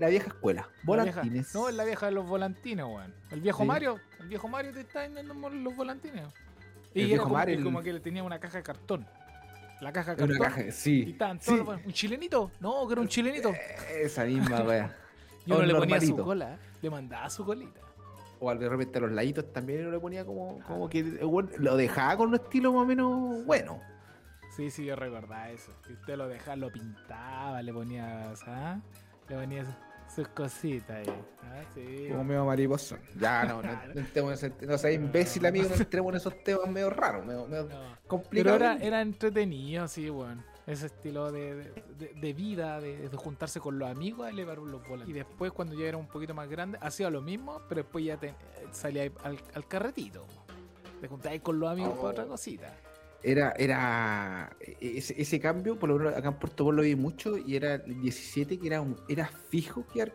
La 0.01 0.09
vieja 0.09 0.29
escuela, 0.29 0.63
vieja- 0.63 0.83
volantines. 0.85 1.55
no, 1.55 1.69
es 1.69 1.75
la 1.75 1.85
vieja 1.85 2.07
de 2.07 2.13
los 2.13 2.27
volantines, 2.27 2.85
weón. 2.87 3.15
El 3.31 3.41
viejo 3.43 3.63
Sí. 3.63 3.69
Mario, 3.69 4.01
el 4.21 4.29
viejo 4.29 4.49
Mario 4.49 4.73
te 4.73 4.81
está 4.81 5.01
vendiendo 5.03 5.35
los 5.51 5.77
volantines. 5.77 6.23
Y 6.95 7.01
El 7.01 7.05
era 7.05 7.07
viejo 7.09 7.25
como, 7.25 7.35
Mario, 7.35 7.59
el- 7.59 7.65
como 7.65 7.83
que 7.83 7.93
le 7.93 8.01
tenía 8.01 8.23
una 8.25 8.41
caja 8.41 8.57
de 8.57 8.63
cartón. 8.65 9.07
La 9.81 9.93
caja 9.93 10.15
de 10.15 10.25
Una 10.25 10.39
cartón. 10.39 10.55
caja, 10.57 10.69
Y 10.69 10.73
sí. 10.73 11.05
estaban 11.11 11.41
sí. 11.41 11.51
todos 11.51 11.67
los- 11.77 11.85
¿Un 11.87 11.93
chilenito? 11.93 12.51
No, 12.61 12.87
que 12.87 12.93
era 12.95 13.03
un 13.03 13.09
chilenito. 13.09 13.53
Esa 14.01 14.25
misma, 14.25 14.63
weá. 14.63 14.97
Y 15.45 15.53
uno 15.53 15.61
un 15.61 15.69
le 15.69 15.75
ponía 15.75 16.01
su 16.01 16.17
cola, 16.17 16.59
le 16.83 16.91
mandaba 16.91 17.29
su 17.31 17.45
colita. 17.45 17.81
O 18.41 18.51
al 18.51 18.59
de 18.59 18.69
repente 18.69 18.99
a 18.99 19.01
los 19.03 19.13
laditos 19.13 19.53
también 19.53 19.83
uno 19.83 19.91
le 19.93 20.01
ponía 20.01 20.25
como, 20.25 20.59
como 20.67 20.89
que 20.89 20.99
el 21.01 21.25
weón 21.25 21.51
lo 21.59 21.77
dejaba 21.77 22.17
con 22.17 22.29
un 22.29 22.35
estilo 22.35 22.73
más 22.73 22.83
o 22.83 22.87
menos 22.87 23.45
bueno. 23.45 23.81
Sí, 24.57 24.71
sí, 24.71 24.85
yo 24.87 24.97
recordaba 24.97 25.51
eso. 25.51 25.73
Que 25.87 25.93
usted 25.95 26.17
lo 26.17 26.29
dejaba, 26.29 26.57
lo 26.57 26.71
pintaba, 26.73 27.63
le 27.63 27.73
ponía, 27.73 28.33
¿ah? 28.47 28.81
Le 29.29 29.37
ponía 29.37 29.65
sus, 30.15 30.29
cositas 30.29 30.97
ahí. 30.99 31.25
Ah, 31.43 31.63
sí. 31.75 32.07
Como 32.11 32.25
medio 32.25 32.45
mariposón. 32.45 32.99
Ya, 33.19 33.45
no, 33.45 33.63
no, 33.63 33.73
no, 33.73 34.01
entremos 34.01 34.43
en 34.43 34.53
ese- 34.53 34.67
no 34.67 34.79
seas 34.79 34.95
imbécil, 34.95 35.47
amigo, 35.47 35.69
no 35.69 35.75
entremos 35.77 36.11
en 36.13 36.17
esos 36.17 36.43
temas 36.45 36.69
medio 36.69 36.91
raros, 36.91 37.25
medio, 37.25 37.47
medio 37.47 37.65
No. 37.65 37.69
Pero 37.69 37.99
complicados. 38.07 38.61
era, 38.61 38.77
era 38.79 39.01
entretenido, 39.03 39.87
sí, 39.89 40.09
weón. 40.11 40.45
Ese 40.67 40.87
estilo 40.87 41.31
de, 41.31 41.55
de- 41.99 42.13
de 42.15 42.33
vida, 42.33 42.81
de, 42.81 43.09
de 43.09 43.17
juntarse 43.17 43.61
con 43.61 43.79
los 43.79 43.89
amigos 43.89 44.27
a 44.27 44.31
elevar 44.31 44.59
los 44.59 44.83
volantes. 44.89 45.09
Y 45.09 45.13
después, 45.13 45.53
cuando 45.53 45.75
ya 45.79 45.87
era 45.87 45.97
un 45.97 46.09
poquito 46.09 46.35
más 46.35 46.49
grande, 46.49 46.77
hacía 46.81 47.09
lo 47.09 47.23
mismo, 47.23 47.63
pero 47.69 47.83
después 47.83 48.05
ya 48.05 48.17
te, 48.17 48.35
salía 48.73 49.11
al, 49.23 49.39
al 49.55 49.69
carretito. 49.69 50.27
Te 51.01 51.07
juntabas 51.09 51.41
con 51.41 51.61
los 51.61 51.71
amigos 51.71 51.95
para 51.97 52.09
otra 52.09 52.25
Oh. 52.25 52.29
cosita. 52.29 52.75
Era, 53.23 53.53
era 53.59 54.57
e- 54.61 54.99
ese, 54.99 55.21
ese 55.21 55.41
cambio, 55.41 55.79
por 55.79 55.89
lo 55.89 55.97
menos 55.99 56.15
acá 56.15 56.29
en 56.29 56.35
Puerto 56.39 56.65
Montt 56.65 56.77
lo 56.77 56.83
vi 56.83 56.95
mucho, 56.97 57.37
y 57.39 57.57
era 57.57 57.75
el 57.75 58.01
17 58.01 58.59
que 58.59 58.67
era 58.67 58.81
un, 58.81 58.97
era 59.09 59.27
fijo 59.27 59.87
quedar 59.87 60.13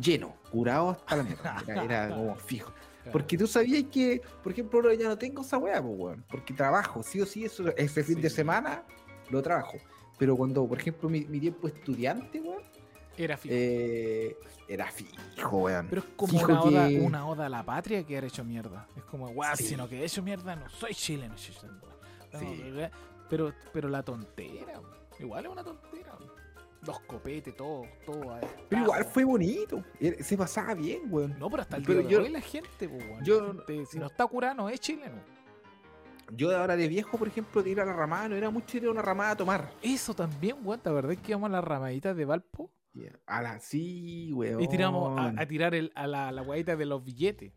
lleno, 0.00 0.36
curado 0.50 0.90
hasta 0.90 1.16
la 1.16 1.22
mierda. 1.22 1.62
Era, 1.66 1.84
era 1.84 2.08
como 2.16 2.36
fijo. 2.36 2.72
Porque 3.12 3.38
tú 3.38 3.46
sabías 3.46 3.84
que, 3.84 4.20
por 4.42 4.50
ejemplo, 4.52 4.80
ahora 4.80 4.94
ya 4.94 5.06
no 5.08 5.16
tengo 5.16 5.42
esa 5.42 5.58
weá, 5.58 5.80
pues, 5.80 5.94
weón. 5.96 6.24
Porque 6.28 6.52
trabajo, 6.52 7.02
sí 7.04 7.20
o 7.20 7.26
sí, 7.26 7.44
eso, 7.44 7.68
ese 7.76 8.02
fin 8.02 8.16
Sí. 8.16 8.22
de 8.22 8.30
semana 8.30 8.82
lo 9.30 9.40
trabajo. 9.42 9.78
Pero 10.18 10.36
cuando, 10.36 10.66
por 10.66 10.78
ejemplo, 10.78 11.08
mi, 11.08 11.24
mi 11.26 11.38
tiempo 11.38 11.68
estudiante, 11.68 12.40
weón, 12.40 12.62
Era 13.16 13.36
fijo. 13.36 13.54
eh, 13.56 14.36
era 14.68 14.90
fijo, 14.90 15.56
weón. 15.58 15.86
Pero 15.88 16.02
es 16.02 16.08
como 16.16 16.36
una 16.40 16.60
oda, 16.62 16.88
que- 16.88 16.98
una 17.00 17.28
oda 17.28 17.46
a 17.46 17.48
la 17.48 17.62
patria 17.64 18.02
que 18.04 18.18
ha 18.18 18.24
hecho 18.24 18.42
mierda. 18.42 18.88
Es 18.96 19.04
como, 19.04 19.28
guau, 19.28 19.56
Sí. 19.56 19.62
si 19.68 19.76
no 19.76 19.88
que 19.88 20.00
he 20.00 20.04
hecho 20.04 20.22
mierda, 20.24 20.56
no 20.56 20.68
soy 20.68 20.92
chileno. 20.92 21.36
chileno". 21.36 21.80
Sí. 22.38 22.62
Pero, 23.28 23.52
pero 23.72 23.88
la 23.88 24.02
tontera, 24.02 24.80
igual 25.18 25.46
es 25.46 25.52
una 25.52 25.64
tontera. 25.64 26.16
Los 26.86 27.00
copetes, 27.00 27.56
todo, 27.56 27.82
todo. 28.04 28.38
Pero 28.68 28.82
igual 28.82 29.04
fue 29.06 29.24
bonito. 29.24 29.82
Se 30.20 30.36
pasaba 30.36 30.74
bien, 30.74 31.02
weón. 31.10 31.36
No, 31.38 31.50
pero 31.50 31.62
hasta 31.62 31.78
el 31.78 31.82
Pero 31.82 32.00
día 32.00 32.08
yo- 32.10 32.18
de 32.18 32.24
hoy 32.26 32.30
la 32.30 32.40
gente, 32.40 32.88
pues, 32.88 33.02
weón. 33.08 33.24
yo- 33.24 33.40
La 33.40 33.46
gente, 33.64 33.86
si 33.86 33.98
no 33.98 34.06
está 34.06 34.26
curado, 34.26 34.54
no 34.54 34.68
es 34.68 34.78
chileno. 34.78 35.16
Yo 36.32 36.48
de 36.50 36.56
ahora 36.56 36.76
de 36.76 36.86
viejo, 36.88 37.16
por 37.18 37.28
ejemplo, 37.28 37.62
de 37.62 37.70
ir 37.70 37.80
a 37.80 37.84
la 37.84 37.92
ramada, 37.92 38.28
no 38.28 38.36
era 38.36 38.50
mucho 38.50 38.76
ir 38.76 38.86
a 38.86 38.90
una 38.90 39.02
ramada 39.02 39.32
a 39.32 39.36
tomar. 39.36 39.70
Eso 39.82 40.14
también, 40.14 40.56
weón. 40.64 40.80
¿Te 40.80 40.88
acordás 40.88 41.16
que 41.18 41.32
íbamos 41.32 41.48
a 41.48 41.52
las 41.52 41.64
ramaditas 41.64 42.16
de 42.16 42.24
Valpo? 42.24 42.70
A 43.26 43.42
la 43.42 43.58
sí, 43.60 44.32
weón. 44.32 44.60
Y 44.60 44.68
tiramos 44.68 45.18
a, 45.18 45.34
a 45.40 45.46
tirar 45.46 45.74
el, 45.74 45.92
a 45.94 46.06
la, 46.06 46.30
la 46.32 46.42
guayita 46.42 46.76
de 46.76 46.86
los 46.86 47.04
billetes. 47.04 47.52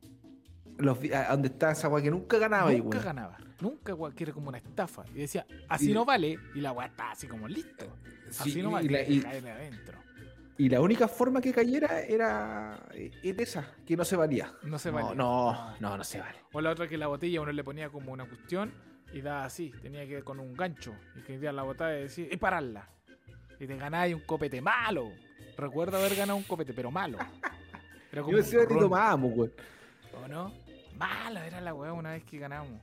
Los 0.79 0.97
a 1.13 1.31
donde 1.31 1.49
está 1.49 1.71
esa 1.71 1.87
weá 1.89 2.01
que 2.03 2.09
nunca 2.11 2.37
ganaba 2.37 2.71
Nunca 2.71 2.99
ganaba. 2.99 3.37
Nunca, 3.61 3.93
weón, 3.93 4.13
que 4.13 4.23
era 4.23 4.33
como 4.33 4.49
una 4.49 4.57
estafa. 4.57 5.03
Y 5.13 5.19
decía, 5.19 5.45
así 5.67 5.91
Y- 5.91 5.93
no 5.93 6.05
vale. 6.05 6.37
Y 6.55 6.61
la 6.61 6.71
weá 6.71 6.87
está 6.87 7.11
así 7.11 7.27
como 7.27 7.47
listo. 7.47 7.85
Así 8.29 8.51
Sí, 8.51 8.61
no 8.61 8.69
y, 8.69 8.73
vale. 8.73 8.89
la, 8.89 9.01
Y, 9.03 9.17
y- 9.17 9.21
caerle 9.21 9.51
adentro. 9.51 9.99
y 10.57 10.69
la 10.69 10.81
única 10.81 11.07
forma 11.07 11.41
que 11.41 11.51
cayera 11.53 12.01
era 12.01 12.79
eh, 12.93 13.11
era 13.23 13.43
esa, 13.43 13.67
que 13.85 13.95
no 13.97 14.05
se 14.05 14.15
valía. 14.15 14.53
No 14.63 14.79
se 14.79 14.89
valía. 14.91 15.13
no, 15.15 15.75
no, 15.79 15.97
no 15.97 16.03
se 16.03 16.19
vale. 16.19 16.37
O 16.53 16.61
la 16.61 16.69
otra 16.71 16.87
que 16.87 16.97
la 16.97 17.07
botella 17.07 17.41
uno 17.41 17.51
le 17.51 17.63
ponía 17.63 17.89
como 17.89 18.11
una 18.13 18.25
cuestión 18.25 18.71
y 19.13 19.21
daba 19.21 19.43
así. 19.45 19.73
Tenía 19.81 20.05
que 20.07 20.13
ir 20.19 20.23
con 20.23 20.39
un 20.39 20.53
gancho. 20.53 20.93
Y 21.17 21.21
que 21.21 21.37
la 21.51 21.63
botella 21.63 21.99
y 21.99 22.03
decía, 22.03 22.27
y 22.31 22.37
pararla. 22.37 22.87
Y 23.59 23.67
te 23.67 23.75
ganabas 23.75 24.13
un 24.13 24.21
copete 24.21 24.61
malo. 24.61 25.11
Recuerdo 25.57 25.97
haber 25.97 26.15
ganado 26.15 26.37
un 26.37 26.43
copete, 26.43 26.73
pero 26.73 26.89
malo. 26.91 27.17
Era 28.11 28.21
Yo 28.25 28.37
decía 28.37 28.65
que 28.65 28.75
tomábamos, 28.75 29.33
weón. 29.35 29.51
¿O 30.23 30.27
no? 30.27 30.53
Malo 30.99 31.39
era 31.39 31.61
la 31.61 31.73
weá 31.73 31.93
una 31.93 32.11
vez 32.11 32.25
que 32.25 32.37
ganamos. 32.37 32.81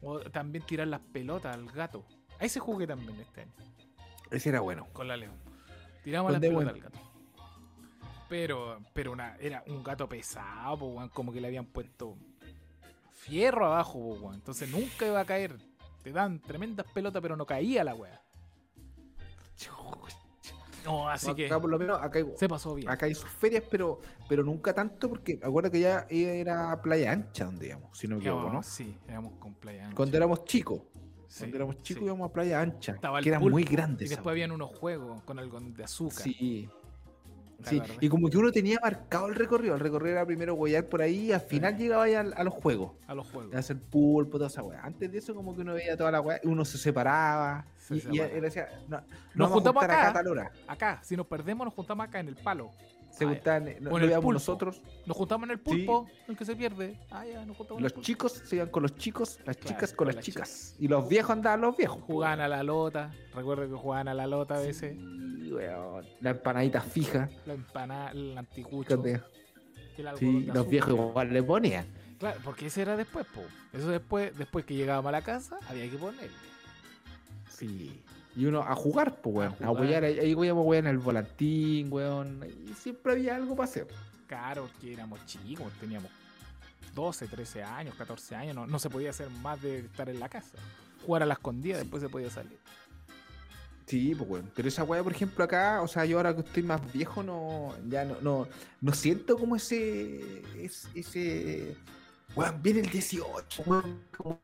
O 0.00 0.20
también 0.20 0.64
tirar 0.64 0.86
las 0.86 1.00
pelotas 1.00 1.54
al 1.54 1.66
gato. 1.66 2.04
A 2.38 2.44
ese 2.44 2.60
jugué 2.60 2.86
también 2.86 3.18
este 3.20 3.42
año. 3.42 3.52
Ese 4.30 4.50
era 4.50 4.60
bueno. 4.60 4.86
Con 4.92 5.08
la 5.08 5.16
León. 5.16 5.34
Tiramos 6.04 6.30
las 6.30 6.40
pelotas 6.40 6.64
bueno. 6.64 6.70
al 6.70 6.80
gato. 6.80 6.98
Pero, 8.28 8.78
pero 8.92 9.12
una, 9.12 9.36
era 9.36 9.64
un 9.66 9.82
gato 9.82 10.08
pesado, 10.08 10.78
po, 10.78 11.10
como 11.12 11.32
que 11.32 11.40
le 11.40 11.48
habían 11.48 11.66
puesto 11.66 12.16
fierro 13.12 13.66
abajo, 13.66 14.16
po. 14.20 14.32
Entonces 14.32 14.70
nunca 14.70 15.04
iba 15.04 15.18
a 15.18 15.24
caer. 15.24 15.58
Te 16.04 16.12
dan 16.12 16.38
tremendas 16.38 16.86
pelotas, 16.92 17.20
pero 17.20 17.36
no 17.36 17.46
caía 17.46 17.82
la 17.82 17.94
weá. 17.94 18.22
No, 20.84 21.08
así 21.08 21.26
acá 21.26 21.34
que 21.36 21.48
por 21.48 21.70
lo 21.70 21.78
menos 21.78 22.00
acá 22.00 22.18
hay, 22.18 22.26
se 22.36 22.48
pasó 22.48 22.74
bien. 22.74 22.88
acá 22.88 23.06
hay 23.06 23.14
sus 23.14 23.30
ferias, 23.30 23.64
pero, 23.70 24.00
pero 24.28 24.44
nunca 24.44 24.74
tanto 24.74 25.08
porque 25.08 25.40
acuerda 25.42 25.70
que 25.70 25.80
ya 25.80 26.06
era 26.10 26.80
playa 26.82 27.12
ancha 27.12 27.46
donde 27.46 27.68
íbamos, 27.68 27.96
si 27.98 28.06
no 28.06 28.16
me 28.16 28.22
equivoco, 28.22 28.50
¿no? 28.50 28.62
Sí, 28.62 28.96
éramos 29.08 29.32
con 29.38 29.54
playa 29.54 29.84
ancha. 29.84 29.96
Cuando 29.96 30.16
éramos 30.16 30.44
chicos. 30.44 30.80
Sí, 31.26 31.40
Cuando 31.40 31.56
éramos 31.56 31.82
chicos 31.82 32.00
sí. 32.00 32.04
íbamos 32.04 32.30
a 32.30 32.32
playa 32.32 32.60
ancha. 32.60 32.92
Estaba 32.92 33.20
que 33.20 33.28
era 33.28 33.40
muy 33.40 33.64
grande 33.64 34.04
Y 34.04 34.08
después 34.08 34.32
habían 34.32 34.52
unos 34.52 34.70
juegos 34.70 35.22
con 35.22 35.38
algodón 35.38 35.74
de 35.74 35.84
azúcar. 35.84 36.22
Sí. 36.22 36.68
¿Te 37.64 37.70
Sí, 37.70 37.82
y 38.00 38.08
como 38.08 38.28
que 38.30 38.36
uno 38.36 38.52
tenía 38.52 38.78
marcado 38.82 39.26
el 39.28 39.34
recorrido. 39.34 39.74
El 39.74 39.80
recorrido 39.80 40.12
era 40.16 40.26
primero 40.26 40.54
huellar 40.54 40.84
por 40.86 41.00
ahí 41.02 41.26
y 41.26 41.32
al 41.32 41.40
final 41.40 41.76
llegaba 41.76 42.08
ya 42.08 42.20
al- 42.20 42.34
a, 42.36 42.44
los 42.44 42.54
juegos. 42.54 42.92
A 43.06 43.14
los 43.14 43.26
juegos. 43.30 43.54
A 43.54 43.58
hacer 43.58 43.78
pulpo, 43.78 44.38
toda 44.38 44.48
esa 44.48 44.62
weá. 44.62 44.80
Antes 44.84 45.10
de 45.10 45.18
eso, 45.18 45.34
como 45.34 45.54
que 45.54 45.62
uno 45.62 45.74
veía 45.74 45.96
toda 45.96 46.10
la 46.10 46.20
weá, 46.20 46.40
uno 46.44 46.64
se 46.64 46.78
separaba. 46.78 47.64
Se 47.78 47.96
y, 47.96 48.00
separaba. 48.00 48.40
decía, 48.40 48.68
no, 48.88 48.96
Nos 48.98 49.06
nos 49.34 49.50
juntamos 49.50 49.82
acá 49.82 50.02
acá. 50.02 50.12
tal 50.12 50.28
hora. 50.28 50.52
Acá, 50.68 51.00
si 51.02 51.16
nos 51.16 51.26
perdemos, 51.26 51.64
nos 51.64 51.74
juntamos 51.74 52.06
acá 52.06 52.20
en 52.20 52.28
el 52.28 52.36
palo. 52.36 52.70
Se 53.16 53.24
Ah, 53.24 53.28
juntaban, 53.28 53.64
no, 53.64 53.72
Con 53.74 53.82
lo 53.90 53.96
el 53.98 54.02
veíamos 54.06 54.22
pulpo. 54.24 54.32
nosotros. 54.32 54.82
Nos 55.06 55.16
juntamos 55.16 55.44
en 55.44 55.50
el 55.52 55.60
pulpo, 55.60 56.08
el 56.26 56.36
que 56.36 56.44
se 56.44 56.56
pierde. 56.56 56.98
Ah, 57.10 57.24
ya, 57.24 57.44
nos 57.46 57.56
juntamos 57.56 57.78
en 57.78 57.82
Los 57.84 57.92
el 57.92 57.94
pulpo. 57.94 58.06
chicos 58.06 58.32
se 58.44 58.56
iban 58.56 58.68
con 58.70 58.82
los 58.82 58.96
chicos, 58.96 59.38
las 59.44 59.56
Claro, 59.56 59.68
chicas 59.68 59.90
con, 59.92 60.06
con 60.08 60.14
las 60.16 60.24
chicas. 60.24 60.74
Y 60.80 60.88
los 60.88 61.08
viejos 61.08 61.30
andaban 61.30 61.60
los 61.60 61.76
viejos. 61.76 62.02
Jugaban 62.02 62.40
a 62.40 62.48
la 62.48 62.62
lota. 62.64 63.12
Recuerdo 63.34 63.68
que 63.68 63.74
jugaban 63.74 64.08
a 64.08 64.14
la 64.14 64.26
lota 64.26 64.56
a 64.56 64.60
veces. 64.60 64.96
Sí, 64.96 65.52
weón. 65.52 66.04
La 66.20 66.30
empanadita 66.30 66.80
fija. 66.80 67.28
La 67.46 67.54
empanada, 67.54 68.10
el 68.10 68.36
anticucho. 68.36 69.00
el 69.04 69.20
Sí, 70.18 70.40
los 70.52 70.68
viejos 70.68 70.90
igual 70.90 71.32
le 71.32 71.42
ponían. 71.42 71.86
Claro, 72.18 72.40
porque 72.42 72.66
ese 72.66 72.82
era 72.82 72.96
después, 72.96 73.26
po. 73.26 73.42
Eso 73.72 73.88
después, 73.90 74.36
después 74.36 74.64
que 74.64 74.74
llegábamos 74.74 75.10
a 75.10 75.12
la 75.12 75.22
casa, 75.22 75.56
había 75.68 75.88
que 75.88 75.96
ponerle. 75.96 76.30
Sí. 77.48 78.02
Y 78.36 78.46
uno 78.46 78.60
a 78.62 78.74
jugar, 78.74 79.20
pues, 79.22 79.36
weón. 79.36 79.52
A, 79.52 79.56
jugar. 79.56 79.70
apoyar, 79.76 80.04
ahí, 80.04 80.30
íbamos, 80.30 80.66
weón, 80.66 80.86
el 80.86 80.98
volantín, 80.98 81.92
weón. 81.92 82.40
Y 82.66 82.72
siempre 82.74 83.12
había 83.12 83.36
algo 83.36 83.54
para 83.54 83.68
hacer. 83.68 83.86
Claro, 84.26 84.68
que 84.80 84.92
éramos 84.92 85.24
chicos, 85.26 85.72
teníamos 85.78 86.10
12, 86.94 87.28
13 87.28 87.62
años, 87.62 87.94
14 87.96 88.34
años, 88.36 88.54
no, 88.56 88.66
no 88.66 88.78
se 88.78 88.88
podía 88.90 89.10
hacer 89.10 89.28
más 89.30 89.60
de 89.62 89.80
estar 89.80 90.08
en 90.08 90.18
la 90.18 90.28
casa. 90.28 90.56
Jugar 91.06 91.22
a 91.22 91.26
la 91.26 91.34
escondida, 91.34 91.76
después 91.78 92.02
se 92.02 92.08
podía 92.08 92.30
salir. 92.30 92.58
Sí, 93.86 94.14
pues, 94.14 94.28
weón. 94.30 94.50
Pero 94.56 94.66
esa 94.68 94.82
weá, 94.82 95.02
por 95.02 95.12
ejemplo, 95.12 95.44
acá, 95.44 95.82
o 95.82 95.88
sea, 95.88 96.04
yo 96.04 96.16
ahora 96.16 96.34
que 96.34 96.40
estoy 96.40 96.62
más 96.62 96.80
viejo, 96.92 97.22
no, 97.22 97.74
ya 97.88 98.04
no, 98.04 98.16
no, 98.22 98.48
no 98.80 98.92
siento 98.94 99.36
como 99.36 99.56
ese, 99.56 100.42
ese, 100.58 100.88
ese, 100.94 101.76
weón, 102.34 102.62
viene 102.62 102.80
el 102.80 102.90
18, 102.90 103.62
weón. 103.66 104.00
como- 104.16 104.40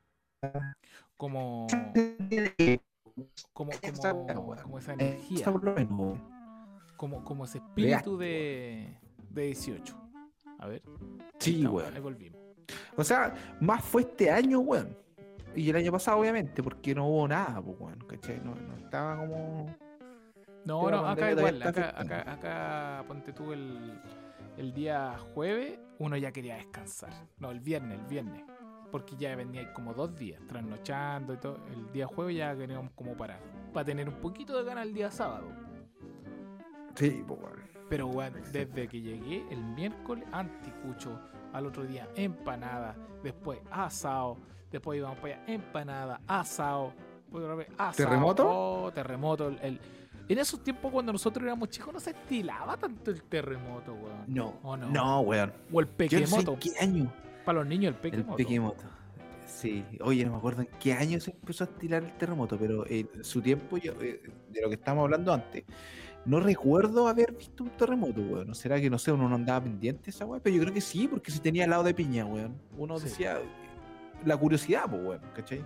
Como, 1.16 1.66
como, 3.52 3.72
Esa 3.82 4.12
como, 4.12 4.78
esa 4.78 4.92
energía, 4.94 5.50
menos, 5.50 5.98
weón. 5.98 6.22
como, 6.96 7.24
como 7.24 7.44
ese 7.44 7.58
espíritu 7.58 8.16
de, 8.18 8.96
de 9.30 9.42
18. 9.42 9.96
A 10.58 10.66
ver. 10.66 10.82
Sí, 11.38 11.66
weón. 11.66 11.94
Ahí 11.94 12.00
volvimos. 12.00 12.40
O 12.96 13.04
sea, 13.04 13.34
más 13.60 13.84
fue 13.84 14.02
este 14.02 14.30
año, 14.30 14.60
weón. 14.60 14.96
Y 15.54 15.68
el 15.70 15.76
año 15.76 15.90
pasado, 15.90 16.18
obviamente, 16.18 16.62
porque 16.62 16.94
no 16.94 17.08
hubo 17.08 17.26
nada, 17.26 17.60
pues, 17.60 17.76
weón. 17.80 17.98
¿Cachai? 18.06 18.40
No, 18.44 18.54
no 18.54 18.76
estaba 18.76 19.16
como. 19.16 19.66
No, 20.64 20.90
no, 20.90 21.06
acá 21.06 21.32
igual. 21.32 21.62
Acá, 21.62 21.94
acá, 21.96 22.32
acá, 22.32 23.04
ponte 23.08 23.32
tú 23.32 23.52
el, 23.52 23.98
el 24.58 24.74
día 24.74 25.16
jueves, 25.34 25.78
uno 25.98 26.16
ya 26.16 26.32
quería 26.32 26.56
descansar. 26.56 27.10
No, 27.38 27.50
el 27.50 27.60
viernes, 27.60 27.98
el 27.98 28.06
viernes. 28.06 28.44
Porque 28.90 29.14
ya 29.16 29.34
venía 29.36 29.72
como 29.72 29.94
dos 29.94 30.16
días, 30.18 30.40
trasnochando 30.48 31.34
y 31.34 31.36
todo. 31.36 31.58
El 31.72 31.92
día 31.92 32.06
jueves 32.06 32.36
ya 32.36 32.56
queríamos 32.56 32.90
como 32.94 33.16
parar. 33.16 33.40
Para 33.72 33.84
tener 33.86 34.08
un 34.08 34.16
poquito 34.16 34.56
de 34.58 34.64
ganas 34.64 34.84
el 34.86 34.94
día 34.94 35.10
sábado. 35.10 35.46
Sí, 36.96 37.22
pues, 37.26 37.40
weón. 37.40 37.60
Pero 37.88 38.06
bueno, 38.08 38.38
desde 38.52 38.86
que 38.88 39.00
llegué 39.00 39.44
el 39.50 39.62
miércoles, 39.64 40.24
anticucho, 40.32 41.18
al 41.52 41.66
otro 41.66 41.84
día 41.84 42.08
empanada, 42.14 42.94
después 43.22 43.58
asado, 43.70 44.36
después 44.70 44.98
íbamos 44.98 45.18
para 45.18 45.34
allá, 45.34 45.44
empanada, 45.52 46.20
asado, 46.28 46.92
otra 47.32 47.54
vez 47.56 47.68
asado, 47.78 47.96
¿Terremoto? 47.96 48.44
oh, 48.48 48.92
terremoto. 48.92 49.48
el- 49.48 49.80
En 50.28 50.38
esos 50.38 50.62
tiempos 50.62 50.92
cuando 50.92 51.12
nosotros 51.12 51.42
éramos 51.42 51.68
chicos 51.70 51.92
no 51.92 51.98
se 51.98 52.10
estilaba 52.10 52.76
tanto 52.76 53.10
el 53.10 53.22
terremoto, 53.24 53.92
weón. 53.94 54.24
No. 54.28 54.54
¿O 54.62 54.76
no? 54.76 54.88
No, 54.88 55.20
weón. 55.22 55.52
O 55.72 55.80
el 55.80 55.86
Yo 55.86 56.20
no 56.20 56.26
sé 56.26 56.36
pequemoto. 56.36 56.52
en 56.52 56.58
qué 56.60 56.70
año. 56.80 57.12
Para 57.50 57.58
los 57.64 57.68
niños 57.68 57.88
el 57.90 57.94
El 57.96 58.00
pequemoto. 58.12 58.36
Pequemoto. 58.36 58.82
Sí, 59.44 59.84
oye, 60.02 60.24
no 60.24 60.30
me 60.30 60.36
acuerdo 60.36 60.62
en 60.62 60.68
qué 60.78 60.92
año 60.92 61.18
se 61.18 61.32
empezó 61.32 61.64
a 61.64 61.66
estirar 61.66 62.04
el 62.04 62.12
terremoto, 62.12 62.56
pero 62.56 62.86
en 62.86 63.08
su 63.24 63.42
tiempo, 63.42 63.76
yo, 63.76 63.92
eh, 64.00 64.22
de 64.50 64.60
lo 64.62 64.68
que 64.68 64.76
estábamos 64.76 65.06
hablando 65.06 65.32
antes, 65.32 65.64
no 66.26 66.38
recuerdo 66.38 67.08
haber 67.08 67.32
visto 67.32 67.64
un 67.64 67.70
terremoto, 67.70 68.20
weón. 68.20 68.46
¿No 68.46 68.54
será 68.54 68.80
que, 68.80 68.88
no 68.88 68.98
sé, 69.00 69.10
uno 69.10 69.28
no 69.28 69.34
andaba 69.34 69.64
pendiente 69.64 70.10
esa 70.10 70.26
weón? 70.26 70.40
Pero 70.44 70.54
yo 70.54 70.62
creo 70.62 70.72
que 70.74 70.80
sí, 70.80 71.08
porque 71.08 71.32
si 71.32 71.40
tenía 71.40 71.64
helado 71.64 71.82
de 71.82 71.92
piña, 71.92 72.24
weón. 72.24 72.54
Uno 72.78 72.98
Sí. 73.00 73.06
decía, 73.06 73.38
la 74.24 74.36
curiosidad, 74.36 74.84
pues, 74.88 75.02
weón, 75.04 75.20
¿cachai? 75.34 75.64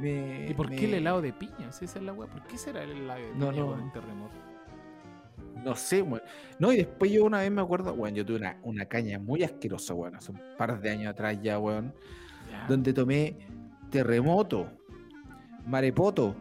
Me- 0.00 0.50
¿Y 0.50 0.54
por 0.54 0.68
qué 0.68 0.84
el 0.84 0.92
helado 0.94 1.22
de 1.22 1.32
piña? 1.32 1.72
Si 1.72 1.86
esa 1.86 1.98
es 1.98 2.04
la 2.04 2.12
weá. 2.12 2.28
¿Por 2.28 2.42
qué 2.46 2.58
será 2.58 2.82
el 2.82 2.90
helado 2.90 3.20
de 3.20 3.32
piña 3.32 3.52
no. 3.52 3.74
el 3.82 3.92
terremoto? 3.92 4.34
No 5.64 5.74
sé, 5.76 6.02
weón. 6.02 6.22
No, 6.58 6.72
y 6.72 6.78
después 6.78 7.10
yo 7.10 7.24
una 7.24 7.38
vez 7.40 7.50
me 7.50 7.60
acuerdo, 7.62 7.92
weón, 7.94 8.14
yo 8.14 8.24
tuve 8.24 8.38
una, 8.38 8.56
una 8.62 8.84
caña 8.86 9.18
muy 9.18 9.42
asquerosa, 9.42 9.94
weón, 9.94 10.16
hace 10.16 10.32
un 10.32 10.40
par 10.58 10.80
de 10.80 10.90
años 10.90 11.10
atrás 11.10 11.38
ya, 11.42 11.58
weón, 11.58 11.92
Ya. 12.50 12.66
donde 12.68 12.92
tomé 12.92 13.36
terremoto, 13.90 14.68
marepoto, 15.66 16.34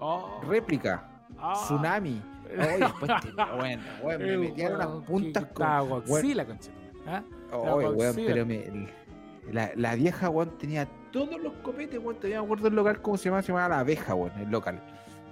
Oh, 0.00 0.40
réplica, 0.48 1.08
ah. 1.38 1.52
tsunami. 1.54 2.22
Oye, 2.52 2.78
después 2.78 3.10
te- 3.20 3.34
weón, 3.34 3.80
weón, 4.02 4.22
me 4.22 4.38
metieron 4.48 4.76
unas 4.76 5.04
puntas 5.06 5.44
con. 5.52 5.88
Godzilla, 6.06 6.46
conchito. 6.46 6.74
¿Ah? 7.06 7.22
weón, 7.52 8.14
pero 8.14 8.46
me. 8.46 8.88
La, 9.52 9.70
la 9.76 9.94
vieja, 9.96 10.28
weón, 10.30 10.56
tenía 10.58 10.86
todos 11.10 11.40
los 11.40 11.52
copetes, 11.64 11.98
weón. 11.98 12.16
Todavía 12.16 12.38
me 12.40 12.44
acuerdo 12.44 12.68
el 12.68 12.74
local, 12.76 13.02
¿cómo 13.02 13.16
se 13.16 13.24
llamaba? 13.24 13.42
Se 13.42 13.48
llamaba 13.48 13.68
La 13.68 13.80
Abeja, 13.80 14.14
weón, 14.14 14.32
el 14.38 14.50
local. 14.50 14.80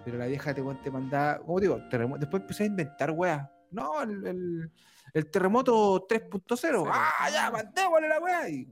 Pero 0.07 0.19
la 0.19 0.27
vieja 0.27 0.55
te, 0.55 0.63
te 0.85 0.91
mandaba, 0.91 1.39
como 1.41 1.59
digo, 1.59 1.81
terremoto. 1.91 2.21
Después 2.21 2.41
empecé 2.43 2.63
a 2.63 2.67
inventar, 2.67 3.11
weá. 3.11 3.51
No, 3.73 4.01
el, 4.01 4.25
el, 4.25 4.73
el 5.13 5.31
terremoto 5.33 6.07
3.0. 6.07 6.57
Cero. 6.57 6.85
¡Ah, 6.89 7.29
ya, 7.31 7.51
mandémosle 7.51 8.09
la 8.09 8.21
weá! 8.21 8.49
Y 8.49 8.69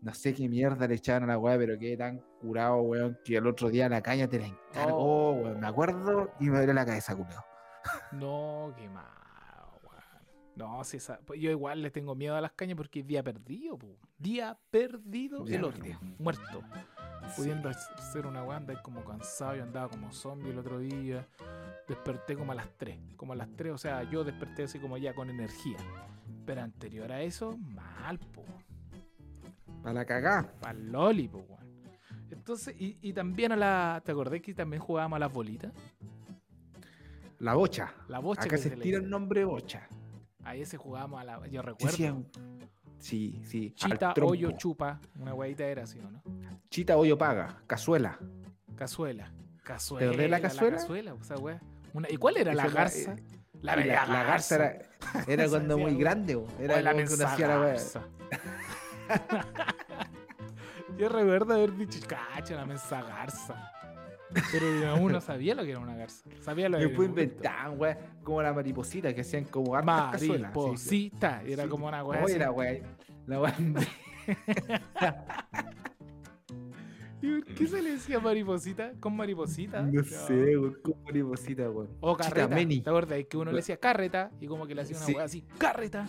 no 0.00 0.14
sé 0.14 0.32
qué 0.32 0.48
mierda 0.48 0.86
le 0.86 0.94
echaban 0.94 1.24
a 1.24 1.26
la 1.26 1.38
weá, 1.38 1.58
pero 1.58 1.76
quedé 1.76 1.96
tan 1.96 2.20
curado, 2.40 2.76
weón, 2.82 3.18
que 3.24 3.36
el 3.36 3.46
otro 3.48 3.68
día 3.68 3.88
la 3.88 4.00
caña 4.00 4.28
te 4.28 4.38
la 4.38 4.46
encargó, 4.46 4.96
Oh. 4.96 5.32
weón. 5.42 5.58
Me 5.60 5.66
acuerdo 5.66 6.30
y 6.38 6.48
me 6.48 6.58
duele 6.58 6.72
la 6.72 6.86
cabeza, 6.86 7.16
culiao. 7.16 7.44
No, 8.12 8.72
qué 8.76 8.88
weón. 8.88 9.19
No, 10.60 10.84
si 10.84 10.98
esa. 10.98 11.18
pues 11.20 11.40
yo 11.40 11.50
igual 11.50 11.80
le 11.80 11.90
tengo 11.90 12.14
miedo 12.14 12.36
a 12.36 12.40
las 12.42 12.52
cañas 12.52 12.76
porque 12.76 13.00
es 13.00 13.06
día 13.06 13.22
perdido, 13.22 13.78
po. 13.78 13.96
Día 14.18 14.58
perdido 14.70 15.42
Día 15.42 15.56
el 15.56 15.64
otro. 15.64 15.80
perdido. 15.80 15.98
Muerto. 16.18 16.62
Pudiendo 17.34 17.70
ser 18.12 18.26
una 18.26 18.44
weá, 18.44 18.58
andar 18.58 18.82
como 18.82 19.02
cansado. 19.02 19.56
Yo 19.56 19.62
andaba 19.62 19.88
como 19.88 20.12
zombie 20.12 20.50
el 20.50 20.58
otro 20.58 20.78
día. 20.78 21.26
Desperté 21.88 22.36
como 22.36 22.52
a 22.52 22.54
las 22.54 22.68
3. 22.76 22.98
Como 23.16 23.32
a 23.32 23.36
las 23.36 23.48
3, 23.56 23.72
o 23.72 23.78
sea, 23.78 24.02
yo 24.02 24.22
desperté 24.22 24.64
así 24.64 24.78
como 24.78 24.98
ya 24.98 25.14
con 25.14 25.30
energía. 25.30 25.78
Pero 26.44 26.60
anterior 26.60 27.10
a 27.10 27.22
eso, 27.22 27.56
mal, 27.56 28.18
po. 28.18 28.44
Para 29.82 29.94
la 29.94 30.04
cagá. 30.04 30.52
Pa'l 30.60 30.92
loli, 30.92 31.26
po, 31.26 31.38
weón. 31.38 31.88
Entonces, 32.30 32.74
y, 32.78 32.98
y 33.00 33.14
también 33.14 33.52
a 33.52 33.56
la. 33.56 34.02
¿Te 34.04 34.12
acordás 34.12 34.42
que 34.42 34.52
también 34.52 34.82
jugábamos 34.82 35.16
a 35.16 35.20
las 35.20 35.32
bolitas? 35.32 35.72
La 37.38 37.54
bocha. 37.54 37.94
La 38.08 38.18
bocha 38.18 38.42
Acá 38.42 38.50
que 38.50 38.58
se 38.58 38.68
se 38.68 38.76
tira 38.76 38.98
el 38.98 39.08
nombre 39.08 39.44
bocha. 39.44 39.88
Ahí 40.44 40.62
ese 40.62 40.76
jugábamos 40.76 41.20
a 41.20 41.24
la. 41.24 41.46
Yo 41.48 41.62
recuerdo. 41.62 41.96
sí, 42.98 43.40
sí, 43.44 43.72
Chita, 43.74 44.14
hoyo, 44.22 44.52
chupa. 44.52 45.00
Una 45.18 45.34
huevita 45.34 45.64
era 45.64 45.82
así, 45.84 45.98
¿o 46.00 46.10
no? 46.10 46.22
Chita, 46.70 46.96
hoyo, 46.96 47.16
paga. 47.18 47.62
Cazuela. 47.66 48.18
Cazuela. 48.74 49.32
Cazuela. 49.62 50.06
acordás 50.06 50.22
de 50.24 50.28
la 50.28 50.40
cazuela? 50.40 51.14
o 51.14 51.22
sea. 51.24 51.36
Una- 51.92 52.10
¿Y 52.10 52.16
cuál 52.16 52.36
era 52.38 52.54
la 52.54 52.68
garza? 52.68 53.12
eh, 53.14 53.22
La, 53.62 53.76
la, 53.76 54.06
la 54.06 54.22
garza 54.24 54.54
era, 54.56 54.78
era 55.26 55.48
cuando 55.48 55.76
muy 55.78 55.94
grande, 55.96 56.34
bo. 56.36 56.46
era 56.58 56.80
la 56.80 56.92
la 56.94 57.58
garza. 57.58 58.02
Yo 60.96 61.08
recuerdo 61.08 61.54
haber 61.54 61.74
dicho, 61.76 61.98
cacha, 62.06 62.54
la 62.56 62.66
mensa 62.66 63.02
garza. 63.02 63.72
Pero 64.52 64.88
aún 64.90 65.12
no 65.12 65.20
sabía 65.20 65.54
lo 65.54 65.62
que 65.64 65.70
era 65.70 65.80
una 65.80 65.96
garza. 65.96 66.28
Sabía 66.40 66.68
lo 66.68 66.78
que 66.78 66.84
Después 66.86 67.08
era 67.10 67.22
inventaban, 67.22 67.80
wea, 67.80 67.98
como 68.22 68.42
la 68.42 68.52
mariposita, 68.52 69.14
que 69.14 69.22
hacían 69.22 69.44
como 69.44 69.74
hartas 69.74 70.12
cazuelas. 70.12 70.52
sí. 70.52 70.58
Mariposita. 70.58 71.42
Era 71.44 71.64
Sí. 71.64 71.68
como 71.68 71.86
una 71.88 72.04
wea. 72.04 72.24
Oye, 72.24 72.38
la 72.38 72.50
wea. 72.52 72.80
La 73.26 73.40
wea. 73.40 73.56
¿Y 77.22 77.40
por 77.42 77.54
¿Qué 77.54 77.66
se 77.66 77.82
le 77.82 77.92
decía 77.92 78.18
mariposita? 78.18 78.92
¿Con 78.98 79.14
mariposita? 79.14 79.82
No 79.82 80.02
sé, 80.04 80.56
weón, 80.56 80.78
como 80.82 81.02
mariposita, 81.02 81.68
weón. 81.70 81.88
O 82.00 82.16
carreta. 82.16 82.44
Chitameni. 82.46 82.80
¿Te 82.80 82.88
acuerdas? 82.90 83.18
Que 83.28 83.36
uno 83.36 83.50
le 83.50 83.58
decía 83.58 83.76
carreta 83.76 84.30
y 84.40 84.46
como 84.46 84.66
que 84.66 84.74
le 84.74 84.82
hacía 84.82 84.96
una 84.96 85.06
Sí. 85.06 85.16
así, 85.16 85.42
carreta. 85.58 86.06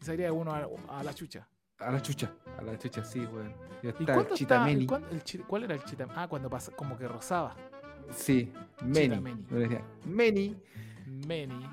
Y 0.00 0.04
salía 0.04 0.32
uno 0.32 0.52
a, 0.52 0.66
a 0.88 1.02
la 1.02 1.12
chucha. 1.12 1.46
A 1.78 1.90
la 1.92 2.02
chucha, 2.02 2.32
a 2.58 2.62
la 2.62 2.76
chucha, 2.78 3.04
sí, 3.04 3.20
weón. 3.20 3.54
Ya 3.82 3.90
¿Y 3.90 4.02
está, 4.02 4.04
cuándo 4.14 4.34
estaba? 4.34 4.66
Chitameni. 4.66 4.86
y 5.12 5.14
el 5.38 5.44
¿Cuál 5.46 5.64
era 5.64 5.74
el 5.74 5.84
chita? 5.84 6.06
Ah, 6.16 6.26
cuando 6.28 6.50
pasa, 6.50 6.72
como 6.72 6.98
que 6.98 7.06
rozaba. 7.06 7.54
Sí, 8.10 8.52
Meni. 8.82 9.08
Chitameni. 9.08 9.42
Decía, 9.48 9.82
Meni. 10.04 10.56
Meni. 11.06 11.66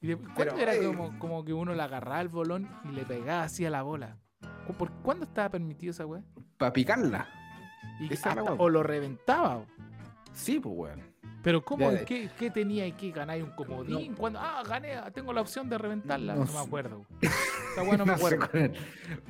¿Y 0.00 0.06
de- 0.08 0.16
cuándo 0.16 0.34
Pero, 0.36 0.56
era 0.58 0.74
eh, 0.74 0.84
como, 0.86 1.18
como 1.18 1.44
que 1.44 1.52
uno 1.52 1.74
le 1.74 1.82
agarraba 1.82 2.20
el 2.20 2.28
bolón 2.28 2.68
y 2.84 2.88
le 2.92 3.04
pegaba 3.04 3.42
así 3.42 3.66
a 3.66 3.70
la 3.70 3.82
bola? 3.82 4.16
¿Cu- 4.66 4.74
¿Por 4.74 4.90
cuándo 5.02 5.24
estaba 5.24 5.48
permitido 5.50 5.90
esa 5.90 6.06
weá? 6.06 6.22
Para 6.56 6.72
picarla. 6.72 7.28
Y 7.98 8.12
hasta- 8.14 8.42
o 8.44 8.68
lo 8.68 8.82
reventaba. 8.82 9.64
Sí, 10.32 10.60
pues, 10.60 10.74
weón. 10.76 11.09
Pero 11.42 11.62
¿cómo? 11.64 11.90
Ya, 11.90 12.04
¿Qué, 12.04 12.28
qué 12.38 12.50
tenía 12.50 12.86
y 12.86 12.92
qué 12.92 13.10
ganar 13.12 13.42
un 13.42 13.50
comodín? 13.50 14.14
¿Cuándo? 14.14 14.38
Ah, 14.40 14.62
gané, 14.68 14.96
tengo 15.14 15.32
la 15.32 15.40
opción 15.40 15.68
de 15.70 15.78
reventarla. 15.78 16.34
No 16.34 16.44
No, 16.44 16.52
me 16.52 16.58
acuerdo. 16.58 17.06
Esa 17.72 17.82
weá 17.82 17.96
no 17.96 18.04
me 18.04 18.12
acuerdo. 18.12 18.46
cuál 18.50 18.62
era, 18.64 18.74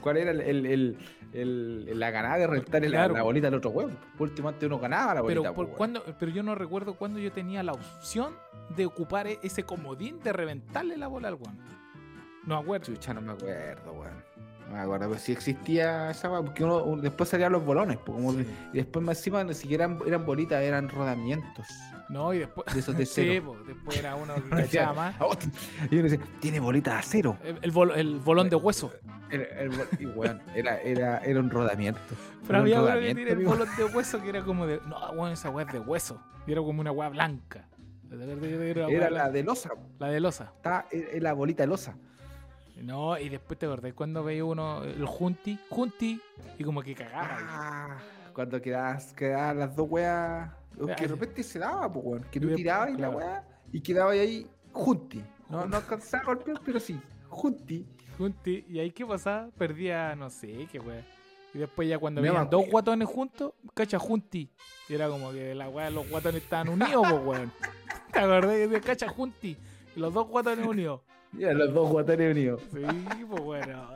cuál 0.00 0.16
era 0.16 0.30
el, 0.32 0.40
el- 0.40 0.98
el- 1.32 1.98
la 2.00 2.10
ganada 2.10 2.38
de 2.38 2.46
rentar 2.48 2.82
la, 2.82 2.88
Claro. 2.88 3.14
la 3.14 3.22
bolita 3.22 3.46
del 3.46 3.54
otro 3.58 3.70
huevo. 3.70 3.90
Por 4.18 4.28
último, 4.28 4.48
antes 4.48 4.66
uno 4.66 4.78
ganaba 4.80 5.14
la 5.14 5.20
bolita. 5.20 5.40
Pero, 5.42 5.54
por 5.54 5.68
cuándo- 5.68 6.02
pero 6.18 6.32
yo 6.32 6.42
no 6.42 6.54
recuerdo 6.56 6.94
cuándo 6.94 7.20
yo 7.20 7.30
tenía 7.30 7.62
la 7.62 7.72
opción 7.72 8.34
de 8.76 8.86
ocupar 8.86 9.26
e- 9.28 9.38
ese 9.42 9.62
comodín 9.62 10.18
de 10.20 10.32
reventarle 10.32 10.96
la 10.96 11.06
bola 11.06 11.28
al 11.28 11.34
weón. 11.34 11.58
No 12.46 12.56
me 12.56 12.62
acuerdo. 12.62 12.86
Chucha, 12.86 13.14
no 13.14 13.20
me 13.20 13.32
acuerdo, 13.32 13.92
weón. 13.92 14.24
No 14.70 14.76
me 14.76 14.82
acuerdo, 14.82 15.08
pero 15.08 15.20
sí 15.20 15.32
existía 15.32 16.10
esa 16.12 16.28
porque 16.30 16.62
uno, 16.62 16.84
uno- 16.84 17.02
después 17.02 17.28
salían 17.28 17.50
los 17.50 17.64
bolones, 17.64 17.98
pues, 17.98 18.16
como 18.16 18.32
Sí. 18.32 18.46
y 18.72 18.76
después 18.76 19.04
más 19.04 19.18
encima 19.18 19.42
ni 19.42 19.52
siquiera 19.54 19.84
eran, 19.86 19.98
eran 20.06 20.24
bolitas, 20.24 20.62
eran 20.62 20.88
rodamientos 20.88 21.66
No, 22.08 22.32
y 22.32 22.38
después. 22.38 22.72
de 22.72 22.78
esos 22.80 22.96
de 22.96 23.04
Sí, 23.06 23.12
cero. 23.32 23.56
po, 23.58 23.64
después 23.66 23.96
era 23.98 24.14
uno 24.14 24.32
que 24.44 24.48
cachaba 24.48 24.92
más. 24.94 25.16
Y 25.90 25.94
uno 25.96 26.04
dice, 26.04 26.20
tiene 26.40 26.60
bolitas 26.60 26.94
de 26.94 27.00
acero. 27.00 27.36
El, 27.42 27.58
el 27.62 27.72
bol- 27.72 27.92
el 27.96 28.20
bolón 28.20 28.48
de 28.48 28.54
hueso. 28.56 28.92
El- 29.30 29.72
y 29.98 30.06
weón, 30.06 30.40
era, 30.54 30.80
era, 30.80 31.18
era 31.18 31.40
un 31.40 31.50
rodamiento. 31.50 32.00
Pero 32.46 32.50
Era 32.50 32.58
había 32.60 32.80
uno 32.80 33.00
que 33.00 33.10
el 33.32 33.44
bolón 33.44 33.68
de 33.76 33.84
hueso 33.84 34.22
que 34.22 34.28
era 34.28 34.42
como 34.44 34.66
de. 34.68 34.80
No, 34.86 34.98
weón, 35.12 35.32
esa 35.32 35.50
weá 35.50 35.66
es 35.66 35.72
de 35.72 35.80
hueso. 35.80 36.20
Y 36.46 36.52
era 36.52 36.60
como 36.62 36.80
una 36.80 36.92
weá 36.92 37.08
blanca. 37.08 37.66
Era 38.12 39.10
la 39.10 39.30
de 39.30 39.42
losa, 39.44 39.70
la 39.98 40.08
de 40.08 40.20
losa. 40.20 40.52
estaba, 40.56 40.86
era 40.90 41.20
la 41.20 41.32
bolita 41.32 41.62
de 41.64 41.68
losa. 41.68 41.94
No, 42.82 43.18
y 43.18 43.28
después 43.28 43.58
te 43.58 43.66
acordás 43.66 43.92
cuando 43.92 44.24
veía 44.24 44.44
uno 44.44 44.82
el 44.84 45.04
junti, 45.04 45.58
junti, 45.68 46.20
y 46.58 46.64
como 46.64 46.82
que 46.82 46.94
cagaba. 46.94 47.38
Ah, 47.40 47.98
cuando 48.32 48.60
quedabas, 48.60 49.12
quedaban 49.12 49.58
las 49.58 49.76
dos 49.76 49.86
weas. 49.90 50.50
Que 50.96 51.02
de 51.02 51.08
repente 51.08 51.42
se 51.42 51.58
daba, 51.58 51.92
pues, 51.92 52.04
weón. 52.04 52.26
Que 52.30 52.40
tú 52.40 52.54
tirabas 52.54 52.88
y 52.88 52.92
la 52.92 52.98
claro. 52.98 53.16
wea 53.18 53.44
y 53.72 53.80
quedabas 53.80 54.14
ahí 54.14 54.46
junti. 54.72 55.22
No, 55.48 55.66
no 55.66 55.76
alcanzaba 55.76 56.22
a 56.22 56.26
golpear, 56.26 56.60
pero 56.64 56.80
sí, 56.80 56.98
junti. 57.28 57.86
Junti, 58.16 58.64
y 58.68 58.78
ahí 58.78 58.90
qué 58.90 59.04
pasaba, 59.04 59.48
perdía, 59.58 60.14
no 60.14 60.30
sé, 60.30 60.68
qué 60.70 60.78
weá. 60.78 61.04
Y 61.52 61.58
después 61.58 61.88
ya 61.88 61.98
cuando 61.98 62.22
veían 62.22 62.48
dos 62.48 62.64
guatones 62.70 63.08
juntos, 63.08 63.52
cacha 63.74 63.98
junti. 63.98 64.50
Y 64.88 64.94
era 64.94 65.08
como 65.08 65.32
que 65.32 65.54
la 65.54 65.68
weá, 65.68 65.90
los 65.90 66.08
guatones 66.08 66.42
estaban 66.42 66.68
unidos, 66.68 67.06
pues 67.10 67.24
weón. 67.24 67.52
¿Te 68.12 68.18
acordás 68.18 68.82
cacha 68.82 69.08
junti? 69.08 69.56
Y 69.96 70.00
los 70.00 70.14
dos 70.14 70.28
guatones 70.28 70.66
unidos. 70.66 71.00
Ya, 71.32 71.52
los 71.52 71.72
dos 71.72 71.88
guatanes 71.90 72.32
unidos. 72.32 72.60
Sí, 72.72 73.24
pues 73.28 73.42
bueno. 73.42 73.88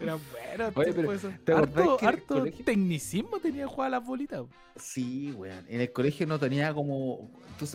Era 0.00 0.16
bueno. 0.16 0.72
Oye, 0.74 0.92
pero, 0.92 1.12
eso. 1.12 1.30
¿te 1.44 1.52
harto 1.52 1.96
que 1.96 2.06
harto 2.06 2.34
colegio- 2.40 2.64
tecnicismo 2.64 3.38
tenía 3.38 3.66
jugar 3.66 3.90
las 3.92 4.04
bolitas. 4.04 4.42
Sí, 4.76 5.32
weón. 5.32 5.64
En 5.68 5.80
el 5.80 5.92
colegio 5.92 6.26
no 6.26 6.38
tenía 6.38 6.74
como. 6.74 7.30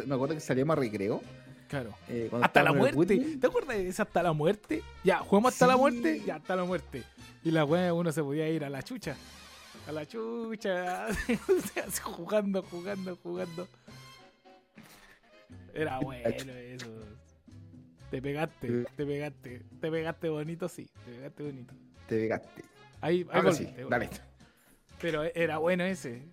me 0.06 0.16
acuerdo 0.16 0.36
que 0.36 0.42
salíamos 0.42 0.78
a 0.78 0.80
recreo. 0.80 1.22
Claro. 1.70 1.94
eh, 2.08 2.30
Hasta 2.42 2.64
la 2.64 2.74
muerte. 2.74 3.38
¿Te 3.40 3.48
acuerdas 3.48 3.78
de 3.78 3.88
esa 3.88 4.04
hasta 4.04 4.24
la 4.24 4.34
muerte? 4.34 4.82
Ya, 5.04 5.20
jugamos 5.20 5.54
hasta 5.54 5.68
la 5.68 5.78
muerte, 5.78 6.22
ya 6.26 6.36
hasta 6.36 6.56
la 6.56 6.64
muerte. 6.66 7.04
Y 7.44 7.52
la 7.52 7.64
weá 7.64 7.94
uno 7.94 8.12
se 8.12 8.22
podía 8.24 8.50
ir 8.50 8.64
a 8.66 8.70
la 8.70 8.82
chucha. 8.84 9.16
A 9.88 9.92
la 9.92 10.06
chucha. 10.06 11.08
Jugando, 12.04 12.64
jugando, 12.64 13.18
jugando. 13.24 13.68
Era 15.74 16.00
bueno 16.04 16.28
eso. 16.28 16.88
Te 18.12 18.22
pegaste, 18.22 18.86
te 18.96 19.06
pegaste, 19.06 19.62
te 19.80 19.92
pegaste 19.92 20.30
bonito, 20.30 20.68
sí, 20.68 20.90
te 21.06 21.12
pegaste 21.12 21.44
bonito. 21.44 21.74
Te 22.08 22.16
pegaste. 22.18 22.64
Ahí, 23.02 23.20
ahí 23.22 23.28
Ahora 23.32 23.54
sí, 23.54 23.64
volviste, 23.66 23.86
dale. 23.90 24.10
Pero 25.00 25.24
era 25.24 25.58
bueno 25.60 25.84
ese. 25.84 26.24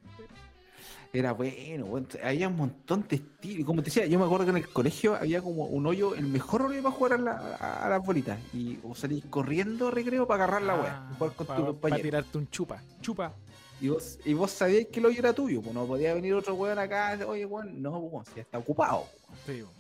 Era 1.13 1.33
bueno, 1.33 1.85
weón. 1.87 2.09
Había 2.23 2.49
un 2.49 2.57
montón 2.57 3.07
de 3.09 3.17
estilos. 3.17 3.61
Y 3.61 3.65
Como 3.65 3.81
te 3.83 3.87
decía, 3.87 4.07
yo 4.07 4.19
me 4.19 4.25
acuerdo 4.25 4.45
que 4.45 4.51
en 4.51 4.57
el 4.59 4.69
colegio 4.69 5.15
había 5.15 5.41
como 5.41 5.65
un 5.67 5.87
hoyo, 5.87 6.15
el 6.15 6.27
mejor 6.27 6.63
hoyo 6.63 6.83
para 6.83 6.95
jugar 6.95 7.13
a, 7.15 7.19
la- 7.19 7.57
a- 7.61 7.87
a 7.87 7.89
las 7.91 8.05
bolitas. 8.05 8.39
Y 8.53 8.77
vos 8.77 8.99
salís 8.99 9.25
corriendo 9.27 9.89
a 9.89 9.91
recreo 9.93 10.27
para 10.27 10.45
agarrar 10.45 10.63
la 10.63 11.09
jugar 11.19 11.33
con 11.35 11.47
tu 11.47 11.77
para 11.81 11.97
tirarte 11.97 12.37
un 12.39 12.49
chupa. 12.51 12.83
Chupa. 13.01 13.33
Y 13.81 13.89
vos, 13.89 14.19
y 14.25 14.33
vos 14.35 14.51
sabías 14.51 14.87
que 14.91 15.01
el 15.01 15.07
hoyo 15.07 15.19
era 15.21 15.33
tuyo, 15.35 15.61
pues 15.63 15.75
no 15.75 15.87
podía 15.87 16.13
venir 16.15 16.33
otro 16.35 16.55
weón 16.55 16.79
acá, 16.79 17.19
oye 17.27 17.45
weón, 17.47 17.81
no, 17.83 17.93
pues 18.01 18.13
weón, 18.13 18.25
si 18.27 18.35
ya 18.37 18.43
está 18.43 18.59
ocupado. 18.59 19.05
Sí, 19.47 19.63
bo. 19.63 19.71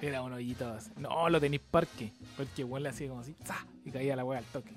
Era 0.00 0.22
un 0.22 0.32
hoyito 0.32 0.68
así. 0.68 0.90
No, 0.96 1.28
lo 1.28 1.40
tenéis 1.40 1.62
parque. 1.70 2.12
Porque 2.36 2.64
weón 2.64 2.82
le 2.82 2.88
hacía 2.90 3.08
como 3.08 3.20
así. 3.20 3.34
¡za! 3.44 3.56
Y 3.84 3.90
caía 3.90 4.14
la 4.16 4.24
weá 4.24 4.38
al 4.38 4.44
toque. 4.46 4.72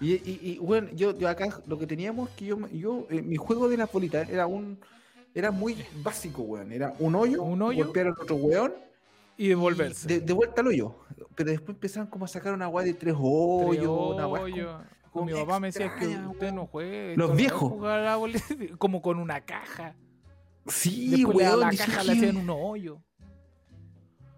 Y, 0.00 0.12
y, 0.14 0.40
y, 0.42 0.58
bueno, 0.58 0.88
yo, 0.94 1.16
yo 1.18 1.28
acá 1.28 1.60
lo 1.66 1.78
que 1.78 1.86
teníamos 1.86 2.30
que 2.30 2.46
yo, 2.46 2.68
yo 2.68 3.06
eh, 3.10 3.20
mi 3.20 3.36
juego 3.36 3.68
de 3.68 3.76
las 3.76 3.92
bolitas 3.92 4.28
era 4.30 4.46
un 4.46 4.78
era 5.34 5.50
muy 5.50 5.76
básico, 6.02 6.42
weón. 6.42 6.72
Era 6.72 6.94
un 6.98 7.14
hoyo, 7.14 7.42
Un 7.42 7.60
hoyo. 7.62 7.84
golpear 7.84 8.06
al 8.08 8.12
otro 8.20 8.36
weón 8.36 8.72
Y 9.36 9.48
devolverse. 9.48 10.08
De, 10.08 10.20
de 10.20 10.32
vuelta 10.32 10.60
al 10.62 10.68
hoyo. 10.68 10.94
Pero 11.34 11.50
después 11.50 11.74
empezaron 11.76 12.08
como 12.08 12.24
a 12.24 12.28
sacar 12.28 12.54
una 12.54 12.68
weá 12.68 12.84
de 12.84 12.94
tres 12.94 13.14
hoyos, 13.18 13.76
Tres 13.76 13.86
una 13.88 14.26
weá 14.26 14.42
Con 14.42 14.86
como 15.12 15.24
mi 15.26 15.32
papá 15.32 15.60
me 15.60 15.68
decía 15.68 15.94
que 15.96 16.06
usted 16.06 16.52
no 16.52 16.66
juegue. 16.66 17.16
Los 17.16 17.30
no 17.30 17.36
viejos. 17.36 17.80
la 17.82 18.16
bolita", 18.16 18.44
como 18.78 19.02
con 19.02 19.18
una 19.18 19.40
caja. 19.42 19.94
Sí, 20.66 21.10
Después 21.10 21.36
weón. 21.46 21.60
la 21.60 21.70
caja 21.70 22.04
le 22.04 22.12
"¿Qué?". 22.12 22.18
hacían 22.18 22.36
un 22.38 22.50
hoyo. 22.50 23.02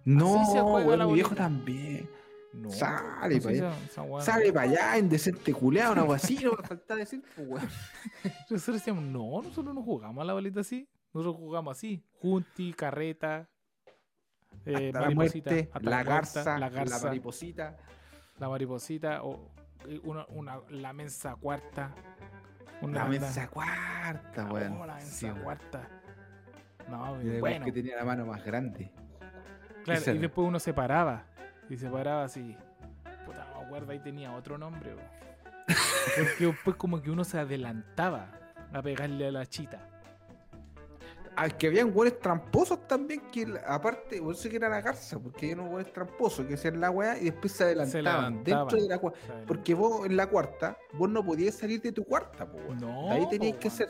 No, 0.04 0.44
se 0.52 0.60
juega 0.60 0.96
la 0.96 1.06
mi 1.06 1.14
viejo 1.14 1.34
también. 1.34 2.08
No, 2.52 2.70
Sale 2.70 3.40
pues, 3.40 3.60
pa' 3.62 3.68
allá. 3.68 4.20
Sale 4.22 4.52
para 4.52 4.68
allá, 4.70 4.98
indecente 4.98 5.54
culeado, 5.54 5.92
una 6.04 6.14
así, 6.16 6.38
no 6.44 6.52
me 6.52 6.62
falta 6.62 6.94
decir, 6.96 7.22
pues, 7.34 7.48
weón. 7.48 7.68
Nosotros 8.50 8.76
decíamos, 8.76 9.04
no, 9.04 9.40
nosotros 9.42 9.74
no 9.74 9.82
jugamos 9.82 10.20
a 10.22 10.24
la 10.26 10.34
bolita 10.34 10.60
así. 10.60 10.86
Nosotros 11.14 11.36
jugamos 11.36 11.76
así. 11.78 12.04
Junti, 12.20 12.72
carreta. 12.74 13.48
eh, 14.66 14.88
Hasta 14.88 15.00
la 15.00 15.06
mariposita, 15.14 15.50
muerte, 15.50 15.70
hasta 15.72 15.90
la, 15.90 15.96
muerta, 15.96 16.12
garza, 16.14 16.44
la 16.44 16.58
la 16.58 16.68
garza, 16.68 17.06
mariposita. 17.06 17.76
la 18.38 18.48
mariposita, 18.50 19.22
o 19.22 19.50
eh, 19.88 20.00
una, 20.04 20.26
una- 20.28 20.60
la 20.68 20.92
mensa 20.92 21.36
cuarta. 21.36 21.94
Una 22.82 23.04
La 23.04 23.08
mensa 23.10 23.48
cuarta, 23.48 24.48
Oh, 24.50 24.54
weón. 24.54 24.86
la 24.86 25.00
Sí, 25.00 25.24
mensa 25.26 25.26
weón. 25.32 25.44
cuarta. 25.44 25.88
No, 26.90 27.16
bueno. 27.40 27.64
que 27.64 27.72
tenía 27.72 27.96
la 27.96 28.04
mano 28.04 28.26
más 28.26 28.44
grande. 28.44 28.92
Claro, 29.84 30.12
y 30.12 30.18
después 30.18 30.48
uno 30.48 30.58
se 30.58 30.72
paraba. 30.72 31.24
Y 31.68 31.76
se 31.76 31.88
paraba 31.88 32.24
así. 32.24 32.56
Puta, 33.24 33.46
no 33.52 33.60
me 33.60 33.66
acuerdo, 33.66 33.92
ahí 33.92 33.98
tenía 33.98 34.32
otro 34.32 34.58
nombre. 34.58 34.94
Porque 36.16 36.46
después 36.46 36.76
como 36.76 37.00
que 37.00 37.10
uno 37.10 37.24
se 37.24 37.38
adelantaba 37.38 38.28
a 38.72 38.82
pegarle 38.82 39.26
a 39.28 39.32
la 39.32 39.46
chita. 39.46 39.88
Ah, 41.34 41.48
que 41.48 41.68
habían 41.68 41.90
hueones 41.94 42.20
tramposos 42.20 42.86
también, 42.86 43.22
que 43.32 43.58
aparte, 43.66 44.20
por 44.20 44.34
eso 44.34 44.50
que 44.50 44.56
era 44.56 44.68
la 44.68 44.82
garza, 44.82 45.18
porque 45.18 45.46
había 45.46 45.62
unos 45.62 45.72
hueones 45.72 45.92
tramposos 45.92 46.44
que 46.44 46.54
hacían 46.54 46.78
la 46.78 46.90
weá 46.90 47.16
y 47.18 47.24
después 47.24 47.52
se 47.52 47.64
adelantaban, 47.64 48.44
dentro 48.44 48.78
de 48.78 48.88
la 48.88 48.98
sea, 48.98 49.44
Porque 49.46 49.72
vos 49.72 50.04
en 50.04 50.16
la 50.16 50.26
cuarta, 50.26 50.76
vos 50.92 51.08
no 51.08 51.24
podías 51.24 51.54
salir 51.54 51.80
de 51.80 51.92
tu 51.92 52.04
cuarta, 52.04 52.44
po. 52.46 52.58
No, 52.78 53.06
De 53.06 53.12
ahí 53.12 53.28
tenías 53.30 53.54
po, 53.54 53.60
que 53.60 53.70
ser. 53.70 53.88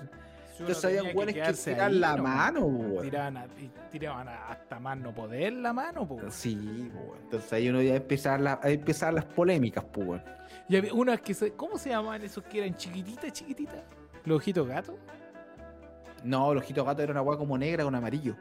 Entonces 0.61 0.81
tenía 0.83 1.01
habían 1.01 1.17
hueones 1.17 1.35
que 1.35 1.53
tiraban 1.53 1.93
ahí, 1.93 1.99
la 1.99 2.17
no, 2.17 2.23
mano, 2.23 2.61
po, 2.61 2.67
weón. 2.67 3.03
Tiraban, 3.05 3.37
a- 3.37 3.47
tiraban 3.91 4.29
a- 4.29 4.49
hasta 4.49 4.79
más 4.81 4.99
no 4.99 5.15
poder 5.15 5.53
la 5.55 5.73
mano. 5.73 6.07
po. 6.07 6.21
Sí, 6.31 6.91
po, 6.93 7.01
weón. 7.01 7.19
Entonces 7.25 7.53
ahí 7.53 7.69
uno 7.69 7.81
ya 7.83 7.97
empezaba, 7.97 8.39
la, 8.39 8.61
ahí 8.63 8.75
empezaban 8.75 9.15
las 9.17 9.25
polémicas, 9.25 9.85
pues, 9.93 10.07
weón. 10.09 10.23
Y 10.69 10.77
había 10.77 10.93
unas 10.95 11.21
que 11.21 11.35
se, 11.35 11.53
¿Cómo 11.55 11.79
se 11.79 11.91
llamaban 11.91 12.23
esos 12.23 12.45
que 12.45 12.59
eran 12.59 12.75
chiquititas, 12.77 13.33
chiquititas? 13.33 13.83
¿Los 14.25 14.37
ojitos 14.39 14.67
gatos? 14.69 14.95
No, 16.25 16.55
los 16.55 16.63
ojitos 16.63 16.85
gatos 16.87 17.03
era 17.03 17.13
una 17.13 17.23
weá 17.23 17.37
como 17.37 17.59
negra 17.59 17.83
con 17.85 17.95
amarillo. 17.95 18.37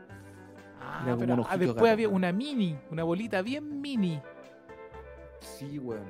Ah, 0.80 1.04
Era 1.06 1.18
pero 1.18 1.34
ah, 1.50 1.58
después 1.58 1.76
gato. 1.76 1.88
había 1.88 2.10
una 2.10 2.32
mini, 2.32 2.78
una 2.92 3.04
bolita 3.04 3.42
bien 3.42 3.82
mini. 3.82 4.22
Sí, 5.40 5.80
weón. 5.80 6.06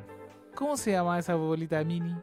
¿Cómo 0.55 0.75
se 0.75 0.91
llama 0.91 1.17
esa 1.19 1.35
bolita 1.35 1.81
mini? 1.83 2.13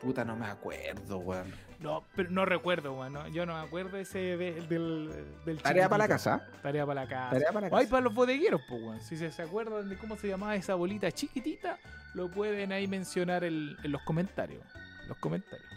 Puta, 0.00 0.24
no 0.24 0.36
me 0.36 0.46
acuerdo, 0.46 1.18
weón. 1.18 1.52
No, 1.84 2.02
pero 2.16 2.30
no 2.30 2.46
recuerdo, 2.46 2.94
bueno, 2.94 3.28
yo 3.28 3.44
no 3.44 3.52
me 3.54 3.60
acuerdo 3.66 3.98
ese 3.98 4.18
de- 4.18 4.62
del, 4.68 5.10
del 5.44 5.60
Tarea 5.60 5.86
para 5.88 6.04
la 6.04 6.08
casa. 6.08 6.48
Tarea 6.62 6.86
para 6.86 7.02
la 7.02 7.08
casa. 7.08 7.30
Tarea 7.30 7.52
para 7.52 7.60
la 7.68 7.70
casa. 7.70 7.90
para 7.90 8.00
los 8.02 8.14
bodegueros, 8.14 8.62
pues, 8.68 8.82
weón. 8.82 9.00
Si 9.02 9.16
se, 9.18 9.30
se 9.30 9.42
acuerdan 9.42 9.88
de 9.90 9.98
cómo 9.98 10.16
se 10.16 10.26
llamaba 10.28 10.56
esa 10.56 10.74
bolita 10.76 11.12
chiquitita, 11.12 11.78
lo 12.14 12.30
pueden 12.30 12.72
ahí 12.72 12.88
mencionar 12.88 13.44
el- 13.44 13.76
en 13.84 13.92
los 13.92 14.00
comentarios. 14.02 14.62
Los 15.08 15.18
comentarios. 15.18 15.68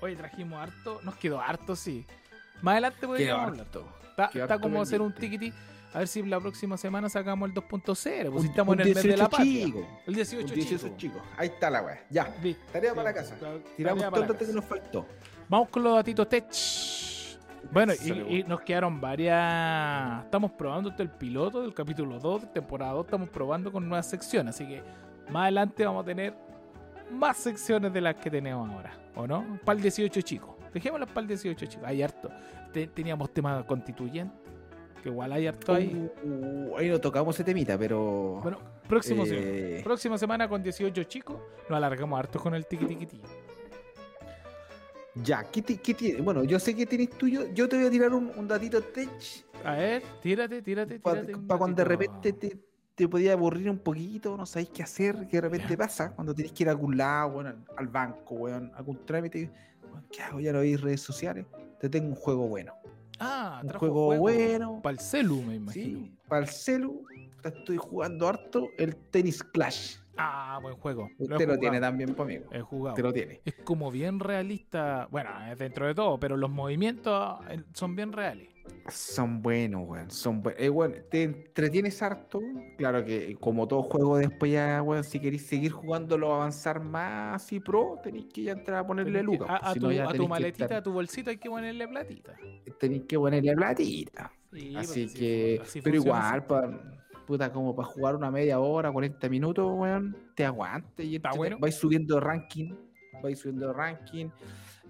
Oye, 0.00 0.16
trajimos 0.16 0.60
harto. 0.62 1.00
Nos 1.02 1.16
quedó 1.16 1.40
harto, 1.40 1.74
sí. 1.76 2.06
Más 2.60 2.72
adelante 2.72 3.06
podríamos 3.06 3.42
hablar. 3.48 3.66
Está, 4.10 4.26
está 4.26 4.58
como 4.58 4.82
hacer 4.82 5.00
un 5.00 5.12
pendiente. 5.12 5.56
A 5.94 5.98
ver 5.98 6.08
si 6.08 6.22
la 6.24 6.40
próxima 6.40 6.76
semana 6.76 7.08
sacamos 7.08 7.48
el 7.48 7.54
2.0. 7.54 8.30
Pues 8.32 8.42
Un- 8.44 8.50
estamos 8.50 8.74
un 8.74 8.80
en 8.80 8.88
el 8.88 8.94
mes 8.94 9.02
de 9.04 9.08
la 9.10 9.14
18 9.28 9.30
patria. 9.30 9.64
chico. 9.66 9.86
El 10.06 10.14
18, 10.16 10.46
Un 10.48 10.54
18 10.54 10.84
chico. 10.86 10.96
chicos. 10.98 11.22
Ahí 11.38 11.46
está 11.48 11.70
la 11.70 11.82
weá. 11.82 12.04
Ya. 12.10 12.34
Listo. 12.42 12.64
Tarea 12.72 12.90
para 12.94 13.04
la 13.04 13.14
casa. 13.14 13.36
Tiramos 13.76 14.02
tarea 14.02 14.10
todo 14.10 14.32
dato 14.32 14.38
que 14.46 14.52
nos 14.52 14.64
faltó. 14.64 15.06
Vamos 15.48 15.68
con 15.68 15.82
los 15.84 15.94
datitos 15.94 16.28
tech. 16.28 16.44
Bueno, 17.72 17.92
y, 18.28 18.42
nos 18.44 18.60
quedaron 18.60 19.00
varias. 19.00 20.24
Estamos 20.24 20.50
probando 20.52 20.92
el 20.98 21.10
piloto 21.10 21.62
del 21.62 21.72
capítulo 21.72 22.18
2 22.18 22.42
de 22.42 22.46
temporada 22.48 22.92
2. 22.92 23.04
Estamos 23.06 23.28
probando 23.28 23.70
con 23.72 23.88
nuevas 23.88 24.08
secciones. 24.08 24.54
Así 24.54 24.66
que 24.66 24.82
más 25.30 25.42
adelante 25.44 25.84
vamos 25.86 26.02
a 26.02 26.06
tener 26.06 26.34
más 27.10 27.36
secciones 27.36 27.92
de 27.92 28.00
las 28.00 28.16
que 28.16 28.30
tenemos 28.30 28.68
ahora. 28.68 28.98
¿O 29.14 29.26
no? 29.26 29.58
Para 29.64 29.76
el 29.76 29.82
18 29.82 30.20
chicos. 30.22 30.50
Dejémoslas 30.72 31.08
para 31.08 31.20
el 31.22 31.28
18 31.28 31.66
chicos. 31.66 31.86
Hay 31.86 32.02
harto. 32.02 32.30
Te- 32.72 32.88
teníamos 32.88 33.32
tema 33.32 33.64
constituyente. 33.64 34.34
Que 35.04 35.10
igual 35.10 35.34
hay 35.34 35.46
harto 35.46 35.74
ahí. 35.74 36.10
Uh, 36.24 36.78
ahí 36.78 36.88
no 36.88 36.98
tocamos 36.98 37.36
ese 37.36 37.44
temita, 37.44 37.76
pero. 37.76 38.40
Bueno, 38.42 38.58
próximo 38.88 39.24
eh. 39.26 39.82
Próxima 39.84 40.16
semana 40.16 40.48
con 40.48 40.62
18 40.62 41.04
chicos. 41.04 41.36
Nos 41.68 41.76
alargamos 41.76 42.18
harto 42.18 42.40
con 42.40 42.54
el 42.54 42.64
tiki 42.64 42.86
tiki. 42.86 43.20
Ya, 45.16 45.44
¿qué, 45.44 45.62
qué 45.62 45.92
tiene? 45.92 46.22
Bueno, 46.22 46.42
yo 46.44 46.58
sé 46.58 46.74
que 46.74 46.86
tienes 46.86 47.10
tuyo. 47.10 47.52
Yo 47.52 47.68
te 47.68 47.76
voy 47.76 47.84
a 47.84 47.90
tirar 47.90 48.14
un, 48.14 48.32
un 48.34 48.48
datito 48.48 48.80
tech 48.80 49.10
A 49.62 49.72
ver, 49.74 50.02
tírate, 50.22 50.62
tírate, 50.62 50.98
para 50.98 51.20
tírate. 51.20 51.34
un 51.38 51.48
cuando 51.48 51.76
de 51.76 51.84
repente 51.84 52.32
te, 52.32 52.56
te 52.94 53.06
podía 53.06 53.34
aburrir 53.34 53.68
un 53.68 53.80
poquito, 53.80 54.38
no 54.38 54.46
sabéis 54.46 54.70
qué 54.70 54.82
hacer, 54.82 55.28
que 55.28 55.36
de 55.36 55.42
repente 55.42 55.76
pasa, 55.76 56.14
cuando 56.14 56.34
tenés 56.34 56.52
que 56.52 56.62
ir 56.62 56.70
a 56.70 56.72
algún 56.72 56.96
lado, 56.96 57.32
bueno, 57.32 57.50
al, 57.50 57.62
al 57.76 57.88
banco, 57.88 58.36
weón, 58.36 58.72
algún 58.74 59.04
trámite. 59.04 59.50
¿Qué 60.10 60.22
hago? 60.22 60.40
Ya 60.40 60.50
no 60.54 60.60
veis 60.60 60.80
redes 60.80 61.02
sociales. 61.02 61.44
Te 61.78 61.90
tengo 61.90 62.08
un 62.08 62.14
juego 62.14 62.48
bueno. 62.48 62.72
Ah, 63.24 63.60
Un 63.62 63.68
trajo 63.68 63.86
juego 63.86 64.16
bueno. 64.18 64.80
Para 64.82 64.92
el 64.94 65.00
celu, 65.00 65.42
me 65.42 65.54
imagino. 65.56 66.00
Sí, 66.00 66.18
para 66.28 66.42
el 66.42 66.48
celu, 66.48 67.06
te 67.42 67.48
estoy 67.48 67.76
jugando 67.76 68.28
harto 68.28 68.68
el 68.78 68.96
Tennis 68.96 69.42
Clash. 69.42 69.96
Ah, 70.16 70.58
buen 70.62 70.76
juego. 70.76 71.08
he 71.18 71.22
Usted 71.24 71.48
lo 71.48 71.58
tiene 71.58 71.80
también, 71.80 72.14
pues, 72.14 72.26
amigo. 72.26 72.44
He 72.52 72.60
jugado. 72.60 72.94
Usted 72.94 73.02
lo 73.02 73.12
tiene. 73.12 73.40
Es 73.44 73.54
como 73.64 73.90
bien 73.90 74.20
realista. 74.20 75.08
Bueno, 75.10 75.30
es 75.50 75.58
dentro 75.58 75.86
de 75.86 75.94
todo, 75.94 76.18
pero 76.20 76.36
los 76.36 76.50
movimientos 76.50 77.40
eh, 77.48 77.62
son 77.72 77.96
bien 77.96 78.12
reales. 78.12 78.53
Son 78.88 79.40
buenos, 79.40 79.88
weón. 79.88 80.10
Son 80.10 80.42
buenos. 80.42 80.60
Eh, 80.60 80.68
weón, 80.68 80.94
te 81.10 81.22
entretienes 81.22 82.02
harto. 82.02 82.40
Claro 82.76 83.04
que 83.04 83.30
eh, 83.30 83.36
como 83.36 83.66
todo 83.66 83.82
juego 83.82 84.18
después 84.18 84.52
ya, 84.52 84.82
weón, 84.82 85.04
si 85.04 85.20
queréis 85.20 85.46
seguir 85.46 85.72
jugándolo, 85.72 86.34
avanzar 86.34 86.80
más 86.80 87.50
y 87.52 87.60
pro, 87.60 87.98
tenéis 88.02 88.26
que 88.26 88.42
ya 88.42 88.52
entrar 88.52 88.78
a 88.78 88.86
ponerle 88.86 89.22
lucas. 89.22 89.48
a, 89.50 89.72
pues, 89.72 89.78
tu, 89.80 89.86
a 89.88 90.28
maletita, 90.28 90.64
estar- 90.66 90.78
a 90.78 90.82
tu 90.82 90.92
bolsito 90.92 91.30
hay 91.30 91.38
que 91.38 91.48
ponerle 91.48 91.88
platita. 91.88 92.34
Tenéis 92.78 93.04
que 93.04 93.18
ponerle 93.18 93.54
platita. 93.54 94.30
Sí, 94.52 94.76
Así 94.76 95.12
que, 95.12 95.60
así 95.62 95.80
pero 95.80 95.96
igual, 95.96 96.44
puta, 97.26 97.52
como 97.52 97.74
para 97.74 97.88
jugar 97.88 98.14
una 98.16 98.30
media 98.30 98.60
hora, 98.60 98.92
40 98.92 99.28
minutos, 99.28 99.70
weón, 99.74 100.16
te 100.34 100.44
aguante 100.44 101.04
y 101.04 101.18
bueno. 101.36 101.56
vais 101.58 101.74
subiendo 101.74 102.16
de 102.16 102.20
ranking, 102.20 102.74
vais 103.22 103.38
subiendo 103.38 103.68
de 103.68 103.72
ranking. 103.72 104.28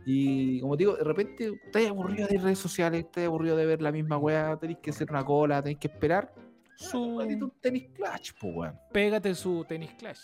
Y 0.07 0.61
como 0.61 0.77
te 0.77 0.83
digo, 0.83 0.97
de 0.97 1.05
repente 1.05 1.53
estás 1.65 1.87
aburrido 1.89 2.27
de 2.29 2.39
redes 2.39 2.59
sociales, 2.59 3.05
estás 3.05 3.25
aburrido 3.25 3.57
de 3.57 3.65
ver 3.67 3.81
la 3.81 3.91
misma 3.93 4.19
weá, 4.19 4.57
tenéis 4.59 4.79
que 4.83 4.91
hacer 4.91 5.11
una 5.11 5.25
cola, 5.25 5.63
tenéis 5.63 5.79
que 5.79 5.89
esperar. 5.89 6.33
su. 6.77 7.01
Un 7.19 7.53
tenis 7.61 7.89
clutch, 7.95 8.33
po, 8.39 8.49
weón. 8.49 8.79
Pégate 8.93 9.35
su 9.35 9.65
tenis 9.67 9.93
clash. 9.95 10.23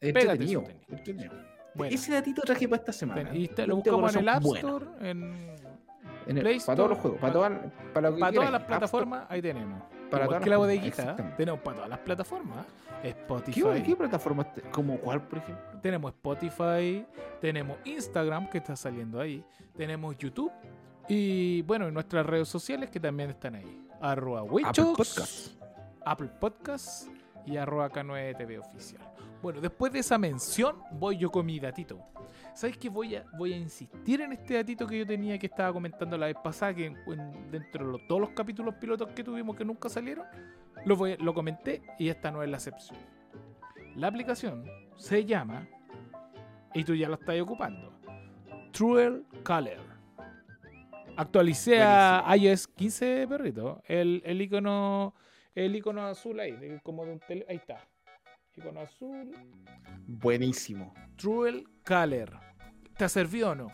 Entretenido. 0.00 0.60
su 0.60 0.66
tenis. 0.66 0.82
entretenido. 0.88 1.32
Bueno, 1.74 1.94
Ese 1.94 2.12
datito 2.12 2.42
traje 2.42 2.68
para 2.68 2.80
esta 2.80 2.92
semana. 2.92 3.30
y 3.34 3.48
lo 3.66 3.76
buscamos 3.76 4.14
en 4.14 4.20
el 4.20 4.28
App 4.28 4.42
bueno. 4.42 4.68
Store, 4.78 5.10
en, 5.10 5.56
En 6.26 6.36
el- 6.36 6.42
Play 6.42 6.58
para 6.60 6.76
todos 6.76 6.88
los 6.90 6.98
Store, 6.98 7.18
juegos, 7.18 7.20
para, 7.20 7.32
todas, 7.32 7.52
para, 7.94 8.32
todas 8.32 8.50
las 8.52 8.64
plataformas, 8.64 9.26
ahí 9.28 9.40
tenemos. 9.40 9.82
Para 10.10 10.24
Igual 10.24 10.42
que 10.42 10.50
la 10.50 10.56
bodeguita, 10.56 11.16
tenemos 11.36 11.60
para 11.60 11.76
todas 11.76 11.90
las 11.90 11.98
plataformas. 12.00 12.66
Spotify. 13.02 13.62
¿Qué, 13.62 13.82
¿Qué 13.82 13.96
plataformas? 13.96 14.48
¿Como 14.70 14.98
cuál, 14.98 15.22
por 15.22 15.38
ejemplo? 15.38 15.80
Tenemos 15.80 16.12
Spotify, 16.12 17.06
tenemos 17.40 17.78
Instagram 17.84 18.50
que 18.50 18.58
está 18.58 18.76
saliendo 18.76 19.20
ahí, 19.20 19.42
tenemos 19.74 20.18
YouTube 20.18 20.52
y 21.08 21.62
bueno, 21.62 21.88
en 21.88 21.94
nuestras 21.94 22.26
redes 22.26 22.48
sociales 22.48 22.90
que 22.90 23.00
también 23.00 23.30
están 23.30 23.54
ahí. 23.54 23.86
Arroba 24.00 24.40
Apple 24.40 24.52
Wichox, 24.52 24.96
Podcasts. 24.96 25.58
Apple 26.04 26.30
Podcasts 26.40 27.10
y 27.46 27.56
arroba 27.56 27.90
K9TV 27.90 28.60
oficial. 28.60 29.09
Bueno, 29.42 29.60
después 29.60 29.92
de 29.92 30.00
esa 30.00 30.18
mención 30.18 30.76
voy 30.92 31.16
yo 31.16 31.30
con 31.30 31.46
mi 31.46 31.58
datito. 31.58 31.98
¿Sabes 32.54 32.76
qué? 32.76 32.88
Voy 32.88 33.14
a, 33.16 33.24
voy 33.38 33.52
a 33.54 33.56
insistir 33.56 34.20
en 34.20 34.32
este 34.32 34.54
datito 34.54 34.86
que 34.86 34.98
yo 34.98 35.06
tenía 35.06 35.38
que 35.38 35.46
estaba 35.46 35.72
comentando 35.72 36.18
la 36.18 36.26
vez 36.26 36.36
pasada, 36.42 36.74
que 36.74 36.86
en- 36.86 36.96
en- 37.06 37.50
dentro 37.50 37.86
de 37.86 37.92
los- 37.92 38.06
todos 38.06 38.20
los 38.20 38.30
capítulos 38.30 38.74
pilotos 38.74 39.08
que 39.12 39.24
tuvimos 39.24 39.56
que 39.56 39.64
nunca 39.64 39.88
salieron, 39.88 40.26
lo, 40.84 40.96
voy- 40.96 41.16
lo 41.18 41.32
comenté 41.32 41.82
y 41.98 42.08
esta 42.08 42.30
no 42.30 42.42
es 42.42 42.50
la 42.50 42.56
excepción. 42.58 42.98
La 43.96 44.08
aplicación 44.08 44.64
se 44.96 45.24
llama, 45.24 45.66
y 46.74 46.84
tú 46.84 46.94
ya 46.94 47.08
lo 47.08 47.14
estás 47.14 47.40
ocupando, 47.40 47.92
Truel 48.72 49.24
Color. 49.42 49.78
Actualicé 51.16 51.82
a 51.82 52.36
iOS 52.36 52.66
15, 52.68 53.26
perrito. 53.28 53.82
El, 53.86 54.22
el 54.24 54.40
icono 54.42 55.14
el 55.54 55.74
icono 55.74 56.02
azul 56.06 56.38
ahí, 56.40 56.78
como 56.82 57.04
de 57.04 57.12
un 57.12 57.20
tele, 57.20 57.44
ahí 57.48 57.56
está. 57.56 57.80
Icono 58.56 58.80
azul, 58.80 59.32
Buenísimo. 60.06 60.92
Truel 61.16 61.64
Color. 61.86 62.38
¿Te 62.96 63.04
ha 63.04 63.08
servido 63.08 63.50
o 63.50 63.54
no? 63.54 63.68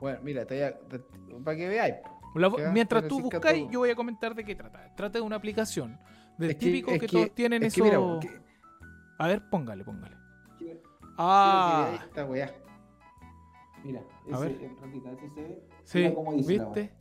Bueno, 0.00 0.18
mira, 0.22 0.44
te 0.44 0.54
voy 0.54 0.62
a- 0.64 0.78
te- 0.88 0.98
para 1.42 1.56
que 1.56 1.68
veáis. 1.68 1.94
La- 2.34 2.50
mientras 2.70 3.08
tú 3.08 3.20
buscáis, 3.20 3.62
todo. 3.62 3.70
yo 3.72 3.78
voy 3.80 3.90
a 3.90 3.94
comentar 3.96 4.34
de 4.34 4.44
qué 4.44 4.54
trata. 4.54 4.94
Trata 4.94 5.18
de 5.18 5.22
una 5.22 5.36
aplicación 5.36 5.98
del 6.36 6.50
Es 6.50 6.56
que- 6.56 6.66
típico 6.66 6.90
es 6.90 7.00
que, 7.00 7.06
que- 7.06 7.12
todos 7.12 7.34
tienen 7.34 7.62
es 7.62 7.74
que 7.74 7.80
eso. 7.80 8.18
mira, 8.18 8.20
que- 8.20 8.40
A 9.18 9.26
ver, 9.28 9.42
póngale, 9.48 9.82
póngale. 9.84 10.16
Ah, 11.16 11.98
esta 12.04 12.26
weá. 12.26 12.52
Mira, 13.82 14.02
A 14.32 14.38
ver. 14.40 14.50
ese, 14.50 14.68
Raquita, 14.80 15.12
ese 15.12 15.30
se 15.30 15.40
ve. 15.42 15.62
sí, 15.84 16.14
¿viste? 16.46 16.92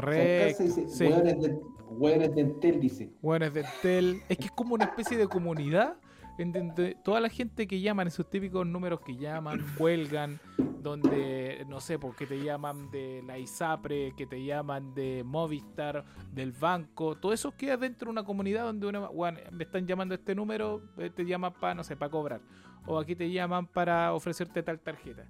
Correcto. 0.00 0.64
Sí. 0.88 1.04
hueones 1.04 1.40
de, 1.40 1.58
hueones 1.88 2.36
Entel, 2.36 2.80
dice. 2.80 3.12
Bueno, 3.22 3.46
es 3.46 3.54
de 3.54 3.64
Tel. 3.82 4.22
Es 4.28 4.38
que 4.38 4.46
es 4.46 4.50
como 4.52 4.74
una 4.74 4.84
especie 4.84 5.16
de 5.16 5.28
comunidad 5.28 5.96
en 6.38 6.52
donde 6.52 6.96
toda 7.04 7.20
la 7.20 7.28
gente 7.28 7.66
que 7.66 7.80
llaman, 7.80 8.08
esos 8.08 8.28
típicos 8.28 8.66
números 8.66 9.00
que 9.00 9.16
llaman, 9.16 9.58
cuelgan, 9.78 10.40
donde, 10.82 11.64
no 11.68 11.80
sé, 11.80 11.98
porque 11.98 12.26
te 12.26 12.42
llaman 12.42 12.90
de 12.90 13.22
la 13.24 13.38
ISAPRE, 13.38 14.14
que 14.16 14.26
te 14.26 14.44
llaman 14.44 14.94
de 14.94 15.22
Movistar, 15.24 16.04
del 16.32 16.52
banco, 16.52 17.16
todo 17.16 17.32
eso 17.32 17.52
queda 17.56 17.76
dentro 17.76 18.06
de 18.06 18.12
una 18.12 18.24
comunidad 18.24 18.64
donde 18.64 18.86
una, 18.88 19.06
"Juan, 19.06 19.38
me 19.52 19.64
están 19.64 19.86
llamando 19.86 20.14
este 20.14 20.34
número, 20.34 20.82
eh, 20.98 21.10
te 21.10 21.24
llaman 21.24 21.52
para, 21.54 21.74
no 21.74 21.84
sé, 21.84 21.96
para 21.96 22.10
cobrar. 22.10 22.40
O 22.86 22.98
aquí 22.98 23.14
te 23.14 23.30
llaman 23.30 23.66
para 23.66 24.12
ofrecerte 24.12 24.62
tal 24.62 24.80
tarjeta. 24.80 25.24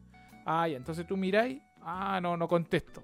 Ah, 0.45 0.67
ya, 0.67 0.77
entonces 0.77 1.07
tú 1.07 1.17
miráis, 1.17 1.63
ah, 1.83 2.19
no, 2.21 2.37
no 2.37 2.49
contesto. 2.49 3.03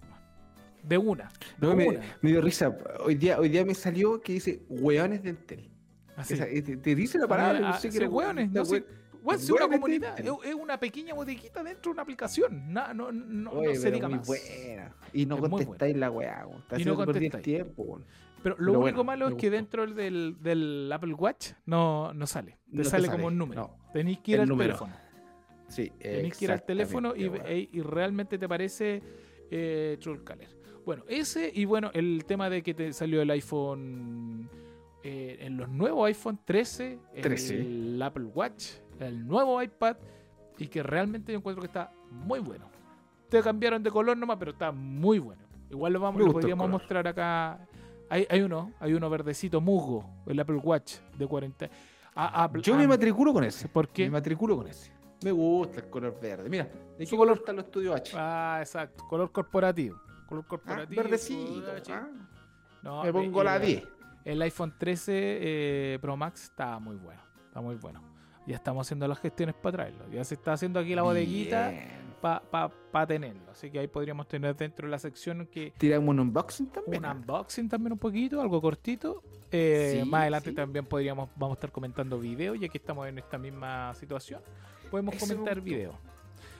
De 0.82 0.98
una. 0.98 1.30
De 1.58 1.66
No, 1.66 1.74
me, 1.76 1.88
una. 1.88 2.00
me 2.20 2.30
dio 2.30 2.40
risa. 2.40 2.76
Hoy 3.04 3.14
día, 3.14 3.38
hoy 3.38 3.48
día 3.48 3.64
me 3.64 3.74
salió 3.74 4.20
que 4.20 4.34
dice 4.34 4.62
hueones 4.68 5.22
de 5.22 5.30
Entel. 5.30 5.70
Así. 6.16 6.34
Esa- 6.34 6.46
te, 6.46 6.76
te 6.76 6.94
dice 6.94 7.18
la 7.18 7.26
palabra. 7.28 7.58
Ah, 7.62 7.70
no 7.72 7.78
sé 7.78 7.90
qué 7.90 7.96
era 7.98 8.08
hueones, 8.08 8.50
no 8.50 8.64
sé. 8.64 8.84
Bueno, 9.22 9.38
es 9.38 9.50
una 9.50 9.68
comunidad, 9.68 10.18
es, 10.18 10.54
una 10.54 10.80
pequeña 10.80 11.12
bodeguita 11.12 11.62
dentro 11.62 11.90
de 11.90 11.92
una 11.92 12.02
aplicación. 12.02 12.72
No, 12.72 12.94
no, 12.94 13.12
no, 13.12 13.50
Oye, 13.50 13.76
se 13.76 13.90
diga 13.90 14.08
más. 14.08 14.26
buena. 14.26 14.94
Y 15.12 15.26
no 15.26 15.34
Es 15.36 15.40
contestáis 15.42 15.94
la 15.96 16.10
weá. 16.10 16.46
Y 16.78 16.84
no 16.84 16.96
contestáis. 16.96 17.42
tiempo. 17.44 18.00
Pero 18.42 18.56
lo 18.58 18.72
Pero 18.72 18.80
único 18.80 19.04
bueno, 19.04 19.04
malo 19.04 19.28
es 19.28 19.34
que 19.34 19.50
dentro 19.50 19.86
del, 19.86 20.38
del 20.40 20.90
Apple 20.90 21.12
Watch 21.12 21.50
no, 21.66 22.14
no 22.14 22.26
sale. 22.26 22.52
Te 22.70 22.78
No 22.78 22.84
sale, 22.84 23.06
sale, 23.08 23.12
como 23.18 23.26
un 23.26 23.36
número. 23.36 23.76
Tenéis 23.92 24.20
que 24.20 24.30
ir 24.30 24.34
El 24.36 24.42
al 24.44 24.48
número. 24.48 24.68
teléfono. 24.70 24.96
Sí, 25.68 25.92
Tenéis 25.98 26.38
que 26.38 26.44
ir 26.46 26.52
al 26.52 26.62
teléfono 26.64 27.14
y, 27.14 27.24
y 27.72 27.80
realmente 27.82 28.38
te 28.38 28.48
parece 28.48 29.02
eh, 29.50 29.98
Truecaller. 30.00 30.48
Bueno, 30.84 31.04
ese 31.08 31.50
y 31.54 31.64
bueno, 31.64 31.90
el 31.94 32.24
tema 32.26 32.48
de 32.50 32.62
que 32.62 32.74
te 32.74 32.92
salió 32.92 33.22
el 33.22 33.30
iPhone, 33.30 34.48
eh, 35.02 35.38
en 35.40 35.56
los 35.56 35.68
nuevos 35.68 36.06
iPhone 36.06 36.38
13, 36.44 36.98
13. 37.22 37.60
el 37.60 38.02
Apple 38.02 38.24
Watch, 38.24 38.66
el 38.98 39.26
nuevo 39.26 39.62
iPad 39.62 39.96
y 40.58 40.68
que 40.68 40.82
realmente 40.82 41.32
yo 41.32 41.38
encuentro 41.38 41.60
que 41.62 41.66
está 41.68 41.92
muy 42.10 42.40
bueno. 42.40 42.66
Te 43.28 43.42
cambiaron 43.42 43.82
de 43.82 43.90
color 43.90 44.16
nomás, 44.16 44.36
pero 44.38 44.50
está 44.52 44.72
muy 44.72 45.18
bueno. 45.18 45.42
Igual 45.70 45.92
lo, 45.92 46.00
vamos, 46.00 46.20
lo 46.20 46.32
podríamos 46.32 46.64
mostrar 46.68 47.06
acá. 47.06 47.66
Hay, 48.08 48.26
hay 48.28 48.40
uno, 48.42 48.72
hay 48.80 48.92
uno 48.92 49.08
verdecito 49.08 49.60
musgo, 49.60 50.04
el 50.26 50.40
Apple 50.40 50.56
Watch 50.56 50.96
de 51.16 51.26
40. 51.26 51.70
A- 52.16 52.44
Apple- 52.44 52.62
Yo 52.62 52.74
me 52.76 52.88
matriculo 52.88 53.32
con 53.32 53.44
ese. 53.44 53.68
¿Por 53.68 53.88
qué? 53.88 54.04
Me 54.04 54.10
matriculo 54.10 54.56
con 54.56 54.66
ese. 54.66 54.90
Me 55.22 55.30
gusta 55.30 55.80
el 55.80 55.88
color 55.88 56.18
verde. 56.20 56.48
Mira, 56.50 56.64
¿de 56.64 57.04
qué 57.06 57.10
color- 57.16 57.18
color 57.28 57.38
está 57.38 57.52
los 57.52 57.64
estudios 57.66 57.94
H? 57.94 58.16
Ah, 58.18 58.56
exacto. 58.60 59.04
Color 59.06 59.30
corporativo. 59.30 59.96
Color 60.30 60.44
Ah, 60.44 60.48
corporativo. 60.48 61.02
verdecito. 61.02 61.72
H. 61.76 61.92
ah. 61.92 62.08
No, 62.82 63.04
Me 63.04 63.12
pongo 63.12 63.44
la 63.44 63.56
el- 63.56 63.62
10. 63.66 63.82
El 64.24 64.40
iPhone 64.42 64.72
13 64.78 65.12
eh, 65.14 65.98
Pro 66.00 66.16
Max 66.16 66.44
está 66.44 66.78
muy 66.78 66.96
bueno. 66.96 67.20
Está 67.46 67.60
muy 67.60 67.74
bueno. 67.74 68.02
Ya 68.46 68.56
estamos 68.56 68.86
haciendo 68.86 69.06
las 69.06 69.18
gestiones 69.18 69.54
para 69.54 69.72
traerlo. 69.76 70.08
Ya 70.10 70.24
se 70.24 70.34
está 70.34 70.54
haciendo 70.54 70.80
aquí 70.80 70.94
la 70.94 71.02
bodeguita 71.02 71.72
para 72.22 72.40
pa, 72.40 72.68
pa 72.68 73.06
tenerlo. 73.06 73.50
Así 73.50 73.70
que 73.70 73.78
ahí 73.80 73.86
podríamos 73.86 74.26
tener 74.28 74.56
dentro 74.56 74.86
de 74.86 74.90
la 74.90 74.98
sección 74.98 75.46
que 75.46 75.72
Tiramos 75.78 76.08
un 76.08 76.20
unboxing 76.20 76.68
también. 76.68 77.04
un 77.04 77.10
unboxing 77.10 77.68
también 77.68 77.92
un 77.92 77.98
poquito, 77.98 78.40
algo 78.40 78.60
cortito. 78.60 79.22
Eh, 79.52 80.00
Sí, 80.02 80.08
más 80.08 80.22
adelante 80.22 80.50
sí. 80.50 80.56
también 80.56 80.86
podríamos, 80.86 81.28
vamos 81.36 81.56
a 81.56 81.58
estar 81.58 81.72
comentando 81.72 82.18
videos, 82.18 82.58
ya 82.58 82.68
que 82.68 82.78
estamos 82.78 83.06
en 83.08 83.18
esta 83.18 83.36
misma 83.36 83.92
situación. 83.94 84.40
Podemos 84.90 85.14
Eso 85.16 85.26
comentar 85.26 85.60
videos. 85.60 85.94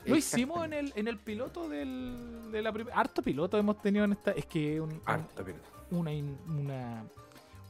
Lo 0.07 0.17
hicimos 0.17 0.65
en 0.65 0.73
el, 0.73 0.93
en 0.97 1.09
el 1.09 1.19
piloto 1.19 1.69
del, 1.69 2.51
de 2.51 2.63
la 2.63 2.73
primera. 2.73 2.97
Harto 2.99 3.23
piloto 3.23 3.59
hemos 3.59 3.81
tenido 3.83 4.05
en 4.05 4.13
esta. 4.13 4.31
Es 4.33 4.47
que 4.47 4.81
un, 4.81 4.91
un- 4.93 5.03
Harto, 5.05 5.45
pero- 5.45 5.59
una, 5.91 6.13
in- 6.13 6.39
una, 6.49 7.05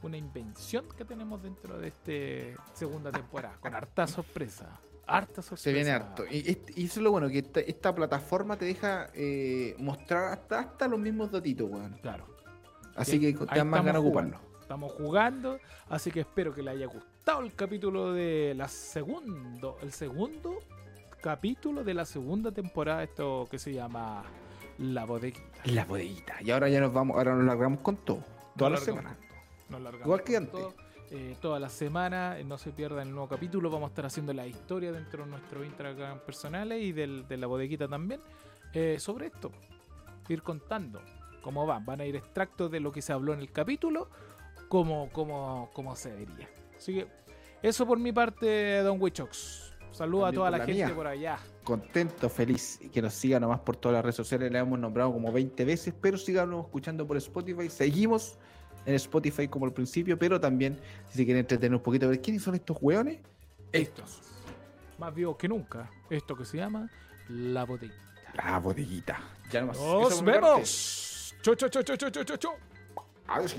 una 0.03 0.17
invención 0.17 0.85
que 0.97 1.03
tenemos 1.05 1.41
dentro 1.43 1.77
de 1.79 1.87
este 1.89 2.55
segunda 2.73 3.11
temporada. 3.11 3.57
Con 3.59 3.73
harta 3.75 4.07
sorpresa. 4.07 4.79
Harta 5.07 5.41
sorpresa. 5.41 5.63
Se 5.63 5.73
viene 5.73 5.91
harto. 5.91 6.23
Y, 6.29 6.57
y 6.75 6.85
eso 6.85 6.99
es 6.99 7.03
lo 7.03 7.11
bueno, 7.11 7.27
que 7.27 7.39
esta, 7.39 7.59
esta 7.59 7.93
plataforma 7.93 8.55
te 8.57 8.65
deja 8.65 9.09
eh, 9.13 9.75
mostrar 9.79 10.31
hasta, 10.33 10.59
hasta 10.59 10.87
los 10.87 10.99
mismos 10.99 11.31
datitos, 11.31 11.69
weón. 11.69 11.97
Claro. 12.01 12.25
Así 12.95 13.19
que 13.19 13.33
te 13.33 13.39
dan 13.45 13.69
más 13.69 13.79
estamos 13.81 13.85
ganas 13.85 14.03
de 14.03 14.09
jugando. 14.09 14.37
ocuparlo. 14.37 14.61
Estamos 14.61 14.91
jugando, 14.93 15.59
así 15.89 16.11
que 16.11 16.21
espero 16.21 16.53
que 16.55 16.61
le 16.63 16.71
haya 16.71 16.85
gustado 16.85 17.41
el 17.41 17.53
capítulo 17.55 18.13
de 18.13 18.53
la 18.55 18.69
segundo, 18.69 19.77
el 19.81 19.91
segundo 19.91 20.59
capítulo 21.21 21.83
de 21.83 21.93
la 21.93 22.05
segunda 22.05 22.51
temporada, 22.51 23.03
esto 23.03 23.47
que 23.49 23.59
se 23.59 23.73
llama 23.73 24.23
La 24.79 25.05
Bodeguita. 25.05 25.61
La 25.65 25.85
bodeguita. 25.85 26.35
Y 26.41 26.51
ahora 26.51 26.67
ya 26.69 26.79
nos 26.81 26.91
vamos, 26.93 27.17
ahora 27.17 27.35
nos 27.35 27.45
largamos 27.45 27.79
con 27.81 27.97
todo. 27.97 28.23
Toda 28.57 28.71
la 28.71 28.75
Nos 28.77 28.85
semana. 28.85 29.09
largamos 29.09 29.27
con 29.27 29.37
todo, 29.37 29.69
nos 29.69 29.81
largamos 29.81 30.05
Igual 30.07 30.23
que 30.23 30.37
antes. 30.37 30.51
todo. 30.51 30.73
Eh, 31.13 31.35
toda 31.41 31.59
la 31.59 31.67
semana, 31.69 32.39
eh, 32.39 32.43
no 32.45 32.57
se 32.57 32.71
pierdan 32.71 33.07
el 33.09 33.13
nuevo 33.13 33.27
capítulo, 33.27 33.69
vamos 33.69 33.87
a 33.87 33.91
estar 33.91 34.05
haciendo 34.05 34.31
la 34.33 34.47
historia 34.47 34.93
dentro 34.93 35.25
de 35.25 35.29
nuestros 35.31 35.65
Instagram 35.65 36.19
personales 36.19 36.81
y 36.81 36.93
del, 36.93 37.27
de 37.27 37.35
la 37.35 37.47
bodeguita 37.47 37.85
también, 37.87 38.21
eh, 38.73 38.95
sobre 38.97 39.27
esto, 39.27 39.51
ir 40.29 40.41
contando 40.41 41.01
cómo 41.41 41.65
van, 41.65 41.85
van 41.85 41.99
a 41.99 42.05
ir 42.05 42.15
extractos 42.15 42.71
de 42.71 42.79
lo 42.79 42.93
que 42.93 43.01
se 43.01 43.11
habló 43.11 43.33
en 43.33 43.41
el 43.41 43.51
capítulo, 43.51 44.07
como, 44.69 45.09
como, 45.11 45.69
como 45.73 45.97
se 45.97 46.11
vería. 46.13 46.49
Así 46.77 46.93
que 46.93 47.07
eso 47.61 47.85
por 47.85 47.99
mi 47.99 48.13
parte, 48.13 48.77
Don 48.81 49.01
Wichox. 49.01 49.70
Saludos 49.91 50.29
a 50.29 50.31
toda 50.31 50.51
la, 50.51 50.57
la 50.59 50.65
gente 50.65 50.85
mía. 50.85 50.95
por 50.95 51.07
allá. 51.07 51.39
Contento, 51.63 52.29
feliz. 52.29 52.79
Y 52.81 52.89
que 52.89 53.01
nos 53.01 53.13
sigan 53.13 53.41
nomás 53.41 53.59
por 53.59 53.75
todas 53.75 53.95
las 53.95 54.03
redes 54.03 54.15
sociales. 54.15 54.51
La 54.51 54.59
hemos 54.59 54.79
nombrado 54.79 55.11
como 55.11 55.31
20 55.31 55.65
veces, 55.65 55.93
pero 55.99 56.17
síganos 56.17 56.65
escuchando 56.65 57.05
por 57.05 57.17
Spotify. 57.17 57.69
Seguimos 57.69 58.37
en 58.85 58.95
Spotify 58.95 59.47
como 59.47 59.65
al 59.65 59.73
principio, 59.73 60.17
pero 60.17 60.39
también 60.39 60.79
si 61.09 61.17
se 61.17 61.25
quieren 61.25 61.41
entretener 61.41 61.75
un 61.75 61.83
poquito, 61.83 62.05
a 62.05 62.09
ver 62.09 62.21
quiénes 62.21 62.41
son 62.43 62.55
estos 62.55 62.77
hueones. 62.81 63.19
Estos, 63.71 64.21
más 64.97 65.13
vivos 65.15 65.37
que 65.37 65.47
nunca, 65.47 65.89
esto 66.09 66.35
que 66.35 66.43
se 66.43 66.57
llama 66.57 66.89
La 67.29 67.63
Bodeguita. 67.63 68.11
La 68.33 68.59
bodeguita. 68.59 69.19
Ya 69.49 69.61
nomás. 69.61 69.77
Nos 69.77 70.23
vemos. 70.23 71.35
Chau, 71.41 71.55
chau, 71.55 71.69
chau, 71.69 71.83
chau, 71.83 71.97
chau, 71.97 72.23
chau, 72.23 72.37
chau. 72.37 72.53
Adiós. 73.27 73.55